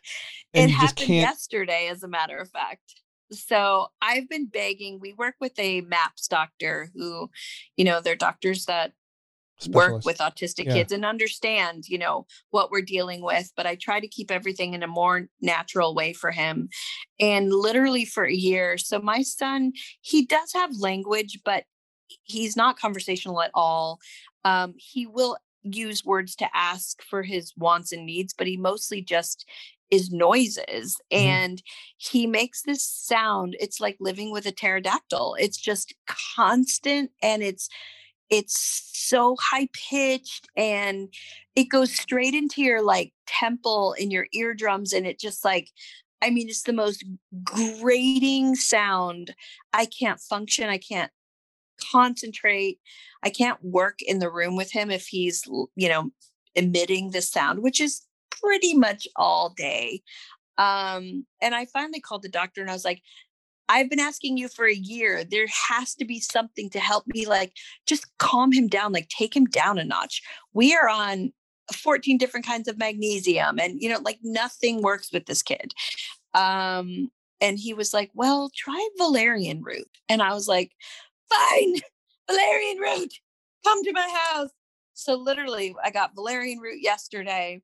and 0.52 0.70
it 0.70 0.74
you 0.74 0.80
just 0.80 0.98
happened 0.98 1.06
can't 1.06 1.20
yesterday, 1.30 1.86
as 1.88 2.02
a 2.02 2.08
matter 2.08 2.36
of 2.36 2.50
fact. 2.50 3.00
So 3.32 3.88
I've 4.02 4.28
been 4.28 4.46
begging. 4.46 4.98
We 5.00 5.12
work 5.12 5.36
with 5.40 5.58
a 5.58 5.82
MAPS 5.82 6.28
doctor 6.28 6.90
who, 6.94 7.30
you 7.76 7.84
know, 7.84 8.00
they're 8.00 8.16
doctors 8.16 8.64
that 8.66 8.92
work 9.68 10.04
with 10.06 10.18
autistic 10.18 10.66
Yeah. 10.66 10.74
kids 10.74 10.92
and 10.92 11.04
understand, 11.04 11.86
you 11.86 11.98
know, 11.98 12.26
what 12.50 12.70
we're 12.70 12.80
dealing 12.82 13.22
with. 13.22 13.52
But 13.56 13.66
I 13.66 13.74
try 13.76 14.00
to 14.00 14.08
keep 14.08 14.30
everything 14.30 14.72
in 14.74 14.82
a 14.82 14.86
more 14.88 15.28
natural 15.42 15.94
way 15.94 16.12
for 16.14 16.30
him. 16.30 16.70
And 17.20 17.52
literally 17.52 18.04
for 18.06 18.24
a 18.24 18.32
year. 18.32 18.78
So 18.78 19.00
my 19.00 19.22
son, 19.22 19.72
he 20.00 20.24
does 20.24 20.52
have 20.54 20.74
language, 20.78 21.40
but 21.44 21.64
he's 22.24 22.56
not 22.56 22.78
conversational 22.78 23.42
at 23.42 23.50
all. 23.54 23.98
Um, 24.44 24.74
he 24.76 25.06
will 25.06 25.36
use 25.62 26.04
words 26.06 26.34
to 26.36 26.48
ask 26.56 27.02
for 27.02 27.22
his 27.22 27.52
wants 27.56 27.92
and 27.92 28.06
needs, 28.06 28.32
but 28.32 28.46
he 28.46 28.56
mostly 28.56 29.02
just 29.02 29.46
is 29.90 30.10
noises 30.10 31.00
Mhm. 31.12 31.20
and 31.20 31.62
he 31.98 32.26
makes 32.26 32.62
this 32.62 32.82
sound 32.82 33.56
it's 33.60 33.80
like 33.80 33.96
living 34.00 34.30
with 34.32 34.46
a 34.46 34.52
pterodactyl 34.52 35.36
it's 35.38 35.58
just 35.58 35.94
constant 36.06 37.10
and 37.22 37.42
it's 37.42 37.68
it's 38.30 38.90
so 38.94 39.36
high 39.40 39.68
pitched 39.72 40.48
and 40.56 41.12
it 41.56 41.64
goes 41.64 41.92
straight 41.92 42.34
into 42.34 42.62
your 42.62 42.82
like 42.82 43.12
temple 43.26 43.94
in 43.94 44.10
your 44.10 44.26
eardrums 44.32 44.92
and 44.92 45.06
it 45.06 45.18
just 45.18 45.44
like 45.44 45.68
i 46.22 46.30
mean 46.30 46.48
it's 46.48 46.62
the 46.62 46.72
most 46.72 47.04
grating 47.44 48.54
sound 48.54 49.34
i 49.72 49.86
can't 49.86 50.20
function 50.20 50.68
i 50.68 50.78
can't 50.78 51.10
concentrate 51.92 52.78
i 53.22 53.30
can't 53.30 53.62
work 53.64 54.00
in 54.02 54.18
the 54.18 54.30
room 54.30 54.56
with 54.56 54.70
him 54.72 54.90
if 54.90 55.06
he's 55.06 55.44
you 55.76 55.88
know 55.88 56.10
emitting 56.54 57.10
this 57.10 57.30
sound 57.30 57.62
which 57.62 57.80
is 57.80 58.02
pretty 58.30 58.74
much 58.74 59.06
all 59.16 59.50
day 59.50 60.02
um 60.58 61.24
and 61.40 61.54
i 61.54 61.64
finally 61.66 62.00
called 62.00 62.22
the 62.22 62.28
doctor 62.28 62.60
and 62.60 62.70
i 62.70 62.74
was 62.74 62.84
like 62.84 63.02
I've 63.70 63.88
been 63.88 64.00
asking 64.00 64.36
you 64.36 64.48
for 64.48 64.66
a 64.66 64.74
year. 64.74 65.22
There 65.22 65.46
has 65.68 65.94
to 65.94 66.04
be 66.04 66.18
something 66.18 66.70
to 66.70 66.80
help 66.80 67.04
me, 67.06 67.24
like, 67.24 67.52
just 67.86 68.04
calm 68.18 68.50
him 68.50 68.66
down, 68.66 68.92
like, 68.92 69.08
take 69.08 69.34
him 69.34 69.44
down 69.44 69.78
a 69.78 69.84
notch. 69.84 70.22
We 70.52 70.74
are 70.74 70.88
on 70.88 71.32
14 71.72 72.18
different 72.18 72.44
kinds 72.44 72.66
of 72.66 72.78
magnesium, 72.78 73.60
and, 73.60 73.80
you 73.80 73.88
know, 73.88 74.00
like, 74.02 74.18
nothing 74.24 74.82
works 74.82 75.12
with 75.12 75.26
this 75.26 75.44
kid. 75.44 75.72
Um, 76.34 77.10
and 77.40 77.58
he 77.60 77.72
was 77.72 77.94
like, 77.94 78.10
Well, 78.12 78.50
try 78.56 78.88
valerian 78.98 79.62
root. 79.62 79.88
And 80.08 80.20
I 80.20 80.34
was 80.34 80.48
like, 80.48 80.72
Fine, 81.32 81.76
valerian 82.28 82.78
root, 82.78 83.14
come 83.64 83.84
to 83.84 83.92
my 83.92 84.20
house. 84.24 84.50
So, 84.94 85.14
literally, 85.14 85.76
I 85.82 85.90
got 85.90 86.16
valerian 86.16 86.58
root 86.58 86.80
yesterday. 86.80 87.62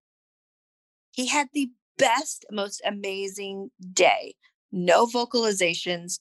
He 1.17 1.27
had 1.27 1.49
the 1.55 1.71
best, 1.97 2.45
most 2.51 2.83
amazing 2.85 3.71
day 3.93 4.35
no 4.73 5.07
vocalizations, 5.07 6.19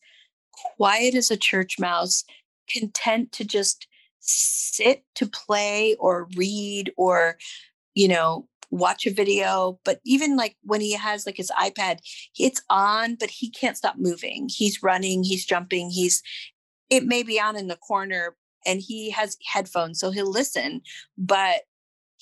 quiet 0.78 1.14
as 1.14 1.30
a 1.30 1.38
church 1.38 1.78
mouse, 1.78 2.24
content 2.70 3.32
to 3.34 3.44
just 3.44 3.88
sit 4.20 5.04
to 5.16 5.28
play 5.28 5.96
or 6.00 6.28
read 6.36 6.92
or, 6.96 7.38
you 7.94 8.08
know, 8.08 8.48
watch 8.72 9.06
a 9.06 9.14
video. 9.14 9.80
But 9.84 10.00
even 10.06 10.38
like 10.38 10.56
when 10.64 10.80
he 10.80 10.94
has 10.94 11.26
like 11.26 11.38
his 11.38 11.52
iPad, 11.52 12.00
it's 12.40 12.62
on, 12.70 13.16
but 13.16 13.30
he 13.30 13.50
can't 13.50 13.78
stop 13.78 13.96
moving. 13.98 14.48
He's 14.50 14.82
running, 14.82 15.24
he's 15.24 15.46
jumping, 15.46 15.90
he's, 15.90 16.24
it 16.90 17.04
may 17.04 17.22
be 17.22 17.40
on 17.40 17.58
in 17.58 17.68
the 17.68 17.76
corner 17.76 18.36
and 18.66 18.82
he 18.82 19.12
has 19.12 19.38
headphones, 19.46 20.00
so 20.00 20.10
he'll 20.10 20.32
listen, 20.32 20.82
but 21.18 21.64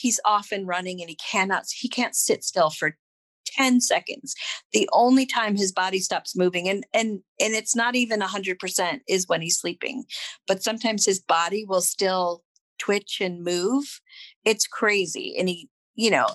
he's 0.03 0.19
off 0.25 0.51
and 0.51 0.67
running 0.67 0.99
and 0.99 1.09
he 1.09 1.15
cannot, 1.15 1.63
he 1.73 1.87
can't 1.87 2.13
sit 2.13 2.43
still 2.43 2.69
for 2.69 2.97
10 3.45 3.79
seconds. 3.79 4.35
The 4.73 4.89
only 4.91 5.25
time 5.25 5.55
his 5.55 5.71
body 5.71 5.99
stops 5.99 6.35
moving 6.35 6.67
and 6.67 6.85
and 6.93 7.21
and 7.39 7.53
it's 7.53 7.75
not 7.75 7.95
even 7.95 8.19
100% 8.19 8.99
is 9.07 9.27
when 9.27 9.41
he's 9.41 9.59
sleeping 9.59 10.03
but 10.47 10.61
sometimes 10.61 11.05
his 11.05 11.19
body 11.19 11.65
will 11.65 11.81
still 11.81 12.43
twitch 12.79 13.19
and 13.21 13.43
move. 13.43 14.01
It's 14.43 14.67
crazy 14.67 15.35
and 15.37 15.47
he 15.47 15.69
you 15.95 16.11
know 16.11 16.27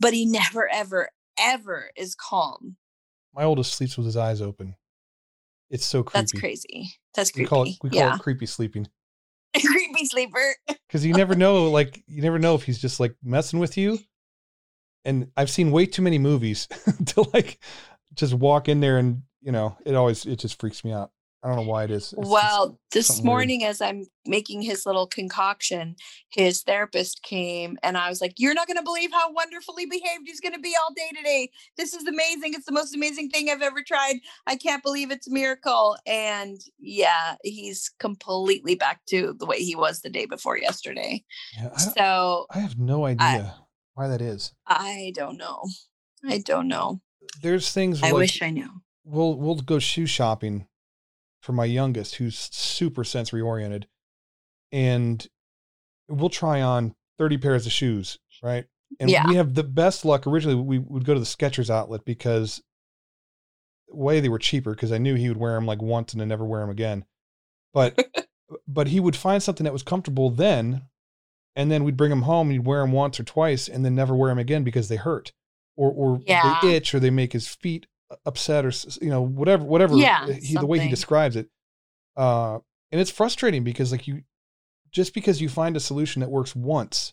but 0.00 0.14
he 0.14 0.24
never 0.24 0.68
ever 0.72 1.10
ever 1.38 1.90
is 1.96 2.14
calm. 2.14 2.76
My 3.34 3.44
oldest 3.44 3.74
sleeps 3.74 3.96
with 3.96 4.06
his 4.06 4.16
eyes 4.16 4.40
open. 4.40 4.74
It's 5.70 5.86
so 5.86 6.02
creepy. 6.02 6.18
that's 6.18 6.32
crazy. 6.32 6.92
That's 7.14 7.30
We 7.34 7.40
creepy 7.40 7.48
call 7.48 7.62
it 7.64 7.76
we 7.82 7.90
call 7.90 7.98
yeah. 7.98 8.14
it 8.14 8.20
creepy 8.20 8.46
sleeping 8.46 8.88
creepy 9.98 10.08
sleeper 10.08 10.54
because 10.86 11.04
you 11.04 11.14
never 11.14 11.34
know. 11.34 11.70
Like 11.70 12.02
you 12.06 12.22
never 12.22 12.38
know 12.38 12.54
if 12.54 12.62
he's 12.64 12.80
just 12.80 13.00
like 13.00 13.14
messing 13.22 13.58
with 13.58 13.76
you. 13.76 13.98
And 15.04 15.30
I've 15.36 15.50
seen 15.50 15.70
way 15.70 15.86
too 15.86 16.02
many 16.02 16.18
movies 16.18 16.66
to 17.06 17.26
like 17.32 17.60
just 18.14 18.34
walk 18.34 18.68
in 18.68 18.80
there 18.80 18.98
and 18.98 19.22
you 19.40 19.52
know 19.52 19.76
it 19.84 19.94
always 19.94 20.26
it 20.26 20.36
just 20.36 20.60
freaks 20.60 20.84
me 20.84 20.92
out. 20.92 21.10
I 21.42 21.48
don't 21.48 21.56
know 21.56 21.70
why 21.70 21.84
it 21.84 21.90
is. 21.92 22.12
It's 22.18 22.28
well 22.28 22.78
this 22.90 23.06
something 23.06 23.24
weird. 23.24 23.30
morning 23.32 23.64
as 23.64 23.80
i'm 23.80 24.04
making 24.26 24.60
his 24.62 24.84
little 24.84 25.06
concoction 25.06 25.94
his 26.30 26.62
therapist 26.62 27.22
came 27.22 27.78
and 27.82 27.96
i 27.96 28.08
was 28.08 28.20
like 28.20 28.34
you're 28.38 28.54
not 28.54 28.66
going 28.66 28.76
to 28.76 28.82
believe 28.82 29.10
how 29.12 29.32
wonderfully 29.32 29.86
behaved 29.86 30.22
he's 30.26 30.40
going 30.40 30.52
to 30.54 30.58
be 30.60 30.74
all 30.82 30.92
day 30.94 31.10
today. 31.16 31.50
This 31.76 31.94
is 31.94 32.06
amazing. 32.06 32.54
It's 32.54 32.66
the 32.66 32.72
most 32.72 32.94
amazing 32.94 33.30
thing 33.30 33.48
i've 33.50 33.62
ever 33.62 33.82
tried. 33.86 34.16
I 34.46 34.56
can't 34.56 34.82
believe 34.82 35.10
it's 35.10 35.28
a 35.28 35.32
miracle. 35.32 35.96
And 36.06 36.60
yeah 36.78 37.36
he's 37.44 37.90
completely 38.00 38.74
back 38.74 39.00
to 39.06 39.34
the 39.38 39.46
way 39.46 39.62
he 39.62 39.76
was 39.76 40.00
the 40.00 40.10
day 40.10 40.26
before 40.26 40.58
yesterday. 40.58 41.24
Yeah, 41.56 41.70
I, 41.74 41.78
so 41.78 42.46
I 42.50 42.58
have 42.58 42.78
no 42.78 43.04
idea 43.06 43.54
why 43.94 44.08
that 44.08 44.20
is. 44.20 44.52
i 44.66 45.12
don't 45.14 45.36
know. 45.36 45.62
I 46.24 46.38
don't 46.38 46.66
know. 46.68 47.00
There's 47.42 47.70
things 47.72 48.02
i 48.02 48.06
like 48.06 48.14
wish 48.14 48.42
i 48.42 48.50
knew. 48.50 48.70
we'll 49.04 49.36
we'll 49.36 49.56
go 49.56 49.78
shoe 49.78 50.06
shopping 50.06 50.66
for 51.42 51.52
my 51.52 51.64
youngest 51.64 52.16
who's 52.16 52.36
super 52.52 53.04
sensory 53.04 53.40
oriented 53.40 53.86
and 54.72 55.26
we'll 56.08 56.28
try 56.28 56.60
on 56.60 56.94
30 57.18 57.38
pairs 57.38 57.66
of 57.66 57.72
shoes 57.72 58.18
right 58.42 58.64
and 59.00 59.10
Yeah. 59.10 59.26
we 59.28 59.34
have 59.36 59.54
the 59.54 59.64
best 59.64 60.04
luck 60.04 60.26
originally 60.26 60.56
we 60.56 60.78
would 60.78 61.04
go 61.04 61.14
to 61.14 61.20
the 61.20 61.26
Skechers 61.26 61.70
outlet 61.70 62.04
because 62.04 62.62
way 63.90 64.20
they 64.20 64.28
were 64.28 64.38
cheaper 64.38 64.72
because 64.72 64.92
i 64.92 64.98
knew 64.98 65.14
he 65.14 65.28
would 65.28 65.38
wear 65.38 65.54
them 65.54 65.66
like 65.66 65.80
once 65.80 66.12
and 66.12 66.20
then 66.20 66.28
never 66.28 66.44
wear 66.44 66.60
them 66.60 66.70
again 66.70 67.04
but 67.72 67.98
but 68.68 68.88
he 68.88 69.00
would 69.00 69.16
find 69.16 69.42
something 69.42 69.64
that 69.64 69.72
was 69.72 69.82
comfortable 69.82 70.30
then 70.30 70.82
and 71.56 71.70
then 71.72 71.84
we'd 71.84 71.96
bring 71.96 72.10
them 72.10 72.22
home 72.22 72.48
and 72.48 72.52
he'd 72.52 72.66
wear 72.66 72.80
them 72.82 72.92
once 72.92 73.18
or 73.18 73.24
twice 73.24 73.66
and 73.68 73.84
then 73.84 73.94
never 73.94 74.14
wear 74.14 74.30
them 74.30 74.38
again 74.38 74.62
because 74.64 74.88
they 74.88 74.96
hurt 74.96 75.32
or 75.76 75.90
or 75.90 76.20
Yeah. 76.26 76.58
they 76.62 76.74
itch 76.76 76.94
or 76.94 77.00
they 77.00 77.10
make 77.10 77.32
his 77.32 77.48
feet 77.48 77.86
upset 78.24 78.64
or 78.64 78.72
you 79.02 79.10
know 79.10 79.20
whatever 79.22 79.64
whatever 79.64 79.94
Yeah, 79.96 80.26
he, 80.32 80.54
the 80.56 80.66
way 80.66 80.78
he 80.78 80.88
describes 80.88 81.36
it 81.36 81.48
uh 82.16 82.58
and 82.90 83.00
it's 83.00 83.10
frustrating 83.10 83.64
because 83.64 83.92
like 83.92 84.06
you 84.06 84.22
just 84.90 85.12
because 85.12 85.40
you 85.42 85.48
find 85.48 85.76
a 85.76 85.80
solution 85.80 86.20
that 86.20 86.30
works 86.30 86.56
once 86.56 87.12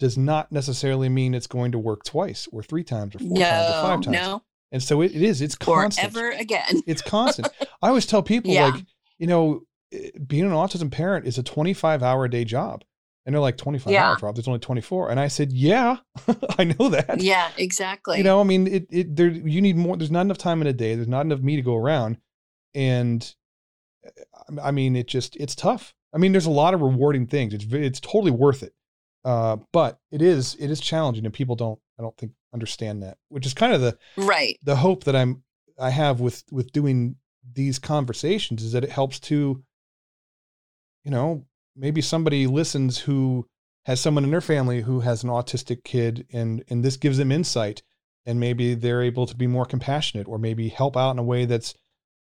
does 0.00 0.18
not 0.18 0.50
necessarily 0.52 1.08
mean 1.08 1.34
it's 1.34 1.46
going 1.46 1.72
to 1.72 1.78
work 1.78 2.04
twice 2.04 2.48
or 2.52 2.62
three 2.62 2.84
times 2.84 3.14
or 3.14 3.18
four 3.20 3.36
times 3.38 3.68
or 3.68 3.72
five 3.82 4.00
times. 4.00 4.08
no. 4.08 4.42
And 4.70 4.82
so 4.82 5.00
it, 5.00 5.14
it 5.14 5.22
is 5.22 5.40
it's 5.40 5.54
constant. 5.56 6.14
Or 6.16 6.18
ever 6.30 6.30
again. 6.32 6.82
It's 6.86 7.00
constant. 7.02 7.48
I 7.82 7.88
always 7.88 8.06
tell 8.06 8.22
people 8.22 8.50
Yeah. 8.52 8.66
like 8.70 8.84
you 9.18 9.26
know 9.28 9.62
eh, 9.92 10.10
being 10.26 10.44
an 10.44 10.50
autism 10.50 10.90
parent 10.90 11.26
is 11.26 11.38
a 11.38 11.42
25 11.42 12.02
hour 12.02 12.24
a 12.24 12.30
day 12.30 12.44
job 12.44 12.82
and 13.28 13.34
they're 13.34 13.42
like 13.42 13.58
25 13.58 13.92
Yeah. 13.92 14.08
hours 14.10 14.22
rob. 14.22 14.34
There's 14.36 14.48
only 14.48 14.58
24 14.58 15.10
and 15.10 15.20
i 15.20 15.28
said 15.28 15.52
yeah 15.52 15.98
i 16.58 16.64
know 16.64 16.88
that. 16.88 17.20
Yeah 17.20 17.50
exactly. 17.58 18.16
You 18.16 18.24
know 18.24 18.40
i 18.40 18.42
mean 18.42 18.66
it, 18.66 18.86
it 18.90 19.14
there 19.14 19.28
you 19.28 19.60
need 19.60 19.76
more 19.76 19.96
there's 19.98 20.10
not 20.10 20.22
enough 20.22 20.38
time 20.38 20.62
in 20.62 20.66
a 20.66 20.72
day. 20.72 20.94
There's 20.94 21.06
not 21.08 21.26
enough 21.26 21.40
me 21.40 21.54
to 21.56 21.62
go 21.62 21.76
around. 21.76 22.16
And 22.74 23.20
uh, 24.06 24.60
i 24.62 24.70
mean 24.70 24.96
it 24.96 25.06
just 25.06 25.36
it's 25.36 25.54
tough. 25.54 25.94
I 26.14 26.18
mean 26.18 26.32
there's 26.32 26.46
a 26.46 26.50
lot 26.50 26.72
of 26.72 26.80
rewarding 26.80 27.26
things. 27.26 27.52
It's 27.52 27.66
it's 27.70 28.00
totally 28.00 28.30
worth 28.32 28.62
it. 28.62 28.72
Uh 29.26 29.58
but 29.74 29.98
it 30.10 30.22
is 30.22 30.56
it 30.58 30.70
is 30.70 30.80
challenging 30.80 31.26
and 31.26 31.34
people 31.34 31.54
don't 31.54 31.78
i 31.98 32.02
don't 32.02 32.16
think 32.16 32.32
understand 32.54 33.02
that 33.02 33.18
which 33.28 33.44
is 33.44 33.52
kind 33.52 33.74
of 33.74 33.82
the 33.82 33.98
right. 34.16 34.58
the 34.62 34.76
hope 34.76 35.04
that 35.04 35.14
i'm 35.14 35.42
i 35.78 35.90
have 35.90 36.18
with 36.18 36.44
with 36.50 36.72
doing 36.72 37.16
these 37.52 37.78
conversations 37.78 38.62
is 38.62 38.72
that 38.72 38.84
it 38.84 38.90
helps 38.90 39.20
to 39.20 39.62
you 41.04 41.10
know, 41.10 41.44
maybe 41.78 42.00
somebody 42.02 42.46
listens 42.46 42.98
who 42.98 43.46
has 43.86 44.00
someone 44.00 44.24
in 44.24 44.30
their 44.30 44.40
family 44.40 44.82
who 44.82 45.00
has 45.00 45.22
an 45.22 45.30
autistic 45.30 45.84
kid 45.84 46.26
and 46.32 46.64
and 46.68 46.84
this 46.84 46.96
gives 46.96 47.18
them 47.18 47.32
insight 47.32 47.82
and 48.26 48.38
maybe 48.38 48.74
they're 48.74 49.02
able 49.02 49.26
to 49.26 49.36
be 49.36 49.46
more 49.46 49.64
compassionate 49.64 50.28
or 50.28 50.38
maybe 50.38 50.68
help 50.68 50.96
out 50.96 51.12
in 51.12 51.18
a 51.18 51.22
way 51.22 51.46
that's 51.46 51.74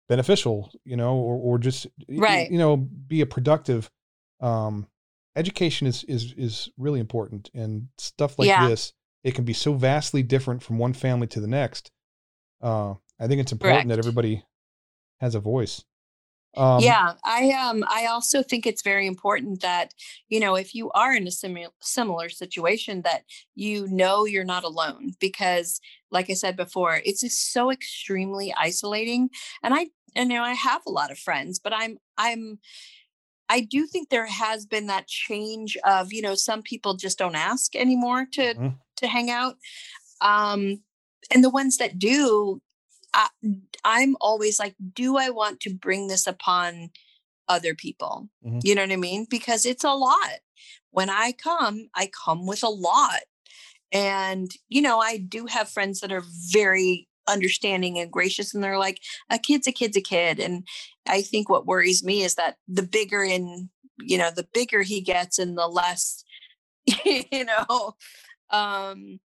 beneficial, 0.09 0.71
you 0.83 0.95
know, 0.97 1.15
or 1.15 1.35
or 1.35 1.57
just 1.59 1.87
right. 2.09 2.49
you 2.49 2.57
know, 2.57 2.77
be 2.77 3.21
a 3.21 3.25
productive 3.25 3.89
um 4.39 4.87
education 5.35 5.87
is 5.87 6.03
is 6.05 6.33
is 6.37 6.69
really 6.77 6.99
important 6.99 7.49
and 7.53 7.87
stuff 7.97 8.37
like 8.37 8.47
Yeah. 8.47 8.67
this 8.67 8.93
it 9.23 9.35
can 9.35 9.45
be 9.45 9.53
so 9.53 9.73
vastly 9.73 10.23
different 10.23 10.63
from 10.63 10.77
one 10.77 10.93
family 10.93 11.27
to 11.27 11.39
the 11.39 11.47
next 11.47 11.91
uh 12.61 12.95
i 13.19 13.27
think 13.27 13.39
it's 13.39 13.51
important 13.51 13.87
that 13.89 13.99
everybody 13.99 14.43
has 15.21 15.35
a 15.35 15.39
voice 15.39 15.85
um 16.57 16.83
yeah, 16.83 17.15
I 17.23 17.51
um 17.51 17.83
I 17.87 18.05
also 18.07 18.41
think 18.43 18.65
it's 18.65 18.81
very 18.81 19.05
important 19.07 19.61
that 19.61 19.93
you 20.29 20.39
know 20.39 20.55
if 20.55 20.73
you 20.73 20.89
are 20.91 21.13
in 21.13 21.27
a 21.27 21.31
similar 21.31 21.69
similar 21.81 22.29
situation 22.29 23.01
that 23.03 23.23
you 23.55 23.87
know 23.87 24.25
you're 24.25 24.45
not 24.45 24.63
alone 24.63 25.11
because 25.19 25.79
like 26.11 26.29
I 26.29 26.33
said 26.33 26.55
before 26.57 27.01
it's 27.05 27.21
just 27.21 27.51
so 27.53 27.71
extremely 27.71 28.53
isolating 28.57 29.29
and 29.63 29.73
I 29.73 29.87
and 30.15 30.31
you 30.31 30.37
know 30.37 30.43
I 30.43 30.53
have 30.53 30.81
a 30.87 30.91
lot 30.91 31.11
of 31.11 31.19
friends 31.19 31.59
but 31.59 31.73
I'm 31.73 31.97
I'm 32.17 32.59
I 33.49 33.61
do 33.61 33.85
think 33.85 34.09
there 34.09 34.25
has 34.27 34.65
been 34.65 34.87
that 34.87 35.07
change 35.07 35.77
of 35.85 36.13
you 36.13 36.21
know 36.21 36.35
some 36.35 36.61
people 36.61 36.95
just 36.95 37.17
don't 37.17 37.35
ask 37.35 37.75
anymore 37.75 38.25
to 38.33 38.55
Mhm. 38.55 38.81
to 38.97 39.07
hang 39.07 39.29
out 39.29 39.57
um 40.21 40.83
and 41.31 41.43
the 41.43 41.49
ones 41.49 41.77
that 41.77 41.99
do 41.99 42.61
I, 43.13 43.27
i'm 43.83 44.15
always 44.21 44.59
like 44.59 44.75
do 44.93 45.17
i 45.17 45.29
want 45.29 45.59
to 45.61 45.73
bring 45.73 46.07
this 46.07 46.27
upon 46.27 46.91
other 47.47 47.75
people? 47.75 48.29
Mhm. 48.45 48.61
you 48.63 48.75
know 48.75 48.83
what 48.83 48.91
i 48.91 48.95
mean? 48.95 49.25
Because 49.29 49.65
it's 49.65 49.83
a 49.83 49.91
lot. 49.93 50.39
When 50.91 51.09
i 51.09 51.33
come 51.33 51.89
i 51.95 52.09
come 52.25 52.45
with 52.45 52.63
a 52.63 52.69
lot. 52.69 53.21
And 53.91 54.49
you 54.69 54.81
know 54.81 54.99
i 54.99 55.17
do 55.17 55.45
have 55.47 55.69
friends 55.69 55.99
that 55.99 56.11
are 56.11 56.23
very 56.51 57.07
understanding 57.27 57.99
and 57.99 58.11
gracious 58.11 58.53
and 58.53 58.63
they're 58.63 58.77
like 58.79 58.99
a 59.29 59.37
kid's 59.37 59.67
a 59.67 59.71
kid's 59.71 59.97
a 59.97 60.01
kid. 60.01 60.39
And 60.39 60.65
i 61.07 61.21
think 61.21 61.49
what 61.49 61.65
worries 61.65 62.03
me 62.03 62.23
is 62.23 62.35
that 62.35 62.55
the 62.67 62.83
bigger 62.83 63.23
in 63.23 63.69
you 63.99 64.17
know 64.17 64.31
the 64.31 64.47
bigger 64.53 64.81
he 64.81 65.01
gets 65.01 65.37
and 65.39 65.57
the 65.57 65.67
less 65.67 66.23
you 67.05 67.45
know 67.45 67.95
um 68.49 69.19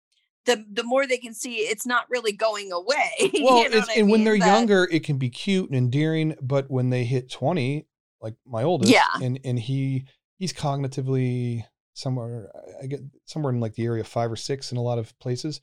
the 0.46 0.66
the 0.72 0.84
more 0.84 1.06
they 1.08 1.18
can 1.18 1.34
see 1.34 1.56
it's 1.58 1.86
not 1.86 2.10
really 2.10 2.32
going 2.32 2.72
away 2.72 3.12
you 3.34 3.44
well 3.44 3.56
know 3.64 3.66
it's, 3.78 3.88
what 3.88 3.98
I 3.98 4.00
and 4.00 4.10
when 4.10 4.24
they're 4.24 4.38
That- 4.40 4.46
younger 4.58 4.88
it 4.92 5.04
can 5.04 5.18
be 5.18 5.30
cute 5.30 5.70
and 5.70 5.78
endearing 5.78 6.36
but 6.42 6.70
when 6.70 6.90
they 6.90 7.04
hit 7.04 7.30
20 7.32 7.86
like 8.22 8.36
my 8.46 8.64
oldest 8.64 8.92
Yeah. 8.92 9.06
and 9.22 9.40
and 9.44 9.60
he 9.60 10.06
he's 10.38 10.54
cognitively 10.54 11.64
somewhere 11.94 12.52
i 12.82 12.86
get 12.88 13.02
somewhere 13.26 13.54
in 13.54 13.60
like 13.60 13.76
the 13.76 13.86
area 13.86 14.02
of 14.02 14.08
five 14.08 14.32
or 14.32 14.36
six 14.36 14.72
in 14.72 14.78
a 14.78 14.82
lot 14.82 15.00
of 15.00 15.18
places 15.20 15.62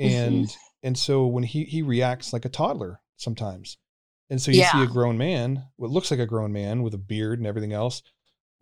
Mhm. 0.00 0.06
and 0.16 0.56
and 0.82 0.98
so 0.98 1.26
when 1.26 1.42
he 1.44 1.64
he 1.64 1.82
reacts 1.82 2.32
like 2.32 2.44
a 2.46 2.48
toddler 2.48 3.00
sometimes 3.16 3.76
and 4.30 4.40
so 4.40 4.50
you 4.50 4.64
see 4.64 4.82
a 4.82 4.86
grown 4.86 5.18
man 5.18 5.64
what 5.76 5.90
looks 5.90 6.10
like 6.10 6.20
a 6.20 6.26
grown 6.26 6.52
man 6.52 6.82
with 6.82 6.94
a 6.94 6.98
beard 6.98 7.38
and 7.38 7.46
everything 7.46 7.72
else 7.74 8.02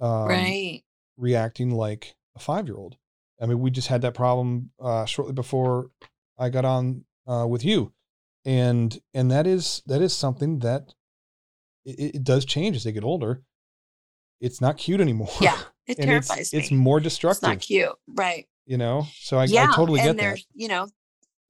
um, 0.00 0.26
right 0.28 0.82
reacting 1.16 1.70
like 1.70 2.16
a 2.36 2.40
five 2.40 2.66
year 2.66 2.76
old 2.76 2.96
i 3.40 3.46
mean 3.46 3.58
we 3.60 3.70
just 3.70 3.88
had 3.88 4.02
that 4.02 4.14
problem 4.14 4.70
uh 4.80 5.04
shortly 5.04 5.32
before 5.32 5.90
i 6.38 6.48
got 6.48 6.64
on 6.64 7.04
uh 7.28 7.46
with 7.46 7.64
you. 7.64 7.92
And 8.44 8.98
and 9.12 9.30
that 9.30 9.46
is 9.46 9.82
that 9.86 10.00
is 10.00 10.14
something 10.14 10.60
that 10.60 10.94
it, 11.84 12.16
it 12.16 12.24
does 12.24 12.44
change 12.44 12.76
as 12.76 12.84
they 12.84 12.92
get 12.92 13.04
older. 13.04 13.42
It's 14.40 14.60
not 14.60 14.78
cute 14.78 15.00
anymore. 15.00 15.28
Yeah 15.40 15.58
it 15.86 15.98
and 15.98 16.06
terrifies 16.06 16.38
it's 16.38 16.52
me. 16.52 16.58
It's 16.60 16.70
more 16.70 17.00
destructive. 17.00 17.36
it's 17.36 17.42
not 17.42 17.60
cute 17.60 17.96
right. 18.06 18.46
You 18.66 18.78
know? 18.78 19.06
So 19.20 19.38
i, 19.38 19.44
yeah 19.44 19.68
I 19.70 19.74
totally 19.76 20.00
and 20.00 20.10
get 20.10 20.16
they're 20.16 20.34
that. 20.36 20.44
you 20.54 20.68
know 20.68 20.88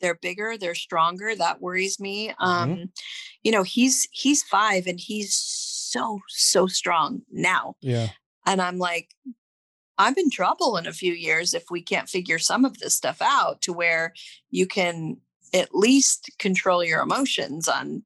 they're 0.00 0.18
bigger 0.20 0.56
they're 0.58 0.74
stronger 0.74 1.36
that 1.36 1.60
worries 1.60 2.00
me. 2.00 2.28
Mm-hmm. 2.28 2.44
um 2.44 2.90
you 3.42 3.52
know 3.52 3.62
he's 3.62 4.08
he's 4.10 4.42
five 4.42 4.86
and 4.86 4.98
he's 4.98 5.34
so 5.34 6.18
so 6.28 6.66
strong 6.66 7.22
now. 7.30 7.74
Yeah. 7.80 8.08
And 8.46 8.60
i'm 8.62 8.78
like 8.78 9.14
i'm 9.98 10.14
in 10.16 10.30
trouble 10.30 10.76
in 10.76 10.86
a 10.86 10.92
few 10.92 11.12
years 11.12 11.54
if 11.54 11.64
we 11.70 11.82
can't 11.82 12.08
figure 12.08 12.38
some 12.38 12.64
of 12.64 12.78
this 12.78 12.96
stuff 12.96 13.20
out 13.20 13.60
to 13.60 13.72
where 13.72 14.12
you 14.50 14.66
can 14.66 15.16
at 15.54 15.74
least 15.74 16.30
control 16.38 16.84
your 16.84 17.02
emotions 17.02 17.68
on 17.68 18.02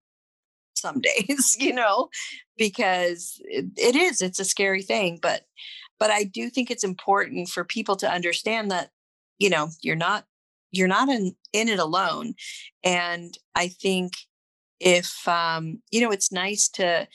some 0.74 1.00
days 1.28 1.56
you 1.58 1.72
know 1.72 2.08
because 2.56 3.40
it, 3.44 3.66
it 3.76 3.96
is 3.96 4.22
it's 4.22 4.40
a 4.40 4.44
scary 4.44 4.82
thing 4.82 5.18
but 5.20 5.42
but 5.98 6.10
i 6.10 6.24
do 6.24 6.50
think 6.50 6.70
it's 6.70 6.84
important 6.84 7.48
for 7.48 7.64
people 7.64 7.96
to 7.96 8.10
understand 8.10 8.70
that 8.70 8.90
you 9.38 9.50
know 9.50 9.68
you're 9.82 9.96
not 9.96 10.24
you're 10.72 10.88
not 10.88 11.08
in 11.08 11.36
in 11.52 11.68
it 11.68 11.78
alone. 11.78 12.34
And 12.82 13.36
i 13.54 13.68
think 13.68 14.14
if 14.80 15.28
um 15.28 15.80
you 15.92 16.00
know 16.00 16.10
it's 16.10 16.32
nice 16.32 16.68
to 16.68 17.06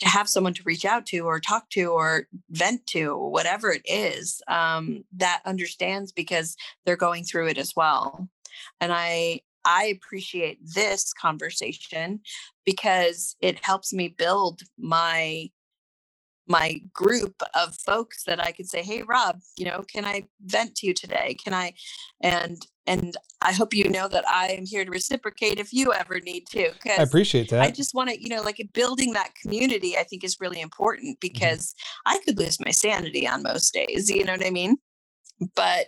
to 0.00 0.08
have 0.08 0.28
someone 0.28 0.54
to 0.54 0.62
reach 0.64 0.84
out 0.84 1.06
to 1.06 1.20
or 1.20 1.38
talk 1.38 1.68
to 1.70 1.92
or 1.92 2.26
vent 2.50 2.86
to 2.86 3.16
whatever 3.16 3.70
it 3.70 3.82
is 3.84 4.42
um 4.48 5.04
that 5.16 5.42
understands 5.44 6.12
because 6.12 6.56
they're 6.84 6.96
going 6.96 7.24
through 7.24 7.48
it 7.48 7.58
as 7.58 7.74
well. 7.76 8.28
And 8.80 8.92
i 8.92 9.40
i 9.64 9.84
appreciate 9.84 10.58
this 10.62 11.12
conversation 11.12 12.20
because 12.64 13.36
it 13.40 13.62
helps 13.64 13.92
me 13.92 14.08
build 14.08 14.62
my 14.78 15.50
my 16.50 16.80
group 16.92 17.42
of 17.54 17.76
folks 17.76 18.24
that 18.24 18.44
I 18.44 18.50
could 18.50 18.68
say, 18.68 18.82
"Hey, 18.82 19.02
Rob, 19.02 19.40
you 19.56 19.64
know, 19.64 19.84
can 19.90 20.04
I 20.04 20.26
vent 20.44 20.74
to 20.76 20.86
you 20.86 20.92
today? 20.92 21.36
Can 21.42 21.54
I?" 21.54 21.74
And 22.20 22.66
and 22.86 23.16
I 23.40 23.52
hope 23.52 23.72
you 23.72 23.88
know 23.88 24.08
that 24.08 24.26
I 24.28 24.48
am 24.48 24.66
here 24.66 24.84
to 24.84 24.90
reciprocate 24.90 25.60
if 25.60 25.72
you 25.72 25.92
ever 25.92 26.18
need 26.18 26.46
to. 26.48 26.72
i 26.86 27.02
appreciate 27.02 27.48
that 27.50 27.60
I 27.60 27.70
just 27.70 27.94
want 27.94 28.10
to, 28.10 28.20
you 28.20 28.28
know, 28.28 28.42
like 28.42 28.60
building 28.74 29.12
that 29.12 29.34
community. 29.40 29.96
I 29.96 30.02
think 30.02 30.24
is 30.24 30.40
really 30.40 30.60
important 30.60 31.16
mm-hmm. 31.16 31.32
because 31.32 31.74
I 32.04 32.18
could 32.24 32.36
lose 32.36 32.58
my 32.58 32.72
sanity 32.72 33.28
on 33.28 33.44
most 33.44 33.72
days. 33.72 34.10
You 34.10 34.24
know 34.24 34.32
what 34.32 34.44
I 34.44 34.50
mean? 34.50 34.76
But 35.54 35.86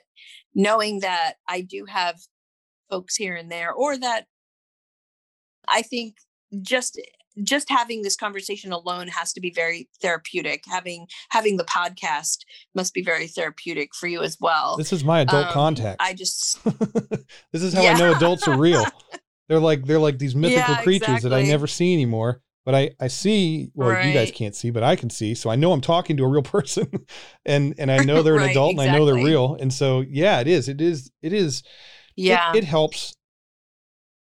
knowing 0.55 1.01
that 1.01 1.35
I 1.49 1.63
do 1.63 1.87
have 1.87 2.21
folks 2.89 3.17
here 3.17 3.35
and 3.35 3.51
there, 3.51 3.73
or 3.73 3.99
that 3.99 4.27
I 5.69 5.83
think 5.83 6.19
just 6.61 7.01
just 7.43 7.69
having 7.71 8.03
this 8.03 8.17
conversation 8.17 8.73
alone 8.73 9.09
has 9.09 9.33
to 9.33 9.41
be 9.41 9.51
very 9.51 9.89
therapeutic 10.01 10.65
having 10.67 11.07
having 11.31 11.57
the 11.57 11.65
podcast 11.65 12.39
must 12.75 12.93
be 12.95 13.03
very 13.03 13.27
therapeutic 13.27 13.95
for 13.95 14.07
you 14.07 14.21
as 14.23 14.37
well 14.41 14.77
this 14.77 14.93
is 14.93 15.03
my 15.05 15.21
adult 15.21 15.47
Um, 15.47 15.53
contact 15.53 16.01
i 16.03 16.13
just 16.13 16.63
this 17.53 17.63
is 17.63 17.73
how 17.73 17.87
I 17.87 17.95
know 17.99 18.13
adults 18.13 18.47
are 18.49 18.57
real. 18.57 18.85
They're 19.49 19.61
like 19.61 19.85
they're 19.85 19.99
like 19.99 20.19
these 20.19 20.35
mythical 20.35 20.75
Yeah, 20.75 20.83
creatures 20.83 21.23
that 21.25 21.33
I 21.33 21.43
never 21.43 21.67
see 21.67 21.93
anymore. 21.93 22.41
But 22.65 22.75
I 22.75 22.91
I 23.01 23.09
see 23.09 23.71
well 23.75 23.91
you 24.07 24.13
guys 24.15 24.31
can't 24.31 24.55
see, 24.55 24.71
but 24.71 24.83
I 24.83 24.95
can 24.97 25.11
see. 25.11 25.35
So 25.35 25.51
I 25.51 25.57
know 25.57 25.73
I'm 25.73 25.81
talking 25.81 26.17
to 26.17 26.25
a 26.25 26.29
real 26.29 26.43
person, 26.57 26.87
and 27.45 27.75
and 27.77 27.91
I 27.91 28.05
know 28.05 28.23
they're 28.23 28.37
an 28.37 28.41
Right, 28.43 28.51
adult 28.53 28.73
and 28.73 28.81
I 28.81 28.97
know 28.97 29.05
they're 29.05 29.17
real. 29.17 29.57
And 29.61 29.73
so 29.73 30.01
yeah, 30.09 30.41
it 30.41 30.47
is. 30.49 30.69
It 30.69 30.81
is. 30.81 31.11
It 31.23 31.33
is. 31.33 31.59
it- 31.59 31.65
yeah 32.17 32.53
It, 32.55 32.65
helps. 32.65 33.15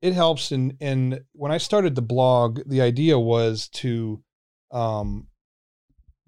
It 0.03 0.13
helps. 0.15 0.53
And 0.53 0.77
and 0.81 1.21
when 1.33 1.51
I 1.53 1.59
started 1.59 1.95
the 1.95 2.03
blog, 2.03 2.61
the 2.67 2.81
idea 2.81 3.19
was 3.19 3.69
to, 3.75 4.23
um, 4.71 5.29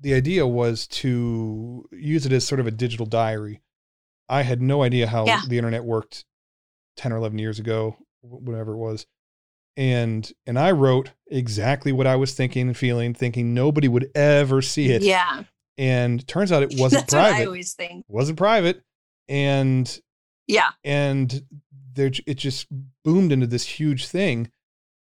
the 0.01 0.15
idea 0.15 0.47
was 0.47 0.87
to 0.87 1.85
use 1.93 2.25
it 2.27 2.33
as 2.33 2.47
sort 2.47 2.61
of 2.61 2.67
a 2.67 2.71
digital 2.71 3.07
diary. 3.07 3.61
I 4.29 4.43
had 4.43 4.61
no 4.63 4.83
idea 4.83 5.07
how 5.07 5.27
Yeah. 5.27 5.43
the 5.49 5.57
internet 5.59 5.85
worked 5.85 6.25
10 6.97 7.13
or 7.13 7.17
11 7.17 7.39
years 7.39 7.59
ago, 7.59 7.97
whatever 8.21 8.73
it 8.75 8.79
was. 8.79 9.07
And 9.77 10.31
and 10.47 10.59
I 10.59 10.73
wrote 10.73 11.11
exactly 11.31 11.93
what 11.93 12.07
I 12.07 12.17
was 12.17 12.35
thinking 12.35 12.69
and 12.69 12.77
feeling, 12.77 13.15
thinking 13.15 13.55
nobody 13.55 13.87
would 13.89 14.11
ever 14.15 14.61
see 14.63 14.91
it. 14.91 15.03
yeah 15.03 15.45
And 15.77 16.27
turns 16.27 16.51
out 16.53 16.63
it 16.65 16.75
wasn't 16.79 17.03
that's 17.03 17.15
what 17.15 17.23
i 17.25 17.31
private. 17.31 17.47
always 17.47 17.75
think 17.75 18.05
It 18.09 18.13
wasn't 18.13 18.39
private. 18.39 18.83
And 19.29 20.01
yeah 20.47 20.71
and 20.85 21.43
there 21.99 22.11
it 22.27 22.35
just 22.39 22.67
boomed 23.05 23.33
into 23.33 23.47
this 23.47 23.67
huge 23.67 24.07
thing 24.07 24.51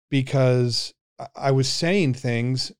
because 0.09 0.93
I- 1.35 1.51
was 1.51 1.67
saying 1.67 2.13
things 2.13 2.71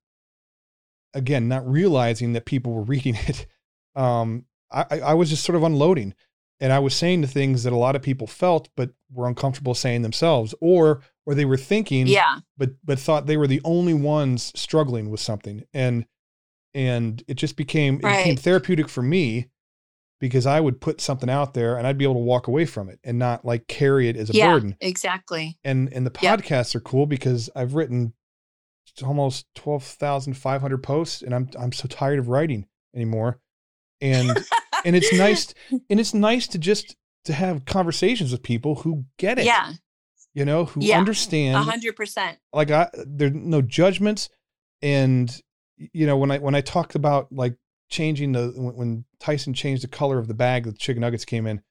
again, 1.14 1.47
not 1.47 1.70
realizing 1.70 2.34
that 2.34 2.45
people 2.45 2.74
were 2.74 2.84
reading 2.84 3.16
it. 3.28 3.47
Um, 3.95 4.45
I, 4.72 4.86
I- 4.91 4.99
I 4.99 5.14
was 5.14 5.30
just 5.30 5.43
sort 5.43 5.56
of 5.56 5.64
unloading, 5.64 6.14
and 6.60 6.72
I 6.72 6.80
was 6.80 6.93
saying 6.95 7.22
the 7.22 7.28
things 7.28 7.64
that 7.64 7.74
a 7.74 7.78
lot 7.78 7.95
of 7.95 8.01
people 8.01 8.28
felt, 8.28 8.70
but 8.76 8.91
were 9.12 9.28
uncomfortable 9.28 9.74
saying 9.74 10.01
themselves, 10.01 10.53
or 10.62 11.01
or 11.26 11.34
they 11.34 11.45
were 11.45 11.58
thinking, 11.58 12.08
yeah. 12.08 12.39
but 12.58 12.72
but 12.84 12.99
thought 12.99 13.26
they 13.26 13.38
were 13.38 13.47
the 13.47 13.62
only 13.64 13.93
ones 13.93 14.51
struggling 14.56 15.10
with 15.10 15.20
something, 15.20 15.64
and 15.74 16.06
and 16.74 17.24
it 17.28 17.36
just 17.36 17.56
became 17.56 17.95
it 17.95 18.06
became 18.20 18.36
therapeutic 18.38 18.89
for 18.89 19.01
me 19.01 19.47
because 20.20 20.45
I 20.45 20.59
would 20.59 20.80
put 20.82 21.01
something 21.01 21.30
out 21.30 21.53
there 21.53 21.78
and 21.78 21.86
I'd 21.86 21.97
be 21.97 22.05
able 22.05 22.13
to 22.16 22.20
walk 22.20 22.47
away 22.47 22.66
from 22.66 22.89
it 22.89 22.99
and 23.03 23.20
not 23.20 23.43
like 23.45 23.68
carry 23.68 24.07
it 24.09 24.16
as 24.18 24.30
a 24.30 24.34
yeah 24.34 24.51
burden. 24.53 24.76
exactly 24.80 25.57
And 25.63 25.91
and 25.93 26.05
the 26.05 26.18
Yep. 26.22 26.41
podcasts 26.41 26.74
are 26.76 26.80
cool 26.80 27.05
because 27.05 27.49
I've 27.55 27.74
written 27.76 28.13
almost 29.03 29.45
12,500 29.55 30.82
posts 30.84 31.22
and 31.22 31.34
I'm 31.36 31.49
I'm 31.59 31.72
so 31.72 31.88
tired 31.88 32.20
of 32.20 32.30
writing 32.30 32.66
anymore. 32.95 33.39
And 34.01 34.30
and 34.86 34.95
it's 34.95 35.11
nice 35.13 35.53
and 35.89 35.99
it's 35.99 36.13
nice 36.13 36.47
to 36.47 36.57
just 36.57 36.95
to 37.26 37.34
have 37.34 37.66
conversations 37.66 38.32
with 38.32 38.43
people 38.43 38.76
who 38.76 39.05
get 39.18 39.39
it. 39.39 39.45
Yeah. 39.45 39.74
You 40.34 40.45
know, 40.45 40.66
who 40.66 40.82
Yeah, 40.84 40.97
understand 40.97 41.55
A 41.57 41.61
hundred 41.63 41.95
percent. 41.95 42.38
like 42.53 42.72
I 42.72 42.89
there's 43.05 43.34
no 43.34 43.61
judgments 43.61 44.30
and 44.82 45.30
you 45.78 46.05
know 46.07 46.18
when 46.18 46.32
I 46.32 46.38
when 46.39 46.55
I 46.55 46.61
talked 46.61 46.95
about 46.95 47.32
like 47.32 47.55
changing 47.90 48.32
the 48.32 48.54
when, 48.56 48.76
when 48.76 49.06
Tyson 49.20 49.54
changed 49.54 49.84
the 49.84 49.88
color 49.88 50.18
of 50.18 50.28
the 50.28 50.34
bag 50.34 50.64
that 50.64 50.72
the 50.72 50.78
chicken 50.78 51.02
nuggets 51.02 51.26
came 51.26 51.46
in 51.48 51.62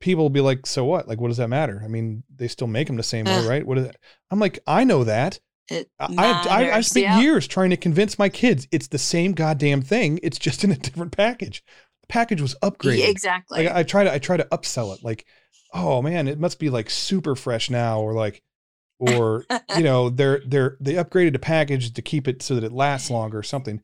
people 0.00 0.24
will 0.24 0.30
be 0.30 0.40
like 0.40 0.66
so 0.66 0.84
what? 0.84 1.08
Like 1.08 1.20
what 1.20 1.28
does 1.28 1.36
that 1.38 1.48
matter? 1.48 1.80
I 1.84 1.88
mean 1.88 2.22
they 2.34 2.48
still 2.48 2.66
make 2.66 2.86
them 2.86 2.96
the 2.96 3.02
same 3.02 3.24
way 3.24 3.46
right? 3.46 3.66
What 3.66 3.78
is 3.78 3.86
that 3.86 3.96
I'm 4.30 4.38
like 4.38 4.58
I 4.66 4.84
know 4.84 5.04
that. 5.04 5.40
It 5.68 5.90
I 5.98 6.14
I, 6.16 6.48
I, 6.48 6.76
I 6.76 6.80
spent 6.80 7.04
yeah. 7.04 7.20
years 7.20 7.46
trying 7.46 7.70
to 7.70 7.76
convince 7.76 8.18
my 8.18 8.28
kids 8.28 8.68
it's 8.70 8.88
the 8.88 8.98
same 8.98 9.32
goddamn 9.32 9.82
thing 9.82 10.20
it's 10.22 10.38
just 10.38 10.64
in 10.64 10.70
a 10.70 10.76
different 10.76 11.16
package. 11.16 11.62
The 12.02 12.06
package 12.08 12.40
was 12.40 12.54
upgraded. 12.62 12.98
Yeah, 12.98 13.06
exactly. 13.06 13.64
like 13.64 13.74
I 13.74 13.82
try 13.82 14.04
to 14.04 14.12
I 14.12 14.18
try 14.18 14.36
to 14.36 14.44
upsell 14.52 14.96
it 14.96 15.02
like 15.02 15.24
oh 15.72 16.02
man 16.02 16.28
it 16.28 16.38
must 16.38 16.58
be 16.58 16.70
like 16.70 16.90
super 16.90 17.34
fresh 17.34 17.70
now 17.70 18.00
or 18.00 18.12
like 18.12 18.42
or 18.98 19.44
you 19.76 19.82
know 19.82 20.10
they're 20.10 20.42
they're 20.46 20.76
they 20.80 20.94
upgraded 20.94 21.32
the 21.32 21.38
package 21.38 21.92
to 21.92 22.02
keep 22.02 22.28
it 22.28 22.42
so 22.42 22.54
that 22.54 22.64
it 22.64 22.72
lasts 22.72 23.10
longer 23.10 23.38
or 23.38 23.42
something 23.42 23.82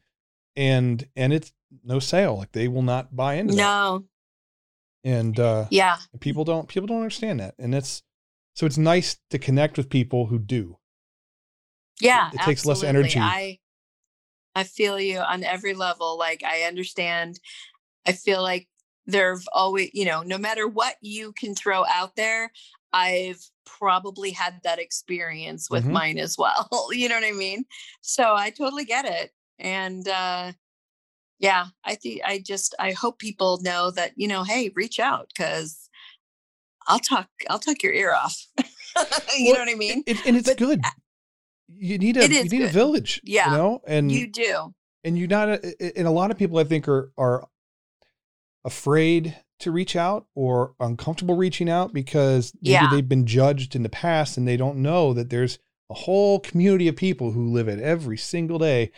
and 0.56 1.08
and 1.16 1.32
it's 1.32 1.52
no 1.84 1.98
sale 1.98 2.36
like 2.36 2.52
they 2.52 2.68
will 2.68 2.82
not 2.82 3.14
buy 3.16 3.34
into 3.34 3.54
that 3.54 3.62
no. 3.62 4.04
and 5.04 5.38
uh 5.40 5.66
Yeah. 5.70 5.96
people 6.20 6.44
don't 6.44 6.68
people 6.68 6.86
don't 6.86 6.98
understand 6.98 7.40
that 7.40 7.54
and 7.58 7.74
it's 7.74 8.02
so 8.54 8.66
it's 8.66 8.76
nice 8.78 9.16
to 9.30 9.38
connect 9.38 9.76
with 9.78 9.88
people 9.88 10.26
who 10.26 10.38
do 10.38 10.78
Yeah. 12.00 12.30
it 12.32 12.40
takes 12.42 12.66
less 12.66 12.82
energy. 12.82 13.18
I 13.20 13.58
I 14.54 14.64
feel 14.64 15.00
you 15.00 15.18
on 15.18 15.44
every 15.44 15.72
level. 15.72 16.18
Like 16.18 16.42
I 16.44 16.62
understand. 16.62 17.40
I 18.06 18.12
feel 18.12 18.42
like 18.42 18.68
there've 19.06 19.44
always, 19.52 19.90
you 19.94 20.04
know, 20.04 20.22
no 20.22 20.36
matter 20.36 20.68
what 20.68 20.96
you 21.00 21.32
can 21.32 21.54
throw 21.54 21.84
out 21.86 22.14
there, 22.16 22.52
I've 22.92 23.40
probably 23.64 24.30
had 24.32 24.60
that 24.64 24.78
experience 24.78 25.70
with 25.70 25.84
Mhm. 25.84 25.90
mine 25.92 26.18
as 26.18 26.36
well. 26.36 26.68
you 26.92 27.08
know 27.08 27.14
what 27.14 27.24
I 27.24 27.32
mean? 27.32 27.64
So 28.02 28.34
I 28.34 28.50
totally 28.50 28.84
get 28.84 29.06
it. 29.06 29.32
And 29.58 30.06
uh 30.08 30.52
yeah, 31.38 31.66
I 31.84 31.96
think 31.96 32.20
I 32.24 32.38
just 32.38 32.74
I 32.78 32.92
hope 32.92 33.18
people 33.18 33.60
know 33.62 33.90
that, 33.92 34.12
you 34.16 34.28
know, 34.28 34.44
hey, 34.44 34.70
reach 34.74 35.00
out 35.00 35.30
because 35.34 35.88
I'll 36.86 36.98
talk 37.00 37.28
I'll 37.50 37.58
talk 37.58 37.82
your 37.82 37.92
ear 37.92 38.14
off. 38.14 38.46
you 39.38 39.52
know 39.52 39.60
what 39.60 39.68
I 39.68 39.74
mean? 39.74 40.04
it, 40.06 40.24
and 40.26 40.36
it's 40.36 40.48
But 40.48 40.58
good 40.58 40.80
you 41.74 41.96
need 41.98 42.16
a 42.16 42.26
you 42.28 42.48
need 42.48 42.62
a 42.62 42.68
village 42.68 43.20
Yeah. 43.24 43.50
you 43.50 43.56
know 43.56 43.82
and 43.86 44.10
You 44.10 44.26
do. 44.30 44.74
and 45.04 45.16
you 45.18 45.26
not 45.26 45.64
and 45.64 46.06
a 46.06 46.10
lot 46.10 46.30
of 46.30 46.36
people 46.36 46.58
i 46.58 46.64
think 46.64 46.86
are 46.86 47.10
are 47.16 47.48
afraid 48.64 49.36
to 49.60 49.70
reach 49.70 49.96
out 49.96 50.26
or 50.34 50.74
uncomfortable 50.80 51.36
reaching 51.36 51.68
out 51.70 51.92
because 51.92 52.52
maybe 52.62 52.72
Yeah. 52.72 52.88
they've 52.90 53.08
been 53.08 53.26
judged 53.26 53.74
in 53.74 53.82
the 53.82 53.88
past 53.88 54.36
and 54.36 54.46
they 54.46 54.56
don't 54.56 54.76
know 54.78 55.12
that 55.14 55.30
there's 55.30 55.58
a 55.90 55.94
whole 55.94 56.40
community 56.40 56.88
of 56.88 56.96
people 56.96 57.32
who 57.32 57.46
live 57.50 57.68
it 57.68 57.78
every 57.80 58.18
single 58.18 58.58
day 58.58 58.90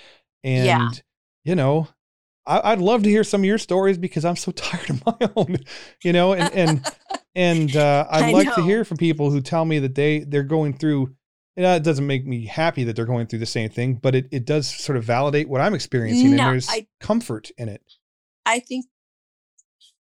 and 0.45 0.67
Yeah. 0.67 0.89
you 1.45 1.55
know 1.57 1.89
I, 2.47 2.73
i'd 2.73 2.79
love 2.81 3.03
to 3.05 3.09
hear 3.09 3.25
some 3.25 3.41
of 3.41 3.45
your 3.47 3.59
stories 3.59 3.99
because 3.99 4.25
i'm 4.25 4.37
so 4.37 4.53
tired 4.53 4.91
of 4.91 5.05
my 5.07 5.31
own 5.35 5.57
you 6.05 6.13
know 6.13 6.35
and 6.35 6.55
and 6.55 6.87
and 7.35 7.77
uh, 7.77 8.07
i'd 8.11 8.25
I 8.27 8.31
like 8.31 8.55
to 8.55 8.63
hear 8.63 8.85
from 8.85 8.99
people 8.99 9.31
who 9.31 9.41
tell 9.41 9.65
me 9.65 9.79
that 9.81 9.95
they 9.97 10.21
they're 10.21 10.43
going 10.45 10.75
through 10.75 11.15
you 11.57 11.63
know, 11.63 11.77
it 11.77 11.85
doesn't 11.85 12.09
make 12.09 12.27
me 12.27 12.47
happy 12.47 12.83
that 12.83 12.97
they're 12.97 13.05
going 13.05 13.29
through 13.29 13.39
the 13.39 13.47
same 13.47 13.71
thing, 13.71 13.95
but 13.95 14.17
it, 14.17 14.27
it 14.33 14.45
does 14.45 14.67
sort 14.69 14.99
of 14.99 15.05
validate 15.05 15.49
what 15.49 15.61
I'm 15.61 15.73
experiencing, 15.73 16.35
No, 16.35 16.43
and 16.43 16.53
there's 16.55 16.69
I- 16.69 16.89
comfort 16.99 17.53
in 17.57 17.69
it. 17.69 17.81
I 18.45 18.59
think 18.59 18.87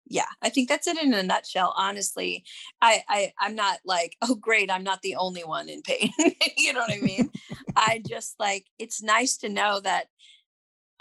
yeah, 0.08 0.26
I 0.42 0.50
think 0.50 0.68
that's 0.70 0.88
it 0.88 1.02
in 1.02 1.14
a 1.14 1.22
nutshell. 1.24 1.74
Honestly, 1.78 2.44
I, 2.82 3.04
I 3.08 3.34
I'm 3.40 3.54
not 3.56 3.78
like, 3.86 4.18
oh 4.24 4.34
great, 4.34 4.72
I'm 4.72 4.84
not 4.84 5.04
the 5.04 5.16
only 5.16 5.44
one 5.44 5.70
in 5.70 5.84
pain. 5.84 6.12
you 6.58 6.74
know 6.74 6.82
what 6.82 6.92
I 6.92 7.00
mean? 7.00 7.30
I 7.76 8.02
just 8.08 8.34
like 8.40 8.66
it's 8.80 9.04
nice 9.04 9.38
to 9.38 9.50
know 9.50 9.80
that 9.80 10.08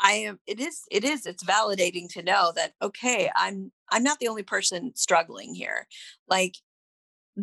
I 0.02 0.12
am 0.12 0.40
it 0.46 0.60
is 0.60 0.82
it 0.90 1.04
is 1.04 1.26
it's 1.26 1.44
validating 1.44 2.08
to 2.14 2.22
know 2.22 2.52
that 2.56 2.72
okay, 2.82 3.30
I'm 3.36 3.72
I'm 3.90 4.02
not 4.02 4.18
the 4.18 4.28
only 4.28 4.42
person 4.42 4.92
struggling 4.94 5.54
here. 5.54 5.86
Like 6.28 6.56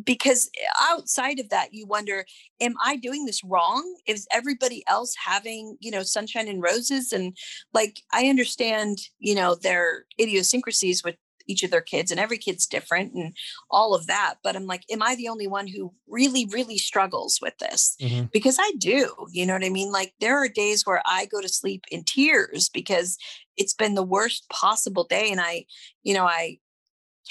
because 0.03 0.49
eh, 0.61 0.67
outside 0.91 1.39
of 1.39 1.49
that 1.49 1.73
you 1.73 1.85
wonder 1.85 2.23
am 2.61 2.75
i 2.83 2.95
doing 2.95 3.25
this 3.25 3.43
wrong 3.43 3.95
is 4.05 4.27
everybody 4.31 4.83
else 4.87 5.15
having 5.25 5.75
you 5.79 5.89
know 5.89 6.03
sunshine 6.03 6.47
and 6.47 6.61
roses 6.61 7.11
and 7.11 7.35
like 7.73 8.01
i 8.13 8.27
understand 8.27 8.99
you 9.17 9.33
know 9.33 9.55
their 9.55 10.05
idiosyncrasies 10.19 11.03
with 11.03 11.15
each 11.49 11.63
of 11.63 11.71
their 11.71 11.81
kids 11.81 12.11
and 12.11 12.19
every 12.19 12.37
kid's 12.37 12.65
different 12.67 13.13
and 13.13 13.35
all 13.69 13.93
of 13.95 14.07
that 14.07 14.35
but 14.43 14.55
i'm 14.55 14.65
like 14.65 14.83
am 14.91 15.01
i 15.03 15.15
the 15.15 15.27
only 15.27 15.47
one 15.47 15.67
who 15.67 15.93
really 16.07 16.45
really 16.51 16.77
struggles 16.77 17.39
with 17.41 17.57
this 17.57 17.95
Mhm. 18.01 18.31
because 18.31 18.57
i 18.59 18.71
do 18.77 19.09
you 19.31 19.45
know 19.45 19.53
what 19.53 19.65
i 19.65 19.69
mean 19.69 19.91
like 19.91 20.13
there 20.19 20.37
are 20.37 20.47
days 20.47 20.85
where 20.85 21.01
i 21.05 21.25
go 21.25 21.41
to 21.41 21.49
sleep 21.49 21.83
in 21.91 22.03
tears 22.03 22.69
because 22.69 23.17
it's 23.57 23.73
been 23.73 23.95
the 23.95 24.03
worst 24.03 24.47
possible 24.49 25.03
day 25.03 25.31
and 25.31 25.41
i 25.41 25.65
you 26.03 26.13
know 26.13 26.25
i 26.25 26.57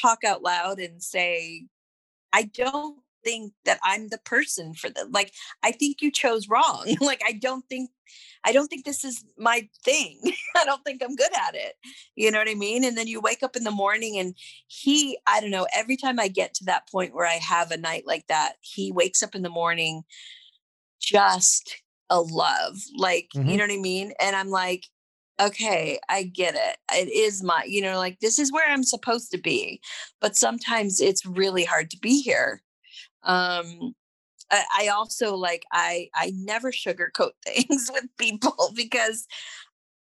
talk 0.00 0.24
out 0.24 0.42
loud 0.42 0.78
and 0.78 1.02
say 1.02 1.64
I 2.32 2.42
don't 2.42 2.98
think 3.28 3.52
that 3.64 3.78
I'm 3.82 4.08
the 4.08 4.18
person 4.18 4.74
for 4.74 4.88
them. 4.90 5.10
Like 5.12 5.32
I 5.62 5.72
think 5.72 6.00
you 6.00 6.10
chose 6.10 6.48
wrong. 6.48 6.96
like 7.00 7.20
I 7.26 7.32
don't 7.32 7.64
think 7.68 7.90
I 8.44 8.52
don't 8.52 8.68
think 8.68 8.84
this 8.84 9.04
is 9.04 9.24
my 9.36 9.68
thing. 9.84 10.20
I 10.56 10.64
don't 10.64 10.82
think 10.84 11.02
I'm 11.02 11.16
good 11.16 11.32
at 11.46 11.54
it. 11.54 11.74
You 12.16 12.30
know 12.30 12.38
what 12.38 12.48
I 12.48 12.54
mean? 12.54 12.84
And 12.84 12.96
then 12.96 13.06
you 13.06 13.20
wake 13.20 13.42
up 13.42 13.56
in 13.56 13.64
the 13.64 13.70
morning 13.70 14.18
and 14.18 14.34
he, 14.66 15.18
I 15.26 15.40
don't 15.40 15.50
know, 15.50 15.66
every 15.74 15.96
time 15.96 16.18
I 16.18 16.28
get 16.28 16.54
to 16.54 16.64
that 16.66 16.88
point 16.90 17.14
where 17.14 17.26
I 17.26 17.34
have 17.34 17.70
a 17.70 17.76
night 17.76 18.04
like 18.06 18.26
that, 18.28 18.54
he 18.60 18.92
wakes 18.92 19.22
up 19.22 19.34
in 19.34 19.42
the 19.42 19.50
morning 19.50 20.04
just 21.00 21.76
a 22.10 22.20
love. 22.20 22.76
Like, 22.96 23.28
Mhm. 23.36 23.50
you 23.50 23.56
know 23.56 23.64
what 23.64 23.72
I 23.72 23.76
mean? 23.76 24.12
And 24.20 24.34
I'm 24.36 24.50
like, 24.50 24.86
okay, 25.40 25.98
I 26.08 26.24
get 26.24 26.54
it. 26.54 26.78
It 26.92 27.08
is 27.12 27.42
my, 27.42 27.62
you 27.64 27.80
know, 27.80 27.98
like 27.98 28.18
this 28.20 28.38
is 28.38 28.52
where 28.52 28.68
I'm 28.68 28.82
supposed 28.82 29.30
to 29.32 29.38
be. 29.38 29.80
But 30.20 30.36
sometimes 30.36 31.00
it's 31.00 31.24
really 31.24 31.64
hard 31.64 31.90
to 31.90 31.98
be 31.98 32.20
here. 32.22 32.62
Um 33.22 33.94
I, 34.50 34.64
I 34.80 34.88
also 34.88 35.36
like 35.36 35.64
I 35.72 36.08
I 36.14 36.32
never 36.34 36.72
sugarcoat 36.72 37.32
things 37.44 37.90
with 37.92 38.06
people 38.18 38.72
because 38.74 39.26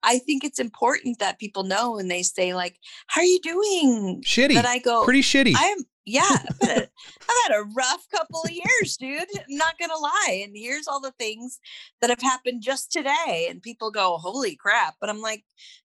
I 0.02 0.20
think 0.20 0.44
it's 0.44 0.60
important 0.60 1.20
that 1.20 1.40
people 1.40 1.64
know 1.64 1.98
and 1.98 2.10
they 2.10 2.24
say 2.24 2.54
like, 2.54 2.80
"How 3.08 3.22
are 3.22 3.26
you 3.26 3.40
doing?" 3.42 4.24
Shitty, 4.26 4.54
That 4.54 4.66
I 4.66 4.80
go, 4.80 5.04
pretty 5.04 5.22
shitty. 5.22 5.54
I'm 5.58 5.86
yeah, 6.06 6.38
I've 6.62 6.68
had, 6.68 6.78
a, 6.78 6.82
I've 7.30 7.52
had 7.52 7.58
a 7.58 7.68
rough 7.76 8.08
couple 8.10 8.44
of 8.44 8.52
years, 8.52 8.98
dude. 8.98 9.20
I'm 9.20 9.58
not 9.58 9.78
gonna 9.80 9.98
lie. 9.98 10.42
And 10.44 10.56
here's 10.56 10.88
all 10.88 11.02
the 11.02 11.14
things 11.20 11.60
that 12.02 12.10
have 12.10 12.22
happened 12.22 12.64
just 12.64 12.92
today. 12.92 13.48
And 13.50 13.62
people 13.62 13.92
go, 13.92 14.18
"Holy 14.18 14.56
crap!" 14.56 14.96
But 15.02 15.10
I'm 15.10 15.22
like, 15.22 15.44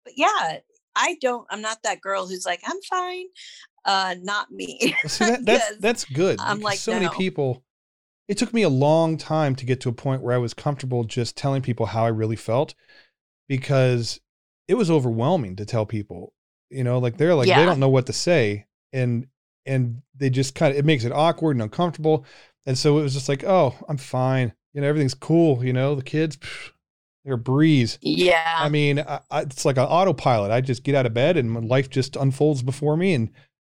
but 0.05 0.15
yeah, 0.17 0.59
I 0.97 1.17
don't. 1.21 1.47
I'm 1.51 1.63
not 1.63 1.83
that 1.85 2.01
girl 2.01 2.27
who's 2.27 2.47
like, 2.47 2.61
"I'm 2.67 2.81
fine." 2.89 3.27
Uh, 3.85 4.15
not 4.23 4.51
me. 4.51 4.95
See, 5.07 5.25
that, 5.25 5.45
that's 5.45 5.77
that's 5.79 6.05
good. 6.05 6.39
I'm 6.41 6.61
like, 6.61 6.79
so 6.79 6.93
many 6.93 7.09
people. 7.11 7.63
It 8.29 8.39
took 8.39 8.55
me 8.55 8.63
a 8.63 8.69
long 8.69 9.17
time 9.17 9.57
to 9.57 9.67
get 9.67 9.81
to 9.81 9.89
a 9.89 9.93
point 9.93 10.23
where 10.23 10.35
I 10.35 10.39
was 10.39 10.55
comfortable 10.55 11.03
just 11.03 11.37
telling 11.37 11.63
people 11.63 11.87
how 11.87 12.05
I 12.05 12.09
really 12.09 12.37
felt, 12.37 12.75
because 13.49 14.21
it 14.69 14.75
was 14.75 14.91
overwhelming 14.91 15.57
to 15.57 15.65
tell 15.65 15.85
people. 15.87 16.33
You 16.71 16.85
know, 16.85 16.99
like 16.99 17.17
they're 17.17 17.35
like 17.35 17.49
they 17.49 17.65
don't 17.65 17.81
know 17.81 17.89
what 17.89 18.07
to 18.07 18.13
say, 18.13 18.67
and 18.93 19.27
and 19.67 20.03
they 20.15 20.31
just 20.31 20.55
kind 20.55 20.73
of 20.73 20.79
it 20.79 20.85
makes 20.85 21.05
it 21.05 21.13
awkward 21.13 21.57
and 21.57 21.63
uncomfortable, 21.63 22.25
and 22.67 22.79
so 22.79 22.99
it 22.99 23.03
was 23.03 23.15
just 23.15 23.29
like, 23.29 23.43
oh, 23.43 23.75
I'm 23.89 23.97
fine. 23.97 24.53
You 24.75 24.81
know, 24.81 24.87
everything's 24.87 25.15
cool. 25.15 25.65
You 25.65 25.73
know, 25.73 25.97
the 25.97 26.03
kids, 26.03 26.37
pff, 26.37 26.71
they're 27.25 27.35
a 27.35 27.39
breeze. 27.39 27.99
yeah. 28.03 28.57
I 28.59 28.69
mean, 28.69 29.01
I, 29.01 29.21
I, 29.31 29.41
it's 29.43 29.65
like 29.65 29.77
an 29.77 29.85
autopilot. 29.85 30.53
I 30.53 30.61
just 30.61 30.85
get 30.85 30.95
out 30.95 31.07
of 31.07 31.15
bed 31.15 31.37
and 31.37 31.51
my 31.51 31.61
life 31.61 31.91
just 31.91 32.15
unfolds 32.15 32.63
before 32.63 32.97
me, 32.97 33.15
and 33.15 33.31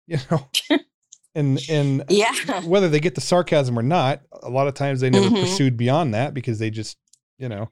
you 0.09 0.19
know, 0.31 0.49
and 1.35 1.61
and 1.71 2.05
yeah. 2.09 2.33
whether 2.65 2.89
they 2.89 2.99
get 3.01 3.15
the 3.15 3.21
sarcasm 3.21 3.79
or 3.79 3.83
not, 3.83 4.23
a 4.43 4.49
lot 4.51 4.67
of 4.67 4.75
times 4.75 5.01
they 5.01 5.11
never 5.11 5.29
Mhm. 5.29 5.43
pursued 5.43 5.77
beyond 5.77 6.15
that 6.15 6.35
because 6.35 6.59
they 6.59 6.71
just, 6.71 6.97
you 7.39 7.49
know. 7.49 7.71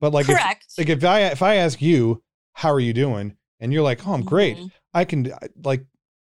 But 0.00 0.12
like, 0.12 0.28
if, 0.28 0.36
Correct. 0.36 0.66
like 0.78 0.88
if 0.88 1.04
I 1.04 1.20
if 1.22 1.42
I 1.42 1.56
ask 1.56 1.82
you 1.82 2.22
how 2.52 2.70
are 2.72 2.80
you 2.80 2.92
doing, 2.92 3.36
and 3.58 3.72
you're 3.72 3.82
like, 3.82 4.06
oh, 4.06 4.12
I'm 4.14 4.22
great, 4.24 4.56
Mhm. 4.58 4.70
I 4.94 5.04
can 5.04 5.32
like, 5.64 5.84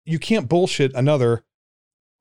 you 0.05 0.17
can't 0.19 0.47
bullshit 0.47 0.93
another 0.95 1.43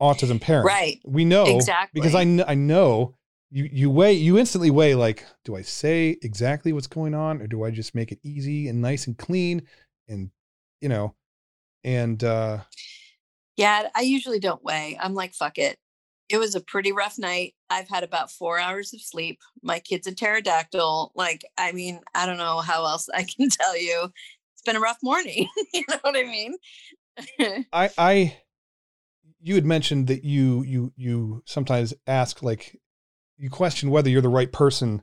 autism 0.03 0.41
parent, 0.41 0.67
Right. 0.67 0.99
We 1.05 1.25
know 1.27 1.45
Exactly. 1.45 2.01
because 2.01 2.15
I 2.15 2.25
kn- 2.25 2.45
I 2.49 2.55
know 2.55 3.15
you 3.51 3.69
you 3.71 3.91
weigh 3.91 4.15
you 4.15 4.39
instantly 4.39 4.71
weigh 4.71 4.95
like, 4.95 5.27
do 5.45 5.57
I 5.57 5.63
say 5.63 6.17
exactly 6.23 6.73
what's 6.73 6.87
going 6.87 7.15
on, 7.15 7.43
or 7.43 7.47
do 7.47 7.65
I 7.65 7.71
just 7.71 7.95
make 7.95 8.11
it 8.13 8.19
easy 8.23 8.69
and 8.69 8.81
nice 8.81 9.07
and 9.07 9.19
clean, 9.19 9.63
and 10.09 10.31
you 10.81 10.89
know, 10.89 11.15
and 11.85 12.23
uh 12.25 12.61
Yeah, 13.57 13.89
I 13.95 14.03
usually 14.03 14.41
don't 14.41 14.63
weigh. 14.65 14.99
I'm 15.01 15.15
like, 15.15 15.35
fuck 15.35 15.59
it. 15.59 15.79
it 16.29 16.39
was 16.39 16.55
a 16.55 16.61
pretty 16.61 16.93
rough 16.93 17.19
night. 17.19 17.55
I've 17.69 17.89
had 17.89 18.05
about 18.05 18.31
four 18.31 18.59
hours 18.59 18.95
of 18.95 19.01
sleep. 19.03 19.41
My 19.63 19.81
kid's 19.81 20.07
a 20.07 20.15
pterodactyl. 20.15 21.13
Like, 21.15 21.45
I 21.59 21.73
mean, 21.73 22.01
I 22.15 22.27
don't 22.27 22.39
know 22.39 22.61
how 22.61 22.85
else 22.87 23.09
I 23.15 23.23
can 23.37 23.49
tell 23.51 23.77
you. 23.77 24.11
It's 24.55 24.63
been 24.65 24.77
a 24.77 24.81
rough 24.81 24.99
morning. 25.03 25.49
you 25.75 25.83
know 25.89 25.99
what 26.03 26.17
I 26.17 26.23
mean? 26.23 26.55
I, 27.73 27.91
I, 27.99 28.37
you 29.41 29.55
had 29.57 29.65
mentioned 29.67 30.07
that 30.09 30.25
you, 30.25 30.63
you, 30.63 30.93
you 30.97 31.43
sometimes 31.47 31.93
ask, 32.07 32.43
like, 32.43 32.79
you 33.37 33.51
question 33.51 33.91
whether 33.91 34.09
you're 34.11 34.21
the 34.23 34.29
right 34.29 34.53
person 34.53 35.03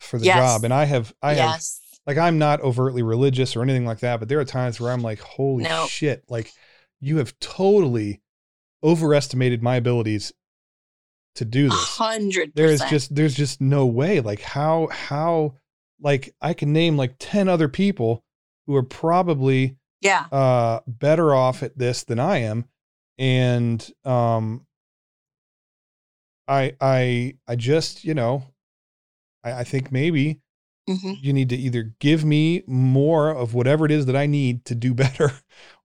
for 0.00 0.18
the 0.18 0.26
Yes. 0.26 0.36
job. 0.36 0.64
And 0.64 0.74
I 0.74 0.84
have, 0.84 1.14
I 1.22 1.34
have, 1.34 1.60
like, 2.06 2.18
I'm 2.18 2.38
not 2.38 2.60
overtly 2.60 3.02
religious 3.02 3.56
or 3.56 3.62
anything 3.62 3.84
like 3.86 4.00
that, 4.00 4.20
but 4.20 4.28
there 4.28 4.40
are 4.40 4.44
times 4.44 4.80
where 4.80 4.90
I'm 4.90 5.02
like, 5.02 5.20
holy 5.20 5.64
No. 5.64 5.86
shit. 5.86 6.24
Like, 6.28 6.52
you 7.06 7.18
have 7.18 7.38
totally 7.38 8.20
overestimated 8.82 9.62
my 9.62 9.76
abilities 9.76 10.32
to 11.36 11.44
do 11.44 11.68
this. 11.68 11.78
hundred 11.78 12.52
there 12.54 12.68
is 12.68 12.82
just 12.90 13.14
there's 13.14 13.34
just 13.34 13.60
no 13.60 13.86
way 13.86 14.20
like 14.20 14.40
how 14.40 14.88
how 14.90 15.54
like 16.00 16.34
i 16.40 16.52
can 16.52 16.72
name 16.72 16.96
like 16.96 17.14
10 17.18 17.48
other 17.48 17.68
people 17.68 18.24
who 18.66 18.74
are 18.74 18.82
probably 18.82 19.76
yeah. 20.00 20.26
uh 20.32 20.80
better 20.86 21.34
off 21.34 21.62
at 21.62 21.76
this 21.78 22.04
than 22.04 22.18
i 22.18 22.38
am 22.38 22.64
and 23.18 23.90
um 24.04 24.66
i 26.48 26.74
i 26.80 27.34
i 27.46 27.54
just 27.54 28.04
you 28.04 28.14
know 28.14 28.42
i 29.44 29.60
i 29.60 29.64
think 29.64 29.92
maybe 29.92 30.40
hmm 30.88 31.12
you 31.20 31.32
need 31.32 31.48
to 31.48 31.56
either 31.56 31.94
give 31.98 32.24
me 32.24 32.62
more 32.66 33.30
of 33.30 33.52
whatever 33.52 33.84
it 33.84 33.90
is 33.90 34.06
that 34.06 34.16
i 34.16 34.26
need 34.26 34.64
to 34.64 34.74
do 34.74 34.94
better 35.04 35.32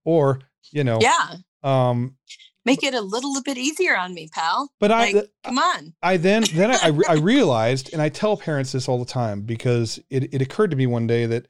or 0.06 0.40
you 0.72 0.84
know 0.84 1.00
Yeah. 1.02 1.36
um 1.64 2.16
Make 2.64 2.84
it 2.84 2.94
a 2.94 3.02
little 3.02 3.42
bit 3.42 3.58
easier 3.58 3.98
on 3.98 4.14
me, 4.14 4.30
pal. 4.32 4.70
but 4.80 4.92
i 4.92 5.12
Like, 5.12 5.32
come 5.44 5.58
on. 5.58 5.96
I 6.04 6.18
then 6.18 6.44
then 6.54 6.70
I, 6.70 6.78
I, 6.84 6.88
re- 6.90 7.06
I 7.10 7.14
realized, 7.34 7.92
and 7.92 8.00
I 8.00 8.10
tell 8.10 8.38
parents 8.38 8.72
this 8.72 8.88
all 8.88 9.00
the 9.00 9.12
time 9.12 9.42
because 9.42 10.00
it, 10.12 10.32
it 10.32 10.44
occurred 10.44 10.70
to 10.70 10.78
me 10.78 10.86
one 10.86 11.08
day 11.08 11.26
that, 11.26 11.48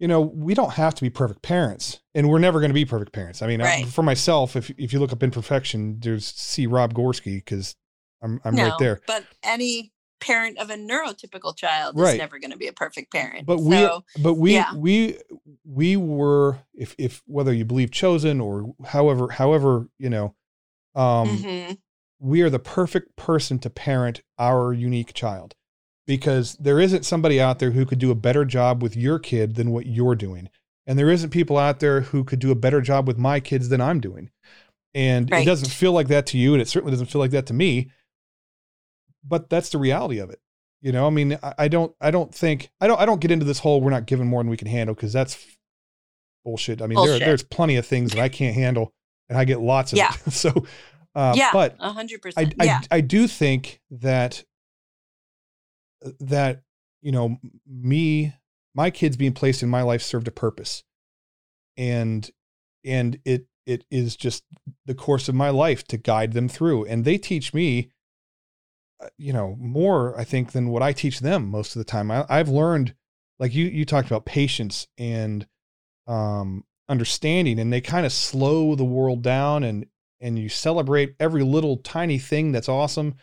you 0.00 0.08
know, 0.08 0.20
we 0.22 0.54
don't 0.54 0.72
have 0.72 0.94
to 0.96 1.02
be 1.02 1.08
perfect 1.08 1.42
parents, 1.42 2.00
and 2.16 2.28
we're 2.28 2.40
never 2.40 2.58
going 2.58 2.70
to 2.70 2.74
be 2.74 2.84
perfect 2.84 3.12
parents. 3.12 3.42
I 3.42 3.46
mean, 3.46 3.60
I- 3.62 3.84
for 3.84 4.02
myself, 4.02 4.56
if 4.56 4.70
if 4.76 4.92
you 4.92 4.98
look 4.98 5.12
up 5.12 5.22
imperfection, 5.22 6.00
there's 6.00 6.26
see 6.26 6.66
Rob 6.66 6.92
Gorski 6.92 7.36
because 7.36 7.76
I'm 8.20 8.40
I'm 8.44 8.56
no, 8.56 8.64
right 8.70 8.78
there. 8.80 9.00
But 9.06 9.24
any 9.44 9.92
parent 10.20 10.58
of 10.58 10.70
a 10.70 10.74
neurotypical 10.74 11.56
child 11.56 11.98
Right. 11.98 12.14
is 12.14 12.18
never 12.18 12.38
going 12.38 12.50
to 12.50 12.56
be 12.56 12.68
a 12.68 12.72
perfect 12.72 13.12
parent. 13.12 13.46
But 13.46 13.60
we 13.60 13.76
so, 13.76 14.04
but 14.22 14.34
we 14.34 14.54
yeah. 14.54 14.74
we 14.74 15.18
we 15.64 15.96
were 15.96 16.58
if 16.74 16.94
if 16.98 17.22
whether 17.26 17.52
you 17.52 17.64
believe 17.64 17.90
chosen 17.90 18.40
or 18.40 18.74
however 18.84 19.28
however 19.28 19.88
you 19.98 20.10
know, 20.10 20.34
um, 20.94 21.38
mhm. 21.38 21.78
we 22.18 22.42
are 22.42 22.50
the 22.50 22.58
perfect 22.58 23.16
person 23.16 23.58
to 23.60 23.70
parent 23.70 24.22
our 24.38 24.72
unique 24.72 25.12
child 25.14 25.54
because 26.06 26.54
there 26.54 26.80
isn't 26.80 27.04
somebody 27.04 27.40
out 27.40 27.58
there 27.58 27.72
who 27.72 27.84
could 27.84 27.98
do 27.98 28.10
a 28.10 28.14
better 28.14 28.44
job 28.44 28.82
with 28.82 28.96
your 28.96 29.18
kid 29.18 29.56
than 29.56 29.70
what 29.70 29.86
you're 29.86 30.14
doing 30.14 30.48
and 30.86 30.98
there 30.98 31.10
isn't 31.10 31.30
people 31.30 31.58
out 31.58 31.80
there 31.80 32.02
who 32.02 32.22
could 32.22 32.38
do 32.38 32.52
a 32.52 32.56
better 32.56 32.80
job 32.80 33.06
with 33.06 33.18
my 33.18 33.40
kids 33.40 33.68
than 33.68 33.80
i'm 33.80 34.00
doing 34.00 34.30
and 34.94 35.30
it 35.32 35.44
doesn't 35.44 35.68
feel 35.70 35.92
like 35.92 36.08
that 36.08 36.26
to 36.26 36.38
you 36.38 36.52
and 36.54 36.62
it 36.62 36.68
certainly 36.68 36.92
doesn't 36.92 37.06
feel 37.06 37.20
like 37.20 37.32
that 37.32 37.46
to 37.46 37.52
me 37.52 37.90
but 39.24 39.48
that's 39.50 39.70
the 39.70 39.78
reality 39.78 40.18
of 40.18 40.30
it 40.30 40.40
you 40.82 40.92
know 40.92 41.06
i 41.06 41.10
mean 41.10 41.38
i, 41.42 41.54
I 41.58 41.68
don't 41.68 41.94
i 42.00 42.10
don't 42.10 42.34
think 42.34 42.70
i 42.80 42.86
don't 42.86 43.00
i 43.00 43.06
don't 43.06 43.20
get 43.20 43.30
into 43.30 43.44
this 43.44 43.58
whole 43.60 43.80
we're 43.80 43.90
not 43.90 44.06
giving 44.06 44.26
more 44.26 44.42
than 44.42 44.50
we 44.50 44.56
can 44.56 44.68
handle 44.68 44.94
because 44.94 45.12
that's 45.12 45.44
bullshit 46.44 46.80
i 46.82 46.86
mean 46.86 46.96
there, 47.04 47.18
there's 47.18 47.42
plenty 47.42 47.76
of 47.76 47.86
things 47.86 48.12
that 48.12 48.20
i 48.20 48.28
can't 48.28 48.54
handle 48.54 48.92
and 49.28 49.38
i 49.38 49.44
get 49.44 49.60
lots 49.60 49.92
of 49.92 49.98
Yeah. 49.98 50.12
it 50.26 50.32
so 50.32 50.52
uh, 51.14 51.32
yeah. 51.34 51.48
but 51.50 51.74
A 51.80 51.92
hundred 51.92 52.20
percent. 52.20 52.54
I, 52.60 52.64
Yeah. 52.64 52.80
I 52.90 53.00
do 53.00 53.26
think 53.26 53.80
that 53.90 54.44
that 56.20 56.62
you 57.00 57.10
know 57.10 57.38
me 57.66 58.34
my 58.74 58.90
kids 58.90 59.16
being 59.16 59.32
placed 59.32 59.62
in 59.62 59.68
my 59.70 59.80
life 59.82 60.02
served 60.02 60.28
a 60.28 60.30
purpose 60.30 60.84
and 61.76 62.30
and 62.84 63.18
it 63.24 63.46
it 63.64 63.84
is 63.90 64.14
just 64.14 64.44
the 64.84 64.94
course 64.94 65.28
of 65.28 65.34
my 65.34 65.48
life 65.50 65.84
to 65.88 65.96
guide 65.96 66.32
them 66.34 66.48
through 66.48 66.84
and 66.84 67.04
they 67.04 67.16
teach 67.18 67.54
me 67.54 67.88
uh, 67.88 67.90
you 69.18 69.32
know 69.32 69.56
more 69.58 70.18
i 70.18 70.24
think 70.24 70.52
than 70.52 70.68
what 70.68 70.82
i 70.82 70.92
teach 70.92 71.20
them 71.20 71.48
most 71.48 71.74
of 71.74 71.80
the 71.80 71.84
time. 71.84 72.10
I, 72.10 72.24
i've 72.28 72.48
learned 72.48 72.94
like 73.38 73.54
you 73.54 73.64
you 73.66 73.84
talked 73.84 74.08
about 74.08 74.24
patience 74.26 74.86
and 74.98 75.46
um 76.06 76.64
understanding 76.88 77.58
and 77.58 77.72
they 77.72 77.80
kind 77.80 78.06
of 78.06 78.12
slow 78.12 78.74
the 78.74 78.84
world 78.84 79.22
down 79.22 79.64
and 79.64 79.86
and 80.20 80.38
you 80.38 80.48
celebrate 80.48 81.14
every 81.20 81.42
little 81.42 81.76
tiny 81.78 82.18
thing 82.18 82.52
that's 82.52 82.68
awesome 82.68 83.14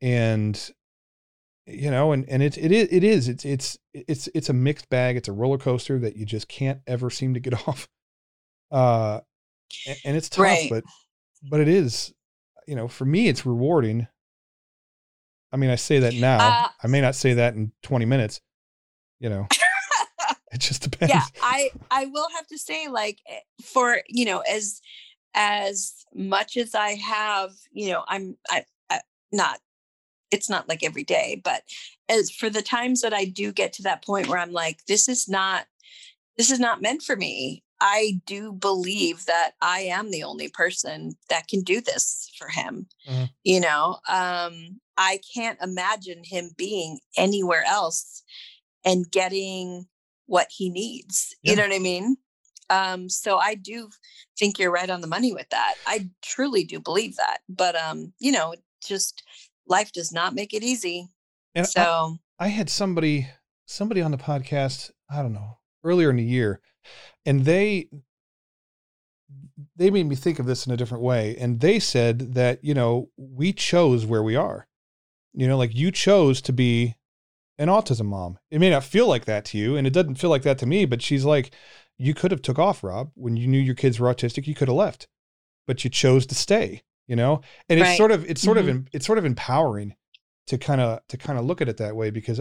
and 0.00 0.70
you 1.66 1.90
know 1.90 2.12
and 2.12 2.26
and 2.28 2.42
it 2.42 2.56
it 2.56 2.72
is 2.72 2.88
it 2.90 3.04
is 3.04 3.28
it's 3.28 3.44
it's 3.44 3.78
it's 3.92 4.28
it's 4.34 4.48
a 4.48 4.52
mixed 4.54 4.88
bag. 4.88 5.16
It's 5.16 5.28
a 5.28 5.32
roller 5.32 5.58
coaster 5.58 5.98
that 5.98 6.16
you 6.16 6.24
just 6.24 6.48
can't 6.48 6.80
ever 6.86 7.10
seem 7.10 7.34
to 7.34 7.40
get 7.40 7.52
off. 7.68 7.88
Uh 8.70 9.20
a- 9.86 9.96
and 10.04 10.16
it's 10.16 10.28
tough 10.28 10.44
Right. 10.44 10.68
but 10.70 10.84
but 11.50 11.60
it 11.60 11.68
is 11.68 12.14
you 12.66 12.74
know 12.76 12.88
for 12.88 13.04
me 13.04 13.28
it's 13.28 13.44
rewarding 13.44 14.06
i 15.52 15.56
mean 15.56 15.70
i 15.70 15.76
say 15.76 15.98
that 15.98 16.14
now. 16.14 16.38
Uh, 16.38 16.68
i 16.82 16.86
may 16.86 17.00
not 17.00 17.14
say 17.14 17.34
that 17.34 17.54
in 17.54 17.72
20 17.82 18.04
minutes 18.04 18.40
you 19.20 19.28
know. 19.28 19.46
It 20.50 20.60
just 20.60 20.82
depends. 20.82 21.12
Yeah 21.12 21.24
i 21.42 21.70
i 21.90 22.06
will 22.06 22.28
have 22.34 22.46
to 22.46 22.58
say 22.58 22.88
like 22.88 23.18
eh, 23.28 23.40
for 23.62 24.00
you 24.08 24.24
know 24.24 24.38
as 24.50 24.80
as 25.34 25.92
much 26.14 26.56
as 26.56 26.74
i 26.74 26.94
have 26.94 27.52
you 27.70 27.90
know 27.90 28.02
i'm 28.08 28.36
i, 28.50 28.64
I 28.88 29.00
not 29.30 29.60
it's 30.30 30.48
not 30.48 30.68
like 30.68 30.82
every 30.82 31.04
day 31.04 31.40
but 31.44 31.62
as 32.08 32.30
for 32.30 32.48
the 32.48 32.62
times 32.62 33.02
that 33.02 33.12
i 33.12 33.26
do 33.26 33.52
get 33.52 33.74
to 33.74 33.82
that 33.82 34.02
point 34.04 34.26
where 34.28 34.38
i'm 34.38 34.52
like 34.52 34.84
this 34.86 35.06
is 35.08 35.28
not 35.28 35.66
this 36.38 36.50
is 36.50 36.58
not 36.60 36.80
meant 36.82 37.02
for 37.02 37.14
me 37.14 37.62
i 37.80 38.18
do 38.26 38.50
believe 38.52 39.26
that 39.26 39.52
i 39.60 39.80
am 39.80 40.10
the 40.10 40.22
only 40.24 40.48
person 40.48 41.12
that 41.28 41.46
can 41.46 41.60
do 41.60 41.80
this 41.82 42.30
for 42.38 42.48
him 42.48 42.86
Mhm. 43.06 43.30
you 43.44 43.60
know 43.60 43.98
um 44.08 44.80
i 44.98 45.18
can't 45.34 45.58
imagine 45.62 46.22
him 46.24 46.50
being 46.58 46.98
anywhere 47.16 47.64
else 47.66 48.22
and 48.84 49.10
getting 49.10 49.86
what 50.26 50.48
he 50.50 50.68
needs. 50.68 51.34
Yeah. 51.42 51.52
You 51.52 51.56
know 51.56 51.62
what 51.68 51.74
I 51.76 51.78
mean? 51.78 52.16
Um, 52.68 53.08
so 53.08 53.38
I 53.38 53.54
do 53.54 53.88
think 54.38 54.58
you're 54.58 54.70
right 54.70 54.90
on 54.90 55.00
the 55.00 55.06
money 55.06 55.32
with 55.32 55.48
that. 55.48 55.74
I 55.86 56.10
truly 56.22 56.64
do 56.64 56.78
believe 56.80 57.16
that. 57.16 57.38
But 57.48 57.74
um, 57.76 58.12
you 58.20 58.30
know, 58.30 58.54
just 58.86 59.22
life 59.66 59.90
does 59.92 60.12
not 60.12 60.34
make 60.34 60.52
it 60.52 60.62
easy. 60.62 61.08
and 61.54 61.64
I- 61.64 61.68
So 61.68 62.18
I 62.38 62.48
had 62.48 62.68
somebody 62.68 63.26
somebody 63.64 64.02
on 64.02 64.10
the 64.10 64.18
podcast, 64.18 64.90
I 65.10 65.22
don't 65.22 65.32
know, 65.32 65.58
earlier 65.82 66.10
in 66.10 66.16
the 66.16 66.24
year, 66.24 66.60
and 67.24 67.46
they 67.46 67.88
they 69.76 69.90
made 69.90 70.06
me 70.06 70.14
think 70.14 70.38
of 70.38 70.46
this 70.46 70.66
in 70.66 70.72
a 70.72 70.76
different 70.76 71.02
way. 71.02 71.36
And 71.38 71.60
they 71.60 71.78
said 71.80 72.34
that, 72.34 72.62
you 72.62 72.74
know, 72.74 73.08
we 73.16 73.52
chose 73.52 74.06
where 74.06 74.22
we 74.22 74.36
are. 74.36 74.67
You 75.38 75.46
know, 75.46 75.56
like 75.56 75.72
you 75.72 75.92
chose 75.92 76.42
to 76.42 76.52
be 76.52 76.96
an 77.58 77.68
autism 77.68 78.06
mom. 78.06 78.38
It 78.50 78.58
may 78.58 78.70
not 78.70 78.82
feel 78.82 79.06
like 79.06 79.24
that 79.26 79.44
to 79.46 79.58
you, 79.58 79.76
and 79.76 79.86
it 79.86 79.92
doesn't 79.92 80.16
feel 80.16 80.30
like 80.30 80.42
that 80.42 80.58
to 80.58 80.66
me, 80.66 80.84
but 80.84 81.00
she's 81.00 81.24
like, 81.24 81.52
you 81.96 82.12
could 82.12 82.32
have 82.32 82.42
took 82.42 82.58
off, 82.58 82.82
Rob, 82.82 83.12
when 83.14 83.36
you 83.36 83.46
knew 83.46 83.60
your 83.60 83.76
kids 83.76 84.00
were 84.00 84.12
autistic, 84.12 84.48
you 84.48 84.54
could 84.56 84.66
have 84.66 84.76
left. 84.76 85.06
But 85.64 85.84
you 85.84 85.90
chose 85.90 86.26
to 86.26 86.34
stay, 86.34 86.82
you 87.06 87.14
know? 87.14 87.42
And 87.68 87.78
it's 87.78 87.96
sort 87.96 88.10
of 88.10 88.28
it's 88.28 88.42
sort 88.42 88.58
Mhm. 88.58 88.68
of 88.68 88.88
it's 88.92 89.06
sort 89.06 89.18
of 89.18 89.24
empowering 89.24 89.94
to 90.48 90.58
kind 90.58 90.80
of 90.80 91.06
to 91.06 91.16
kind 91.16 91.38
of 91.38 91.44
look 91.44 91.60
at 91.60 91.68
it 91.68 91.76
that 91.76 91.94
way 91.94 92.10
because 92.10 92.40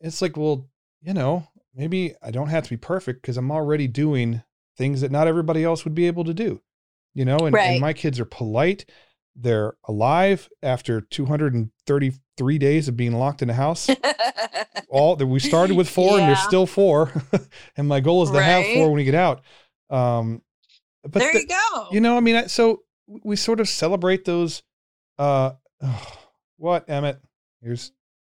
it's 0.00 0.22
like, 0.22 0.38
well, 0.38 0.66
you 1.02 1.12
know, 1.12 1.46
maybe 1.74 2.14
I 2.22 2.30
don't 2.30 2.48
have 2.48 2.64
to 2.64 2.70
be 2.70 2.78
perfect 2.78 3.20
because 3.20 3.36
I'm 3.36 3.50
already 3.52 3.86
doing 3.86 4.42
things 4.78 5.02
that 5.02 5.10
not 5.10 5.26
everybody 5.26 5.62
else 5.62 5.84
would 5.84 5.94
be 5.94 6.06
able 6.06 6.24
to 6.24 6.32
do. 6.32 6.62
You 7.12 7.26
know, 7.26 7.36
and, 7.40 7.52
and 7.74 7.80
my 7.82 7.92
kids 7.92 8.18
are 8.18 8.24
polite. 8.24 8.86
They're 9.34 9.74
alive 9.88 10.48
after 10.62 11.00
233 11.00 12.58
days 12.58 12.88
of 12.88 12.96
being 12.96 13.12
locked 13.14 13.40
in 13.42 13.48
the 13.48 13.54
house. 13.54 13.88
All 14.88 15.16
that 15.16 15.26
we 15.26 15.38
started 15.40 15.76
with 15.76 15.88
four 15.88 16.18
and 16.18 16.28
there's 16.28 16.42
still 16.42 16.66
four. 16.66 17.10
and 17.76 17.88
my 17.88 18.00
goal 18.00 18.22
is 18.22 18.30
to 18.30 18.42
have 18.42 18.64
four 18.74 18.86
when 18.88 18.96
we 18.96 19.04
get 19.04 19.14
out. 19.14 19.42
Um, 19.88 20.42
but 21.02 21.14
there 21.14 21.32
the- 21.32 21.40
you 21.40 21.46
go. 21.46 21.86
you 21.90 22.00
know, 22.00 22.16
I 22.16 22.20
mean, 22.20 22.36
I- 22.36 22.46
so 22.46 22.82
we 23.06 23.36
sort 23.36 23.60
of 23.60 23.68
celebrate 23.68 24.24
those. 24.24 24.62
Uh, 25.18 25.52
what, 26.58 26.88
Emmett? 26.88 27.20
Here's, 27.62 27.92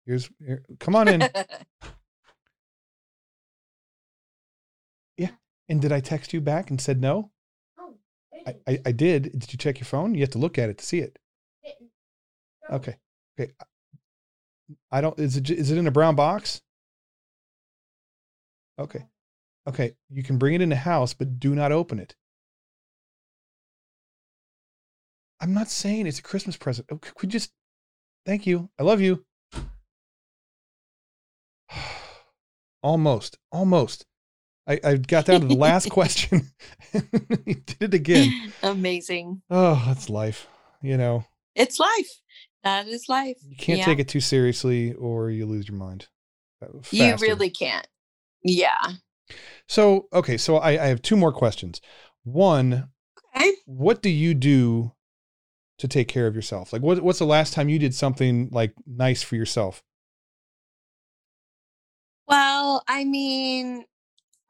here's, 0.06 0.30
here, 0.46 0.64
come 0.80 0.96
on 0.96 1.08
in. 1.08 1.28
Yeah. 5.18 5.30
And 5.70 5.82
did 5.82 5.92
I 5.92 6.00
text 6.00 6.34
you 6.34 6.42
back 6.42 6.70
and 6.70 6.82
said 6.82 7.00
no? 7.00 7.30
I, 8.46 8.56
I, 8.68 8.80
I 8.88 8.92
did. 8.92 9.32
Did 9.40 9.52
you 9.54 9.58
check 9.58 9.80
your 9.80 9.86
phone? 9.86 10.16
You 10.16 10.22
have 10.22 10.32
to 10.32 10.38
look 10.38 10.58
at 10.58 10.70
it 10.70 10.78
to 10.80 10.86
see 10.86 11.00
it. 11.00 11.20
Okay. 12.72 12.98
Okay. 13.40 13.54
I 14.92 15.02
don't. 15.02 15.18
Is 15.20 15.38
it 15.38 15.50
is 15.50 15.72
it 15.72 15.78
in 15.78 15.88
a 15.88 15.92
brown 15.92 16.16
box? 16.16 16.62
Okay. 18.80 19.06
Okay. 19.68 19.94
You 20.10 20.24
can 20.24 20.38
bring 20.38 20.54
it 20.56 20.62
in 20.62 20.70
the 20.70 20.76
house, 20.76 21.14
but 21.14 21.40
do 21.40 21.56
not 21.56 21.72
open 21.72 22.00
it. 22.00 22.16
I'm 25.40 25.54
not 25.54 25.70
saying 25.70 26.08
it's 26.08 26.20
a 26.20 26.24
Christmas 26.24 26.56
present. 26.56 26.88
Oh, 26.92 26.98
Could 26.98 27.22
we 27.22 27.28
just 27.28 27.52
thank 28.26 28.48
you? 28.48 28.70
I 28.80 28.84
love 28.84 29.02
you. 29.02 29.26
almost, 32.82 33.38
almost. 33.52 34.06
I, 34.68 34.80
I 34.84 34.96
got 34.98 35.26
down 35.26 35.42
to 35.42 35.48
the 35.48 35.56
last 35.56 35.90
question. 35.92 36.50
you 37.46 37.56
did 37.56 37.82
it 37.82 37.94
again. 37.94 38.54
Amazing. 38.64 39.42
Oh, 39.50 39.82
that's 39.86 40.10
life. 40.10 40.48
You 40.82 40.98
know, 40.98 41.26
It's 41.56 41.80
life. 41.80 42.10
That 42.64 42.88
is 42.88 43.10
life. 43.10 43.38
you 43.46 43.56
can't 43.58 43.80
Yeah. 43.80 43.86
take 43.86 44.00
it 44.00 44.08
too 44.08 44.20
seriously 44.22 44.94
or 44.94 45.30
you 45.30 45.46
lose 45.46 45.68
your 45.68 45.78
mind. 45.78 46.08
uh, 46.62 46.68
You 46.92 47.16
really 47.18 47.50
can't. 47.50 47.88
Yeah. 48.44 48.94
So, 49.68 50.08
okay, 50.14 50.38
so 50.38 50.58
I, 50.58 50.72
I 50.72 50.88
have 50.88 51.02
two 51.02 51.16
more 51.18 51.32
questions. 51.34 51.82
One, 52.24 52.90
Okay. 53.36 53.52
what 53.66 54.02
do 54.02 54.10
you 54.10 54.34
do 54.34 54.94
to 55.80 55.88
take 55.88 56.08
care 56.08 56.28
of 56.28 56.36
yourself? 56.36 56.72
Like, 56.72 56.82
what, 56.82 57.02
what's 57.02 57.20
the 57.20 57.26
last 57.26 57.54
time 57.54 57.68
you 57.70 57.80
did 57.80 57.96
something 57.96 58.50
like 58.52 58.74
nice 58.86 59.24
for 59.24 59.36
yourself? 59.36 59.84
Well, 62.28 62.84
I 62.88 63.04
mean, 63.04 63.86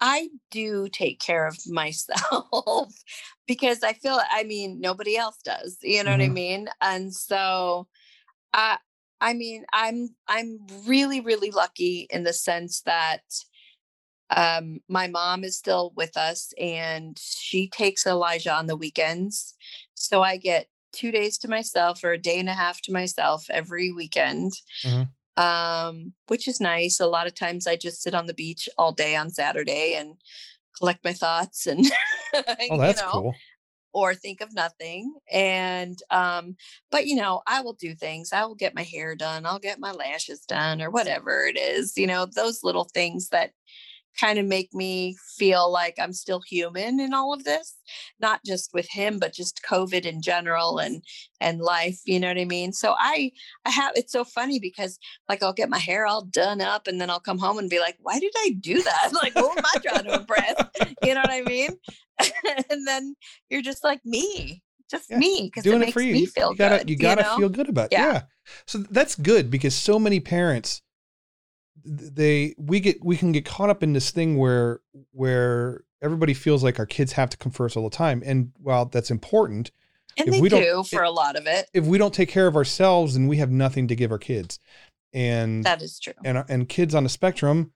I 0.05 0.29
do 0.51 0.89
take 0.89 1.19
care 1.21 1.47
of 1.47 1.57
myself 1.65 2.93
because 3.47 3.83
I 3.83 3.93
feel, 3.93 4.19
I 4.29 4.43
mean, 4.43 4.81
nobody 4.81 5.15
else 5.15 5.37
does. 5.45 5.77
You 5.81 6.03
know 6.03 6.11
what 6.11 6.21
I 6.21 6.27
Mhm. 6.27 6.33
mean? 6.33 6.69
And 6.81 7.15
so, 7.15 7.87
I, 8.53 8.79
I 9.21 9.33
mean, 9.33 9.65
I'm 9.73 10.15
I'm 10.27 10.59
really 10.87 11.21
really 11.21 11.51
lucky 11.51 12.07
in 12.11 12.23
the 12.23 12.33
sense 12.33 12.81
that 12.83 13.23
um, 14.29 14.79
my 14.87 15.07
mom 15.07 15.43
is 15.43 15.57
still 15.57 15.93
with 15.95 16.17
us 16.17 16.53
and 16.59 17.17
she 17.19 17.69
takes 17.69 18.07
Elijah 18.07 18.53
on 18.53 18.65
the 18.67 18.75
weekends, 18.75 19.55
so 19.93 20.23
I 20.23 20.37
get 20.37 20.67
two 20.91 21.11
days 21.11 21.37
to 21.39 21.47
myself 21.47 22.03
or 22.03 22.11
a 22.11 22.17
day 22.17 22.39
and 22.39 22.49
a 22.49 22.53
half 22.53 22.81
to 22.83 22.91
myself 22.91 23.45
every 23.49 23.91
weekend 23.91 24.53
Mhm. 24.83 25.13
Um, 25.37 26.13
which 26.27 26.47
is 26.47 26.59
nice. 26.59 26.99
A 26.99 27.07
lot 27.07 27.27
of 27.27 27.35
times 27.35 27.67
I 27.67 27.75
just 27.75 28.01
sit 28.01 28.13
on 28.13 28.27
the 28.27 28.33
beach 28.33 28.69
all 28.77 28.91
day 28.91 29.15
on 29.15 29.29
Saturday 29.29 29.95
and 29.95 30.15
collect 30.77 31.03
my 31.03 31.13
thoughts 31.13 31.67
and 31.67 31.85
Oh, 32.69 32.77
that's 32.77 32.99
you 32.99 33.05
know, 33.05 33.11
cool. 33.11 33.35
or 33.93 34.15
think 34.15 34.41
of 34.41 34.53
nothing. 34.53 35.13
And 35.31 35.97
um, 36.09 36.55
but 36.91 37.05
you 37.07 37.15
know, 37.15 37.41
I 37.47 37.61
will 37.61 37.73
do 37.73 37.93
things. 37.93 38.33
I 38.33 38.45
will 38.45 38.55
get 38.55 38.75
my 38.75 38.83
hair 38.83 39.15
done, 39.15 39.45
I'll 39.45 39.59
get 39.59 39.79
my 39.79 39.91
lashes 39.91 40.41
done 40.41 40.81
or 40.81 40.89
whatever 40.89 41.45
it 41.45 41.57
is, 41.57 41.97
you 41.97 42.07
know, 42.07 42.25
those 42.25 42.63
little 42.63 42.89
things 42.93 43.29
that 43.29 43.51
kind 44.19 44.37
of 44.39 44.45
make 44.45 44.73
me 44.73 45.15
feel 45.37 45.71
like 45.71 45.95
I'm 45.99 46.13
still 46.13 46.41
human 46.47 46.99
in 46.99 47.13
all 47.13 47.33
of 47.33 47.43
this, 47.43 47.75
not 48.19 48.41
just 48.45 48.71
with 48.73 48.87
him, 48.89 49.17
but 49.19 49.33
just 49.33 49.61
COVID 49.67 50.05
in 50.05 50.21
general 50.21 50.77
and 50.79 51.03
and 51.41 51.59
life, 51.59 51.99
you 52.05 52.19
know 52.19 52.27
what 52.27 52.37
I 52.37 52.45
mean? 52.45 52.73
So 52.73 52.95
I 52.97 53.31
I 53.65 53.69
have 53.71 53.93
it's 53.95 54.11
so 54.13 54.23
funny 54.23 54.59
because 54.59 54.99
like 55.27 55.41
I'll 55.41 55.53
get 55.53 55.69
my 55.69 55.79
hair 55.79 56.05
all 56.05 56.23
done 56.25 56.61
up 56.61 56.87
and 56.87 57.01
then 57.01 57.09
I'll 57.09 57.19
come 57.19 57.39
home 57.39 57.57
and 57.57 57.69
be 57.69 57.79
like, 57.79 57.97
why 57.99 58.19
did 58.19 58.33
I 58.37 58.55
do 58.59 58.81
that? 58.83 59.11
Like 59.21 59.33
who 59.33 59.49
am 59.49 59.57
I 59.65 59.79
trying 59.79 60.03
to 60.05 60.13
impress? 60.15 60.55
You 61.03 61.15
know 61.15 61.21
what 61.21 61.31
I 61.31 61.41
mean? 61.41 61.71
and 62.69 62.87
then 62.87 63.15
you're 63.49 63.61
just 63.63 63.83
like 63.83 63.99
me, 64.05 64.61
just 64.91 65.09
Yeah, 65.09 65.17
me, 65.17 65.45
because 65.51 65.65
it 65.65 65.69
Doing 65.69 65.79
makes 65.79 65.89
it 65.91 65.93
for 65.93 66.01
you. 66.01 66.13
me 66.13 66.19
You- 66.21 66.27
feel 66.27 66.51
you 66.51 66.57
gotta, 66.57 66.77
good. 66.79 66.89
you 66.91 66.97
gotta 66.97 67.23
know? 67.23 67.37
feel 67.37 67.49
good 67.49 67.69
about 67.69 67.85
it. 67.85 67.93
Yeah. 67.93 68.13
Yeah. 68.13 68.21
So 68.67 68.77
that's 68.77 69.15
good 69.15 69.49
because 69.49 69.73
so 69.73 69.97
many 69.97 70.19
parents, 70.19 70.81
they, 71.85 72.55
we 72.57 72.79
get, 72.79 73.03
we 73.03 73.17
can 73.17 73.31
get 73.31 73.45
caught 73.45 73.69
up 73.69 73.83
in 73.83 73.93
this 73.93 74.11
thing 74.11 74.37
where, 74.37 74.79
where 75.11 75.83
everybody 76.01 76.33
feels 76.33 76.63
like 76.63 76.79
our 76.79 76.85
kids 76.85 77.11
have 77.13 77.29
to 77.29 77.37
come 77.37 77.51
first 77.51 77.75
all 77.77 77.89
the 77.89 77.95
time. 77.95 78.21
And 78.25 78.51
while 78.61 78.85
that's 78.85 79.11
important, 79.11 79.71
and 80.17 80.27
if 80.27 80.33
they 80.35 80.41
we 80.41 80.49
don't- 80.49 80.61
do 80.61 80.83
for 80.83 81.03
a 81.03 81.09
lot 81.11 81.35
of 81.35 81.47
it. 81.47 81.69
if 81.73 81.85
we 81.85 81.97
don't 81.97 82.13
take 82.13 82.29
care 82.29 82.47
of 82.47 82.55
ourselves, 82.55 83.13
then 83.15 83.27
we 83.27 83.37
have 83.37 83.49
nothing 83.51 83.87
to 83.87 83.95
give 83.95 84.11
our 84.11 84.19
kids. 84.19 84.59
And 85.13 85.63
That 85.63 85.81
is 85.81 85.99
true. 85.99 86.13
and 86.25 86.43
and 86.49 86.67
kids 86.67 86.95
on 86.95 87.03
the 87.03 87.09
spectrum, 87.09 87.71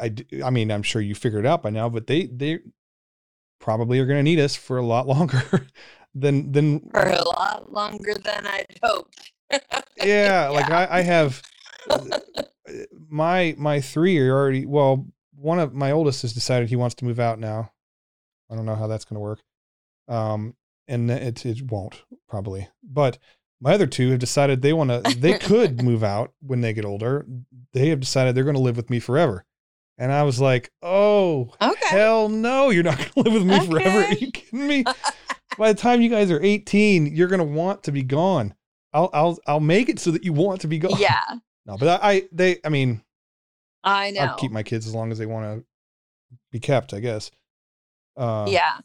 i 0.00 0.14
i 0.44 0.48
mean 0.50 0.70
I'm 0.70 0.82
sure 0.82 1.02
you 1.02 1.14
figured 1.14 1.44
it 1.44 1.48
out 1.48 1.62
by 1.62 1.70
now, 1.70 1.88
but 1.90 2.06
they 2.06 2.26
they 2.26 2.60
probably 3.60 3.98
are 4.00 4.06
going 4.06 4.18
to 4.18 4.22
need 4.22 4.38
us 4.40 4.56
for 4.56 4.78
a 4.78 4.82
lot 4.84 5.06
longer 5.14 5.66
than 6.14 6.52
than 6.52 6.80
For 6.90 7.00
a 7.08 7.22
lot 7.24 7.72
longer 7.72 8.14
than 8.14 8.46
I'd 8.46 8.78
hoped. 8.82 9.32
yeah, 10.02 10.48
Like 10.48 10.70
I 10.70 10.88
I 10.90 11.00
have 11.02 11.42
my 13.08 13.54
my 13.58 13.80
three 13.80 14.18
are 14.18 14.32
already 14.36 14.66
well 14.66 15.06
one 15.34 15.58
of 15.60 15.74
my 15.74 15.90
oldest 15.92 16.22
has 16.22 16.32
decided 16.32 16.68
he 16.68 16.76
wants 16.76 16.94
to 16.96 17.04
move 17.04 17.20
out 17.20 17.38
now. 17.38 17.70
I 18.50 18.54
don't 18.56 18.66
know 18.66 18.74
how 18.74 18.86
that's 18.86 19.04
going 19.04 19.16
to 19.16 19.20
work. 19.20 19.42
Um 20.08 20.54
and 20.88 21.10
it 21.10 21.44
it 21.44 21.62
won't 21.70 22.02
probably. 22.28 22.68
But 22.82 23.18
my 23.60 23.74
other 23.74 23.86
two 23.86 24.10
have 24.10 24.18
decided 24.18 24.62
they 24.62 24.72
want 24.72 24.90
to 24.90 25.00
they 25.18 25.38
could 25.38 25.82
move 25.82 26.02
out 26.04 26.32
when 26.40 26.60
they 26.60 26.72
get 26.72 26.84
older. 26.84 27.26
They 27.72 27.88
have 27.88 28.00
decided 28.00 28.34
they're 28.34 28.44
going 28.44 28.56
to 28.56 28.62
live 28.62 28.76
with 28.76 28.90
me 28.90 28.98
forever. 29.00 29.44
And 29.98 30.12
I 30.12 30.24
was 30.24 30.40
like, 30.40 30.70
"Oh, 30.82 31.54
Okay. 31.60 31.86
hell 31.88 32.28
no, 32.28 32.68
you're 32.68 32.82
not 32.84 32.98
going 32.98 33.10
to 33.14 33.20
live 33.30 33.32
with 33.32 33.44
me 33.46 33.66
forever. 33.66 34.04
Are 34.04 34.12
you 34.12 34.30
kidding 34.30 34.66
me? 34.66 34.84
By 35.58 35.72
the 35.72 35.78
time 35.80 36.02
you 36.02 36.10
guys 36.10 36.30
are 36.30 36.42
18, 36.42 37.06
you're 37.16 37.28
going 37.28 37.38
to 37.38 37.44
want 37.44 37.82
to 37.84 37.92
be 37.92 38.02
gone. 38.02 38.54
I'll 38.92 39.08
I'll 39.14 39.38
I'll 39.46 39.60
make 39.60 39.88
it 39.88 39.98
so 39.98 40.10
that 40.10 40.22
you 40.22 40.34
want 40.34 40.60
to 40.60 40.68
be 40.68 40.78
gone. 40.78 40.98
Yeah, 40.98 41.22
No, 41.66 41.76
but 41.76 42.00
I, 42.02 42.10
I 42.10 42.28
they 42.32 42.58
I 42.64 42.68
mean, 42.68 43.02
I 43.82 44.10
know. 44.12 44.20
I'll 44.22 44.36
keep 44.38 44.52
my 44.52 44.62
kids 44.62 44.86
as 44.86 44.94
long 44.94 45.10
as 45.10 45.18
they 45.18 45.26
want 45.26 45.60
to 45.60 45.66
be 46.52 46.60
kept, 46.60 46.94
I 46.94 47.00
guess. 47.00 47.30
Uh, 48.16 48.46
yeah. 48.48 48.78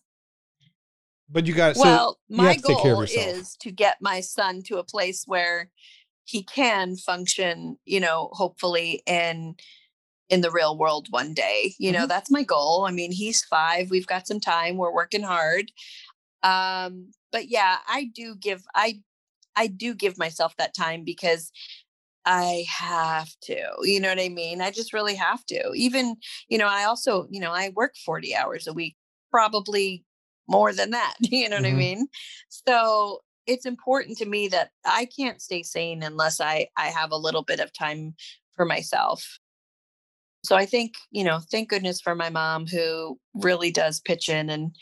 But 1.29 1.47
you 1.47 1.53
got 1.53 1.77
well, 1.77 2.19
you 2.27 2.37
my 2.37 2.53
have 2.53 2.63
take 2.63 2.77
care 2.79 2.93
of 2.93 2.97
goal 2.97 3.03
is 3.03 3.55
to 3.61 3.71
get 3.71 3.97
my 4.01 4.19
son 4.19 4.61
to 4.63 4.77
a 4.79 4.83
place 4.83 5.23
where 5.25 5.69
he 6.25 6.43
can 6.43 6.97
function, 6.97 7.77
you 7.85 7.99
know, 7.99 8.29
hopefully 8.33 9.01
in 9.05 9.55
in 10.29 10.41
the 10.41 10.51
real 10.51 10.77
world 10.77 11.07
one 11.09 11.33
day. 11.33 11.75
You 11.77 11.91
know, 11.91 12.05
Mhm. 12.05 12.09
that's 12.09 12.31
my 12.31 12.43
goal. 12.43 12.85
I 12.87 12.91
mean, 12.91 13.11
he's 13.11 13.43
5. 13.43 13.89
We've 13.91 14.07
got 14.07 14.27
some 14.27 14.39
time. 14.39 14.77
We're 14.77 14.93
working 14.93 15.23
hard. 15.23 15.71
Um, 16.43 17.11
but 17.31 17.47
yeah, 17.49 17.77
I 17.87 18.05
do 18.13 18.35
give 18.35 18.63
I 18.75 19.01
I 19.55 19.67
do 19.67 19.93
give 19.93 20.17
myself 20.17 20.55
that 20.57 20.73
time 20.73 21.03
because 21.03 21.51
I 22.25 22.65
have 22.69 23.29
to. 23.43 23.59
You 23.81 23.99
know 23.99 24.09
what 24.09 24.19
I 24.19 24.29
mean? 24.29 24.61
I 24.61 24.71
just 24.71 24.93
really 24.93 25.15
have 25.15 25.45
to. 25.47 25.71
Even, 25.75 26.15
you 26.49 26.57
know, 26.57 26.67
I 26.67 26.83
also, 26.83 27.27
you 27.31 27.39
know, 27.39 27.51
I 27.51 27.69
work 27.75 27.95
40 28.05 28.35
hours 28.35 28.67
a 28.67 28.73
week, 28.73 28.95
probably 29.31 30.05
more 30.47 30.73
than 30.73 30.91
that. 30.91 31.15
You 31.21 31.49
know 31.49 31.57
what 31.57 31.65
I 31.65 31.71
Mhm. 31.71 31.77
mean? 31.77 32.07
So 32.49 33.21
it's 33.47 33.65
important 33.65 34.17
to 34.19 34.25
me 34.25 34.47
that 34.49 34.71
I 34.85 35.05
can't 35.05 35.41
stay 35.41 35.63
sane 35.63 36.03
unless 36.03 36.39
I 36.39 36.67
I 36.77 36.87
have 36.87 37.11
a 37.11 37.17
little 37.17 37.43
bit 37.43 37.59
of 37.59 37.73
time 37.73 38.15
for 38.55 38.65
myself. 38.65 39.39
So 40.43 40.55
I 40.55 40.65
think, 40.65 40.95
you 41.11 41.23
know, 41.23 41.39
thank 41.51 41.69
goodness 41.69 42.01
for 42.01 42.15
my 42.15 42.29
mom 42.29 42.65
who 42.67 43.19
really 43.33 43.71
does 43.71 43.99
pitch 43.99 44.27
in 44.29 44.49
and 44.49 44.75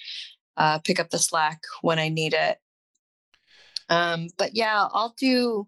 uh, 0.57 0.79
pick 0.79 0.99
up 0.99 1.09
the 1.09 1.19
slack 1.19 1.61
when 1.81 1.99
I 1.99 2.09
need 2.09 2.33
it. 2.33 2.59
Um, 3.89 4.27
but 4.37 4.55
yeah, 4.55 4.87
I'll 4.91 5.15
do, 5.17 5.67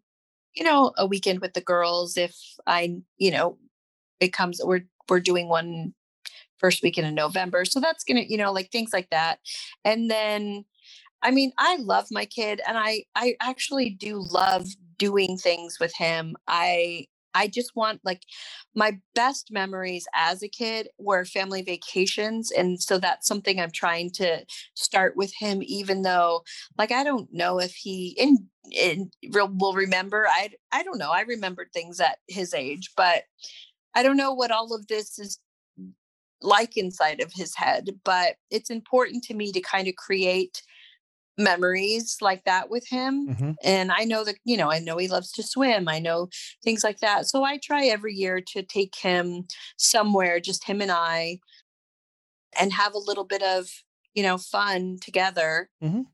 you 0.55 0.63
know, 0.63 0.93
a 0.97 1.05
weekend 1.07 1.41
with 1.41 1.53
the 1.53 1.61
girls 1.61 2.17
if 2.17 2.35
I, 2.67 2.97
you 3.17 3.31
know, 3.31 3.57
it 4.19 4.33
comes. 4.33 4.61
We're 4.63 4.85
we're 5.09 5.19
doing 5.21 5.49
one 5.49 5.93
first 6.59 6.83
weekend 6.83 7.07
in 7.07 7.15
November, 7.15 7.65
so 7.65 7.79
that's 7.79 8.03
gonna, 8.03 8.21
you 8.27 8.37
know, 8.37 8.51
like 8.53 8.71
things 8.71 8.91
like 8.93 9.09
that. 9.11 9.39
And 9.85 10.11
then, 10.11 10.65
I 11.23 11.31
mean, 11.31 11.53
I 11.59 11.77
love 11.77 12.07
my 12.11 12.25
kid, 12.25 12.61
and 12.67 12.77
I 12.77 13.05
I 13.15 13.35
actually 13.41 13.91
do 13.91 14.19
love 14.31 14.67
doing 14.99 15.37
things 15.37 15.79
with 15.79 15.95
him. 15.95 16.35
I 16.47 17.07
I 17.33 17.47
just 17.47 17.75
want 17.75 18.01
like 18.03 18.21
my 18.75 18.99
best 19.15 19.49
memories 19.51 20.07
as 20.15 20.43
a 20.43 20.47
kid 20.49 20.89
were 20.97 21.25
family 21.25 21.61
vacations 21.61 22.51
and 22.51 22.81
so 22.81 22.97
that's 22.97 23.27
something 23.27 23.59
I'm 23.59 23.71
trying 23.71 24.11
to 24.11 24.45
start 24.75 25.15
with 25.15 25.33
him 25.37 25.61
even 25.63 26.01
though 26.01 26.43
like 26.77 26.91
I 26.91 27.03
don't 27.03 27.29
know 27.33 27.59
if 27.59 27.73
he 27.73 28.15
in 28.17 28.47
in 28.71 29.11
will 29.31 29.73
remember 29.73 30.27
I 30.29 30.49
I 30.71 30.83
don't 30.83 30.97
know 30.99 31.11
I 31.11 31.21
remembered 31.21 31.69
things 31.73 31.99
at 31.99 32.19
his 32.27 32.53
age 32.53 32.91
but 32.95 33.23
I 33.95 34.03
don't 34.03 34.17
know 34.17 34.33
what 34.33 34.51
all 34.51 34.73
of 34.73 34.87
this 34.87 35.19
is 35.19 35.39
like 36.41 36.75
inside 36.75 37.21
of 37.21 37.31
his 37.33 37.55
head 37.55 37.89
but 38.03 38.35
it's 38.49 38.69
important 38.69 39.23
to 39.23 39.33
me 39.35 39.51
to 39.51 39.61
kind 39.61 39.87
of 39.87 39.95
create 39.95 40.61
memories 41.37 42.17
like 42.21 42.43
that 42.45 42.69
with 42.69 42.87
him 42.89 43.29
Mhm. 43.29 43.55
and 43.63 43.91
I 43.91 44.03
know 44.03 44.23
that 44.23 44.35
you 44.43 44.57
know 44.57 44.69
I 44.71 44.79
know 44.79 44.97
he 44.97 45.07
loves 45.07 45.31
to 45.33 45.43
swim 45.43 45.87
I 45.87 45.99
know 45.99 46.29
things 46.63 46.83
like 46.83 46.99
that 46.99 47.25
so 47.27 47.43
I 47.43 47.57
try 47.57 47.85
every 47.85 48.13
year 48.13 48.41
to 48.53 48.63
take 48.63 48.95
him 48.95 49.45
somewhere 49.77 50.39
just 50.39 50.65
him 50.65 50.81
and 50.81 50.91
I 50.91 51.39
and 52.59 52.73
have 52.73 52.93
a 52.93 52.99
little 52.99 53.23
bit 53.23 53.41
of 53.43 53.69
you 54.13 54.23
know 54.23 54.37
fun 54.37 54.97
together 55.01 55.69
Mhm. 55.81 56.05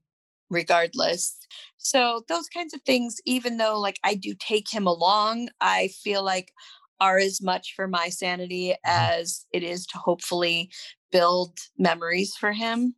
regardless 0.49 1.37
so 1.77 2.23
those 2.29 2.47
kinds 2.49 2.73
of 2.73 2.81
things 2.83 3.17
even 3.25 3.57
though 3.57 3.79
like 3.79 3.99
I 4.03 4.15
do 4.15 4.35
take 4.39 4.71
him 4.71 4.87
along 4.87 5.49
I 5.61 5.89
feel 5.89 6.23
like 6.23 6.53
are 6.99 7.17
as 7.19 7.41
much 7.41 7.73
for 7.75 7.87
my 7.87 8.09
sanity 8.09 8.75
as 8.85 9.45
it 9.51 9.63
is 9.63 9.85
to 9.87 9.97
hopefully 9.97 10.71
build 11.11 11.57
memories 11.77 12.35
for 12.35 12.53
him 12.53 12.95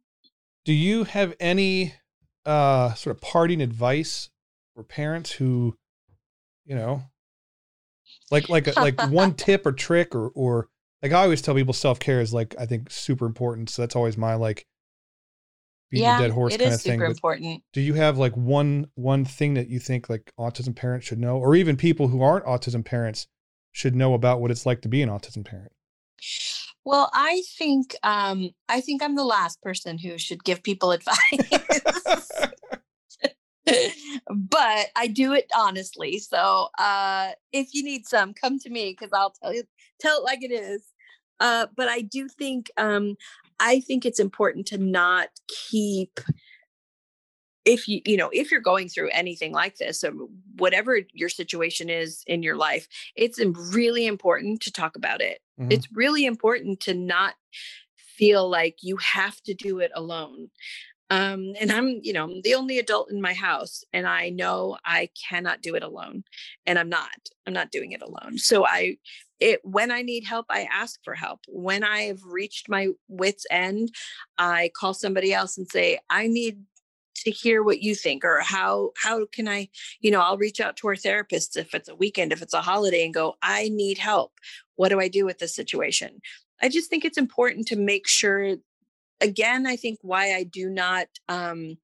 do 0.65 0.73
you 0.73 1.05
have 1.05 1.35
any 1.39 1.93
uh, 2.49 2.95
sort 2.95 3.15
of 3.15 3.21
parting 3.21 3.61
advice 3.61 4.29
for 4.73 4.83
parents 4.83 5.31
who, 5.31 5.77
you 6.65 6.73
know, 6.73 7.03
like 8.31 8.49
like 8.49 8.75
like 8.75 8.99
one 9.11 9.35
tip 9.35 9.67
or 9.67 9.71
trick 9.71 10.15
or 10.15 10.31
or 10.33 10.67
like 11.03 11.11
I 11.11 11.23
always 11.23 11.43
tell 11.43 11.53
people 11.53 11.73
self 11.73 11.99
care 11.99 12.21
is 12.21 12.33
like 12.33 12.55
I 12.59 12.65
think 12.65 12.89
super 12.89 13.27
important. 13.27 13.69
So 13.69 13.83
that's 13.83 13.95
always 13.95 14.17
my 14.17 14.33
like 14.33 14.65
beating 15.91 16.05
yeah, 16.05 16.17
a 16.17 16.21
dead 16.23 16.31
horse 16.31 16.57
kind 16.57 16.73
of 16.73 16.81
thing. 16.81 16.93
super 16.93 17.05
important. 17.05 17.63
do 17.71 17.81
you 17.81 17.93
have 17.93 18.17
like 18.17 18.35
one 18.35 18.87
one 18.95 19.25
thing 19.25 19.53
that 19.53 19.69
you 19.69 19.79
think 19.79 20.09
like 20.09 20.31
autism 20.39 20.75
parents 20.75 21.05
should 21.05 21.19
know, 21.19 21.37
or 21.37 21.55
even 21.55 21.77
people 21.77 22.07
who 22.07 22.23
aren't 22.23 22.45
autism 22.45 22.83
parents 22.83 23.27
should 23.71 23.95
know 23.95 24.15
about 24.15 24.41
what 24.41 24.49
it's 24.49 24.65
like 24.65 24.81
to 24.81 24.89
be 24.89 25.03
an 25.03 25.09
autism 25.09 25.45
parent? 25.45 25.71
Well, 26.85 27.09
I 27.13 27.43
think 27.57 27.95
um, 28.03 28.51
I 28.67 28.81
think 28.81 29.03
I'm 29.03 29.15
the 29.15 29.23
last 29.23 29.61
person 29.61 29.97
who 29.97 30.17
should 30.17 30.43
give 30.43 30.63
people 30.63 30.91
advice. 30.99 31.17
but 34.29 34.87
I 34.95 35.07
do 35.07 35.33
it 35.33 35.49
honestly. 35.55 36.19
So 36.19 36.69
uh, 36.77 37.31
if 37.51 37.73
you 37.73 37.83
need 37.83 38.07
some, 38.07 38.33
come 38.33 38.59
to 38.59 38.69
me 38.69 38.95
because 38.97 39.11
I'll 39.13 39.33
tell 39.41 39.53
you 39.53 39.63
tell 39.99 40.19
it 40.19 40.23
like 40.23 40.43
it 40.43 40.51
is. 40.51 40.83
Uh, 41.39 41.67
but 41.75 41.87
I 41.87 42.01
do 42.01 42.27
think 42.27 42.69
um, 42.77 43.15
I 43.59 43.79
think 43.79 44.05
it's 44.05 44.19
important 44.19 44.67
to 44.67 44.77
not 44.77 45.29
keep 45.69 46.19
if 47.65 47.87
you 47.87 48.01
you 48.05 48.17
know 48.17 48.29
if 48.33 48.51
you're 48.51 48.61
going 48.61 48.87
through 48.87 49.09
anything 49.09 49.51
like 49.51 49.77
this 49.77 50.03
or 50.03 50.11
whatever 50.57 50.99
your 51.13 51.29
situation 51.29 51.89
is 51.89 52.23
in 52.25 52.41
your 52.41 52.55
life 52.55 52.87
it's 53.15 53.39
really 53.73 54.07
important 54.07 54.61
to 54.61 54.71
talk 54.71 54.95
about 54.95 55.21
it 55.21 55.39
Mhm. 55.59 55.71
it's 55.71 55.91
really 55.93 56.25
important 56.25 56.79
to 56.81 56.93
not 56.93 57.35
feel 58.17 58.49
like 58.49 58.77
you 58.81 58.97
have 58.97 59.41
to 59.43 59.53
do 59.53 59.79
it 59.79 59.91
alone. 59.95 60.49
Um 61.11 61.53
and 61.61 61.71
i'm 61.71 61.99
you 62.03 62.13
know 62.13 62.25
I'm 62.25 62.41
the 62.43 62.55
only 62.55 62.79
adult 62.79 63.11
in 63.11 63.21
my 63.21 63.33
house 63.33 63.83
and 63.93 64.07
i 64.07 64.29
know 64.29 64.77
i 64.85 65.09
cannot 65.29 65.61
do 65.61 65.75
it 65.75 65.83
alone 65.83 66.23
and 66.67 66.79
i'm 66.79 66.89
not 66.89 67.09
i'm 67.47 67.53
not 67.53 67.71
doing 67.71 67.91
it 67.93 68.01
alone. 68.03 68.37
So 68.39 68.65
i 68.65 68.97
it 69.39 69.61
when 69.65 69.91
i 69.91 70.01
need 70.03 70.25
help 70.25 70.47
i 70.49 70.63
ask 70.71 70.99
for 71.03 71.15
help. 71.15 71.41
When 71.47 71.83
i 71.83 72.01
have 72.03 72.23
reached 72.25 72.69
my 72.69 72.89
wits 73.09 73.45
end 73.51 73.91
i 74.39 74.71
call 74.79 74.93
somebody 74.95 75.33
else 75.33 75.57
and 75.57 75.67
say 75.69 75.99
i 76.09 76.27
need 76.27 76.63
to 77.15 77.31
hear 77.31 77.63
what 77.63 77.81
you 77.81 77.95
think 77.95 78.23
or 78.23 78.39
how 78.41 78.91
how 78.95 79.25
can 79.25 79.47
i 79.47 79.67
you 79.99 80.09
know 80.11 80.21
i'll 80.21 80.37
reach 80.37 80.59
out 80.61 80.77
to 80.77 80.87
our 80.87 80.95
therapists 80.95 81.57
if 81.57 81.73
it's 81.73 81.89
a 81.89 81.95
weekend 81.95 82.31
if 82.31 82.41
it's 82.41 82.53
a 82.53 82.61
holiday 82.61 83.03
and 83.03 83.13
go 83.13 83.35
i 83.41 83.69
need 83.69 83.97
help 83.97 84.31
what 84.75 84.89
do 84.89 84.99
i 84.99 85.07
do 85.07 85.25
with 85.25 85.37
this 85.39 85.53
situation 85.55 86.21
i 86.61 86.69
just 86.69 86.89
think 86.89 87.03
it's 87.03 87.17
important 87.17 87.67
to 87.67 87.75
make 87.75 88.07
sure 88.07 88.55
again 89.21 89.67
i 89.67 89.75
think 89.75 89.99
why 90.01 90.33
i 90.33 90.43
do 90.43 90.69
not 90.69 91.07
um 91.27 91.77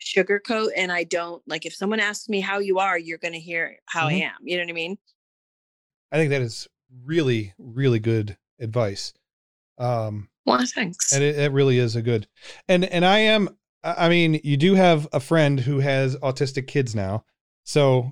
sugarcoat 0.00 0.68
and 0.76 0.90
i 0.90 1.04
don't 1.04 1.42
like 1.46 1.66
if 1.66 1.74
someone 1.74 2.00
asks 2.00 2.28
me 2.28 2.40
how 2.40 2.58
you 2.58 2.78
are 2.78 2.98
you're 2.98 3.18
going 3.18 3.34
to 3.34 3.40
hear 3.40 3.76
how 3.86 4.06
Mhm. 4.06 4.10
i 4.10 4.12
am 4.14 4.32
you 4.42 4.56
know 4.56 4.62
what 4.62 4.70
i 4.70 4.74
mean 4.74 4.96
I 6.10 6.16
think 6.16 6.30
that 6.30 6.40
is 6.40 6.66
really 7.04 7.52
really 7.58 7.98
good 7.98 8.38
advice. 8.58 9.12
Um, 9.76 10.30
well 10.46 10.64
thanks 10.74 11.12
and 11.12 11.22
it, 11.22 11.38
it 11.38 11.52
really 11.52 11.78
is 11.78 11.94
a 11.96 12.00
good 12.02 12.26
and 12.66 12.84
and 12.86 13.04
i 13.04 13.18
am 13.18 13.57
i 13.84 14.08
mean 14.08 14.40
you 14.44 14.56
do 14.56 14.74
have 14.74 15.06
a 15.12 15.20
friend 15.20 15.60
who 15.60 15.78
has 15.80 16.16
autistic 16.16 16.66
kids 16.66 16.94
now 16.94 17.24
so 17.64 18.10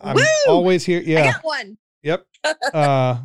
i'm 0.00 0.16
Woo! 0.16 0.22
always 0.48 0.84
here 0.84 1.00
Yeah, 1.00 1.20
i 1.20 1.32
got 1.32 1.44
one. 1.44 1.78
Yep. 2.02 2.26
Uh 2.74 3.18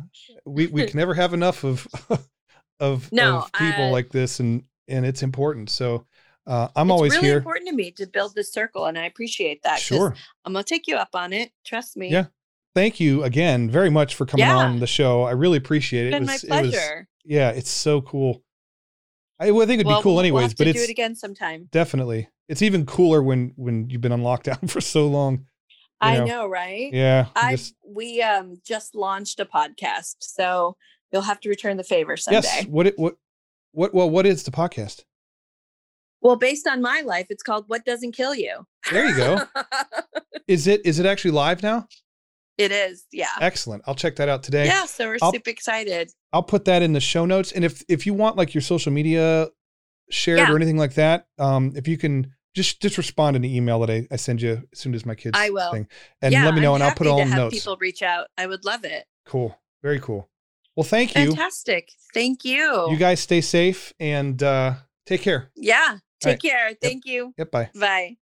we 0.44 0.66
we 0.66 0.86
can 0.86 0.96
never 0.98 1.14
have 1.14 1.32
enough 1.34 1.64
of 1.64 1.86
of, 2.80 3.12
No, 3.12 3.38
of 3.40 3.52
people 3.52 3.90
like 3.92 4.08
this 4.10 4.40
and 4.40 4.64
and 4.88 5.06
it's 5.06 5.22
important 5.22 5.70
so 5.70 6.06
uh 6.48 6.68
i'm 6.74 6.88
it's 6.88 6.92
always 6.92 7.12
really 7.12 7.26
here. 7.28 7.36
important 7.38 7.68
to 7.68 7.74
me 7.74 7.92
to 7.92 8.06
build 8.06 8.34
this 8.34 8.52
circle 8.52 8.86
and 8.86 8.98
i 8.98 9.04
appreciate 9.04 9.62
that. 9.62 9.78
sure. 9.78 10.14
I'm 10.44 10.52
gonna 10.52 10.64
take 10.64 10.88
you 10.88 10.96
up 10.96 11.10
on 11.14 11.32
it 11.32 11.52
trust 11.64 11.96
me. 11.96 12.10
Yeah, 12.10 12.26
thank 12.74 12.98
you 12.98 13.22
again 13.22 13.70
very 13.70 13.90
much 13.90 14.16
for 14.16 14.26
coming 14.26 14.46
Yeah. 14.46 14.56
on 14.56 14.80
the 14.80 14.86
show 14.88 15.22
i 15.22 15.30
really 15.32 15.58
appreciate 15.58 16.06
it. 16.06 16.14
It's 16.14 16.14
been 16.16 16.22
it 16.24 16.26
my 16.26 16.32
was, 16.32 16.44
it 16.44 16.50
was 16.50 16.60
pleasure. 16.72 17.08
Yeah 17.24 17.50
it's 17.50 17.70
so 17.70 18.00
cool 18.00 18.42
i, 19.42 19.50
well, 19.50 19.62
I 19.62 19.66
think 19.66 19.80
it'd 19.80 19.86
well, 19.86 19.98
be 20.00 20.02
cool 20.02 20.14
we'll 20.14 20.20
anyways 20.20 20.54
but 20.54 20.66
it's 20.66 20.78
do 20.78 20.84
it 20.84 20.90
again 20.90 21.14
sometime 21.14 21.68
definitely 21.70 22.28
it's 22.48 22.62
even 22.62 22.86
cooler 22.86 23.22
when 23.22 23.52
when 23.56 23.88
you've 23.90 24.00
been 24.00 24.12
on 24.12 24.22
lockdown 24.22 24.70
for 24.74 24.80
so 24.80 25.06
long 25.06 25.46
I 26.04 26.18
know. 26.18 26.24
know, 26.24 26.46
right? 26.48 26.92
Yeah. 26.92 27.26
I 27.36 27.52
just- 27.52 27.76
we 27.86 28.20
um 28.22 28.56
just 28.66 28.96
launched 28.96 29.38
a 29.38 29.44
podcast, 29.44 30.16
so 30.18 30.76
you'll 31.12 31.22
have 31.22 31.38
to 31.40 31.48
return 31.48 31.76
the 31.76 31.84
favor 31.84 32.16
someday. 32.16 32.40
yes. 32.42 32.66
What 32.66 32.88
it 32.88 32.98
what 32.98 33.14
what 33.70 33.94
well 33.94 34.10
what 34.10 34.26
is 34.26 34.42
the 34.42 34.50
podcast? 34.50 35.04
Well, 36.20 36.34
based 36.34 36.66
on 36.66 36.82
my 36.82 37.02
life, 37.02 37.26
it's 37.30 37.44
called 37.44 37.66
"What 37.68 37.84
Doesn't 37.84 38.12
Kill 38.12 38.34
You." 38.34 38.66
There 38.90 39.08
you 39.08 39.16
go. 39.16 39.42
Is 40.48 40.66
it 40.66 40.80
is 40.84 40.98
it 40.98 41.06
actually 41.06 41.30
live 41.30 41.62
now? 41.62 41.86
It 42.62 42.72
is, 42.72 43.04
yeah, 43.12 43.26
Excellent. 43.40 43.82
I'll 43.86 43.94
check 43.94 44.16
that 44.16 44.28
out 44.28 44.42
today. 44.42 44.66
yeah. 44.66 44.86
So 44.86 45.06
we're 45.08 45.18
I'll- 45.22 45.32
super 45.32 45.50
excited. 45.50 46.10
I'll 46.32 46.42
put 46.42 46.64
that 46.64 46.82
in 46.82 46.92
the 46.94 47.00
show 47.00 47.26
notes. 47.26 47.52
And 47.52 47.64
if 47.64 47.82
if 47.88 48.06
you 48.06 48.14
want 48.14 48.36
like 48.36 48.54
your 48.54 48.62
social 48.62 48.92
media 48.92 49.48
shared 50.10 50.38
Yeah. 50.38 50.50
or 50.52 50.56
anything 50.56 50.78
like 50.78 50.94
that, 50.94 51.26
um, 51.38 51.72
if 51.76 51.86
you 51.86 51.98
can 51.98 52.32
just 52.54 52.80
just 52.82 52.96
respond 52.98 53.36
in 53.36 53.42
the 53.42 53.54
email 53.56 53.80
that 53.80 53.90
I, 53.90 54.06
I 54.10 54.16
send 54.16 54.40
you 54.42 54.62
as 54.72 54.78
soon 54.78 54.94
as 54.94 55.04
my 55.06 55.14
kids 55.14 55.36
I 55.38 55.50
will. 55.50 55.72
thing. 55.72 55.88
And 56.22 56.32
yeah, 56.32 56.44
let 56.44 56.54
me 56.54 56.60
know 56.60 56.70
I'm 56.74 56.76
and 56.76 56.84
I'll 56.84 56.94
put 56.94 57.06
all 57.06 57.18
to 57.18 57.24
have 57.24 57.36
notes. 57.36 57.54
People 57.54 57.76
reach 57.78 58.02
out. 58.02 58.26
I 58.38 58.46
would 58.46 58.64
love 58.64 58.84
it. 58.84 59.04
Cool. 59.26 59.58
Very 59.82 60.00
cool. 60.00 60.28
Well, 60.76 60.84
thank 60.84 61.14
you. 61.14 61.28
Fantastic. 61.28 61.90
Thank 62.14 62.44
you. 62.44 62.88
You 62.90 62.96
guys 62.96 63.20
stay 63.20 63.40
safe 63.42 63.92
and 64.00 64.42
uh 64.42 64.74
take 65.06 65.22
care. 65.22 65.50
yeah. 65.56 65.98
Take 66.20 66.34
right. 66.34 66.42
care. 66.42 66.72
Thank 66.80 67.04
you. 67.04 67.34
Yep, 67.36 67.50
bye. 67.50 67.70
Bye. 67.74 68.16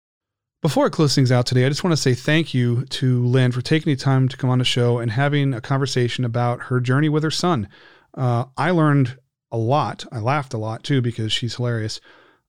Before 0.62 0.84
I 0.84 0.90
close 0.90 1.14
things 1.14 1.32
out 1.32 1.46
today, 1.46 1.64
I 1.64 1.70
just 1.70 1.84
want 1.84 1.92
to 1.92 2.02
say 2.02 2.12
thank 2.12 2.52
you 2.52 2.84
to 2.86 3.24
Lynn 3.24 3.50
for 3.50 3.62
taking 3.62 3.90
the 3.90 3.96
time 3.96 4.28
to 4.28 4.36
come 4.36 4.50
on 4.50 4.58
the 4.58 4.64
show 4.64 4.98
and 4.98 5.10
having 5.10 5.54
a 5.54 5.60
conversation 5.60 6.22
about 6.22 6.64
her 6.64 6.80
journey 6.80 7.08
with 7.08 7.22
her 7.22 7.30
son. 7.30 7.66
Uh, 8.12 8.44
I 8.58 8.70
learned 8.70 9.16
a 9.50 9.56
lot. 9.56 10.04
I 10.12 10.18
laughed 10.18 10.52
a 10.52 10.58
lot 10.58 10.84
too 10.84 11.00
because 11.00 11.32
she's 11.32 11.56
hilarious. 11.56 11.98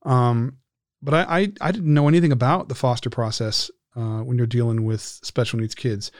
Um, 0.03 0.57
but 1.01 1.13
I, 1.13 1.39
I, 1.39 1.51
I 1.61 1.71
didn't 1.71 1.93
know 1.93 2.09
anything 2.09 2.33
about 2.33 2.67
the 2.67 2.75
foster 2.75 3.09
process 3.09 3.71
uh, 3.95 4.19
when 4.19 4.37
you're 4.37 4.45
dealing 4.45 4.83
with 4.83 5.01
special 5.01 5.59
needs 5.59 5.75
kids. 5.75 6.11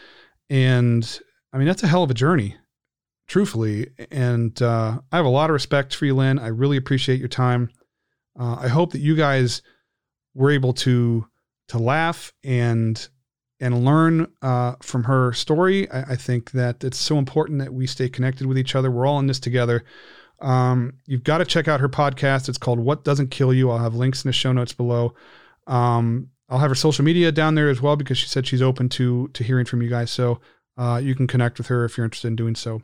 And 0.50 1.20
I 1.52 1.58
mean, 1.58 1.68
that's 1.68 1.84
a 1.84 1.88
hell 1.88 2.04
of 2.04 2.12
a 2.12 2.14
journey, 2.14 2.56
truthfully. 3.28 3.90
And 4.12 4.60
uh, 4.62 5.00
I 5.12 5.18
have 5.18 5.26
a 5.26 5.30
lot 5.30 5.50
of 5.50 5.56
respect 5.56 5.94
for 5.94 6.06
you, 6.06 6.16
Lynn. 6.16 6.40
I 6.40 6.48
really 6.48 6.78
appreciate 6.78 7.20
your 7.20 7.28
time. 7.28 7.70
Uh, 8.40 8.56
I 8.62 8.70
hope 8.70 8.94
that 8.94 9.02
you 9.02 9.18
guys 9.18 9.62
were 10.34 10.52
able 10.52 10.72
to 10.72 11.28
to 11.72 11.80
laugh 11.80 12.34
and 12.44 13.08
and 13.62 13.86
learn 13.86 14.28
uh, 14.42 14.74
from 14.82 15.04
her 15.04 15.32
story. 15.34 15.90
I, 15.90 16.02
I 16.02 16.16
think 16.16 16.52
that 16.52 16.84
it's 16.84 16.98
so 16.98 17.18
important 17.18 17.60
that 17.60 17.74
we 17.74 17.88
stay 17.88 18.10
connected 18.10 18.48
with 18.48 18.58
each 18.58 18.76
other. 18.76 18.92
We're 18.92 19.06
all 19.06 19.20
in 19.20 19.28
this 19.28 19.40
together. 19.40 19.84
Um, 20.42 20.94
you've 21.06 21.24
got 21.24 21.38
to 21.38 21.46
check 21.46 21.68
out 21.68 21.80
her 21.80 21.88
podcast. 21.88 22.50
It's 22.50 22.58
called 22.58 22.80
What 22.80 23.04
Doesn't 23.04 23.30
Kill 23.30 23.54
You. 23.54 23.70
I'll 23.70 23.78
have 23.78 23.96
links 23.96 24.26
in 24.26 24.30
the 24.30 24.34
show 24.34 24.52
notes 24.52 24.74
below. 24.74 25.14
Um, 25.68 26.30
I'll 26.50 26.60
have 26.60 26.72
her 26.72 26.76
social 26.76 27.06
media 27.06 27.32
down 27.32 27.56
there 27.56 27.70
as 27.70 27.82
well 27.82 27.96
because 27.96 28.18
she 28.18 28.28
said 28.28 28.48
she's 28.48 28.62
open 28.62 28.90
to 28.90 29.30
to 29.30 29.44
hearing 29.44 29.66
from 29.66 29.82
you 29.82 29.90
guys. 29.90 30.12
So 30.12 30.42
uh, 30.78 31.00
you 31.02 31.16
can 31.16 31.28
connect 31.28 31.58
with 31.58 31.68
her 31.68 31.86
if 31.86 31.96
you're 31.96 32.06
interested 32.06 32.28
in 32.28 32.36
doing 32.36 32.56
so. 32.56 32.82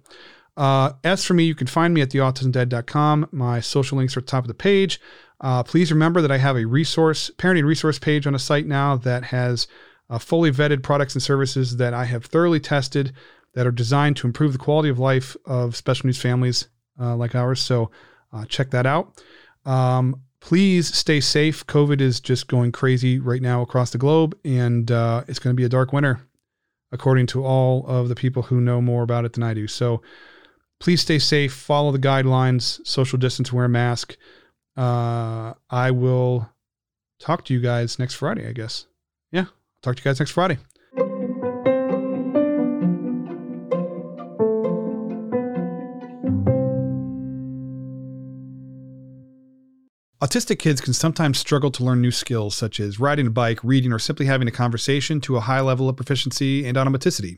Uh, 0.55 0.93
as 1.03 1.25
for 1.25 1.33
me, 1.33 1.43
you 1.43 1.55
can 1.55 1.67
find 1.67 1.93
me 1.93 2.01
at 2.01 2.09
theautismdad.com. 2.09 3.29
My 3.31 3.59
social 3.59 3.97
links 3.97 4.15
are 4.15 4.21
at 4.21 4.27
the 4.27 4.31
top 4.31 4.43
of 4.43 4.47
the 4.47 4.53
page. 4.53 4.99
Uh, 5.39 5.63
please 5.63 5.91
remember 5.91 6.21
that 6.21 6.31
I 6.31 6.37
have 6.37 6.57
a 6.57 6.65
resource, 6.65 7.29
parenting 7.37 7.65
resource 7.65 7.99
page 7.99 8.25
on 8.25 8.35
a 8.35 8.39
site 8.39 8.65
now 8.65 8.97
that 8.97 9.25
has 9.25 9.67
uh, 10.09 10.17
fully 10.17 10.51
vetted 10.51 10.83
products 10.83 11.13
and 11.13 11.21
services 11.21 11.77
that 11.77 11.93
I 11.93 12.05
have 12.05 12.25
thoroughly 12.25 12.59
tested 12.59 13.13
that 13.53 13.67
are 13.67 13.71
designed 13.71 14.17
to 14.17 14.27
improve 14.27 14.53
the 14.53 14.59
quality 14.59 14.89
of 14.89 14.99
life 14.99 15.35
of 15.45 15.75
special 15.75 16.07
needs 16.07 16.21
families 16.21 16.69
uh, 16.99 17.15
like 17.15 17.35
ours. 17.35 17.59
So 17.59 17.91
uh, 18.33 18.45
check 18.45 18.71
that 18.71 18.85
out. 18.85 19.21
Um, 19.65 20.21
please 20.39 20.93
stay 20.93 21.19
safe. 21.19 21.65
COVID 21.67 22.01
is 22.01 22.19
just 22.19 22.47
going 22.47 22.71
crazy 22.71 23.19
right 23.19 23.41
now 23.41 23.61
across 23.61 23.91
the 23.91 23.97
globe, 23.97 24.37
and 24.43 24.91
uh, 24.91 25.23
it's 25.27 25.39
going 25.39 25.55
to 25.55 25.59
be 25.59 25.65
a 25.65 25.69
dark 25.69 25.93
winter, 25.93 26.21
according 26.91 27.27
to 27.27 27.43
all 27.43 27.85
of 27.87 28.09
the 28.09 28.15
people 28.15 28.43
who 28.43 28.61
know 28.61 28.81
more 28.81 29.03
about 29.03 29.25
it 29.25 29.33
than 29.33 29.43
I 29.43 29.53
do. 29.53 29.67
So 29.67 30.01
please 30.79 31.01
stay 31.01 31.19
safe, 31.19 31.53
follow 31.53 31.91
the 31.91 31.99
guidelines, 31.99 32.85
social 32.85 33.17
distance, 33.17 33.51
wear 33.51 33.65
a 33.65 33.69
mask. 33.69 34.17
Uh, 34.77 35.53
I 35.69 35.91
will 35.91 36.49
talk 37.19 37.43
to 37.45 37.53
you 37.53 37.59
guys 37.59 37.97
next 37.97 38.13
Friday, 38.13 38.47
I 38.47 38.53
guess. 38.53 38.85
Yeah, 39.31 39.41
I'll 39.41 39.81
talk 39.81 39.95
to 39.95 40.01
you 40.01 40.03
guys 40.03 40.19
next 40.19 40.31
Friday. 40.31 40.59
Autistic 50.19 50.57
kids 50.57 50.81
can 50.81 50.93
sometimes 50.93 51.37
struggle 51.37 51.69
to 51.69 51.83
learn 51.83 52.01
new 52.01 52.09
skills 52.09 52.55
such 52.55 52.79
as 52.79 52.99
riding 52.99 53.27
a 53.27 53.29
bike, 53.29 53.63
reading, 53.63 53.93
or 53.93 53.99
simply 53.99 54.25
having 54.25 54.47
a 54.47 54.51
conversation 54.51 55.21
to 55.21 55.37
a 55.37 55.41
high 55.41 55.61
level 55.61 55.87
of 55.87 55.95
proficiency 55.95 56.65
and 56.65 56.75
automaticity. 56.75 57.37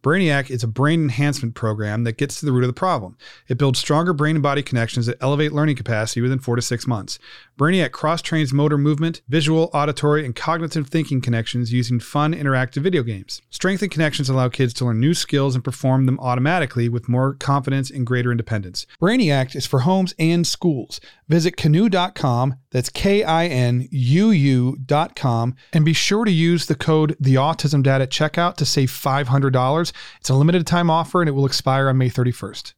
Brainiac 0.00 0.48
is 0.48 0.62
a 0.62 0.68
brain 0.68 1.02
enhancement 1.02 1.56
program 1.56 2.04
that 2.04 2.18
gets 2.18 2.38
to 2.38 2.46
the 2.46 2.52
root 2.52 2.62
of 2.62 2.68
the 2.68 2.72
problem. 2.72 3.16
It 3.48 3.58
builds 3.58 3.80
stronger 3.80 4.12
brain 4.12 4.36
and 4.36 4.44
body 4.44 4.62
connections 4.62 5.06
that 5.06 5.20
elevate 5.20 5.50
learning 5.50 5.74
capacity 5.74 6.20
within 6.20 6.38
four 6.38 6.54
to 6.54 6.62
six 6.62 6.86
months. 6.86 7.18
Brainiac 7.58 7.90
cross 7.90 8.22
trains 8.22 8.52
motor 8.52 8.78
movement, 8.78 9.22
visual, 9.28 9.68
auditory, 9.74 10.24
and 10.24 10.36
cognitive 10.36 10.86
thinking 10.86 11.20
connections 11.20 11.72
using 11.72 11.98
fun, 11.98 12.32
interactive 12.32 12.82
video 12.82 13.02
games. 13.02 13.42
Strengthened 13.50 13.90
connections 13.90 14.28
allow 14.28 14.48
kids 14.48 14.72
to 14.74 14.84
learn 14.84 15.00
new 15.00 15.14
skills 15.14 15.56
and 15.56 15.64
perform 15.64 16.06
them 16.06 16.20
automatically 16.20 16.88
with 16.88 17.08
more 17.08 17.34
confidence 17.34 17.90
and 17.90 18.06
greater 18.06 18.30
independence. 18.30 18.86
Brainiac 19.02 19.56
is 19.56 19.66
for 19.66 19.80
homes 19.80 20.14
and 20.16 20.46
schools. 20.46 21.00
Visit 21.30 21.54
kinuu.com, 21.56 22.56
that's 22.72 22.88
K 22.88 23.22
I 23.22 23.46
N 23.46 23.86
U 23.88 24.30
U.com, 24.32 25.54
and 25.72 25.84
be 25.84 25.92
sure 25.92 26.24
to 26.24 26.30
use 26.30 26.66
the 26.66 26.74
code 26.74 27.16
The 27.20 27.36
Autism 27.36 27.86
at 27.86 28.10
checkout 28.10 28.56
to 28.56 28.66
save 28.66 28.90
$500. 28.90 29.92
It's 30.18 30.28
a 30.28 30.34
limited 30.34 30.66
time 30.66 30.90
offer 30.90 31.22
and 31.22 31.28
it 31.28 31.32
will 31.32 31.46
expire 31.46 31.88
on 31.88 31.98
May 31.98 32.10
31st. 32.10 32.74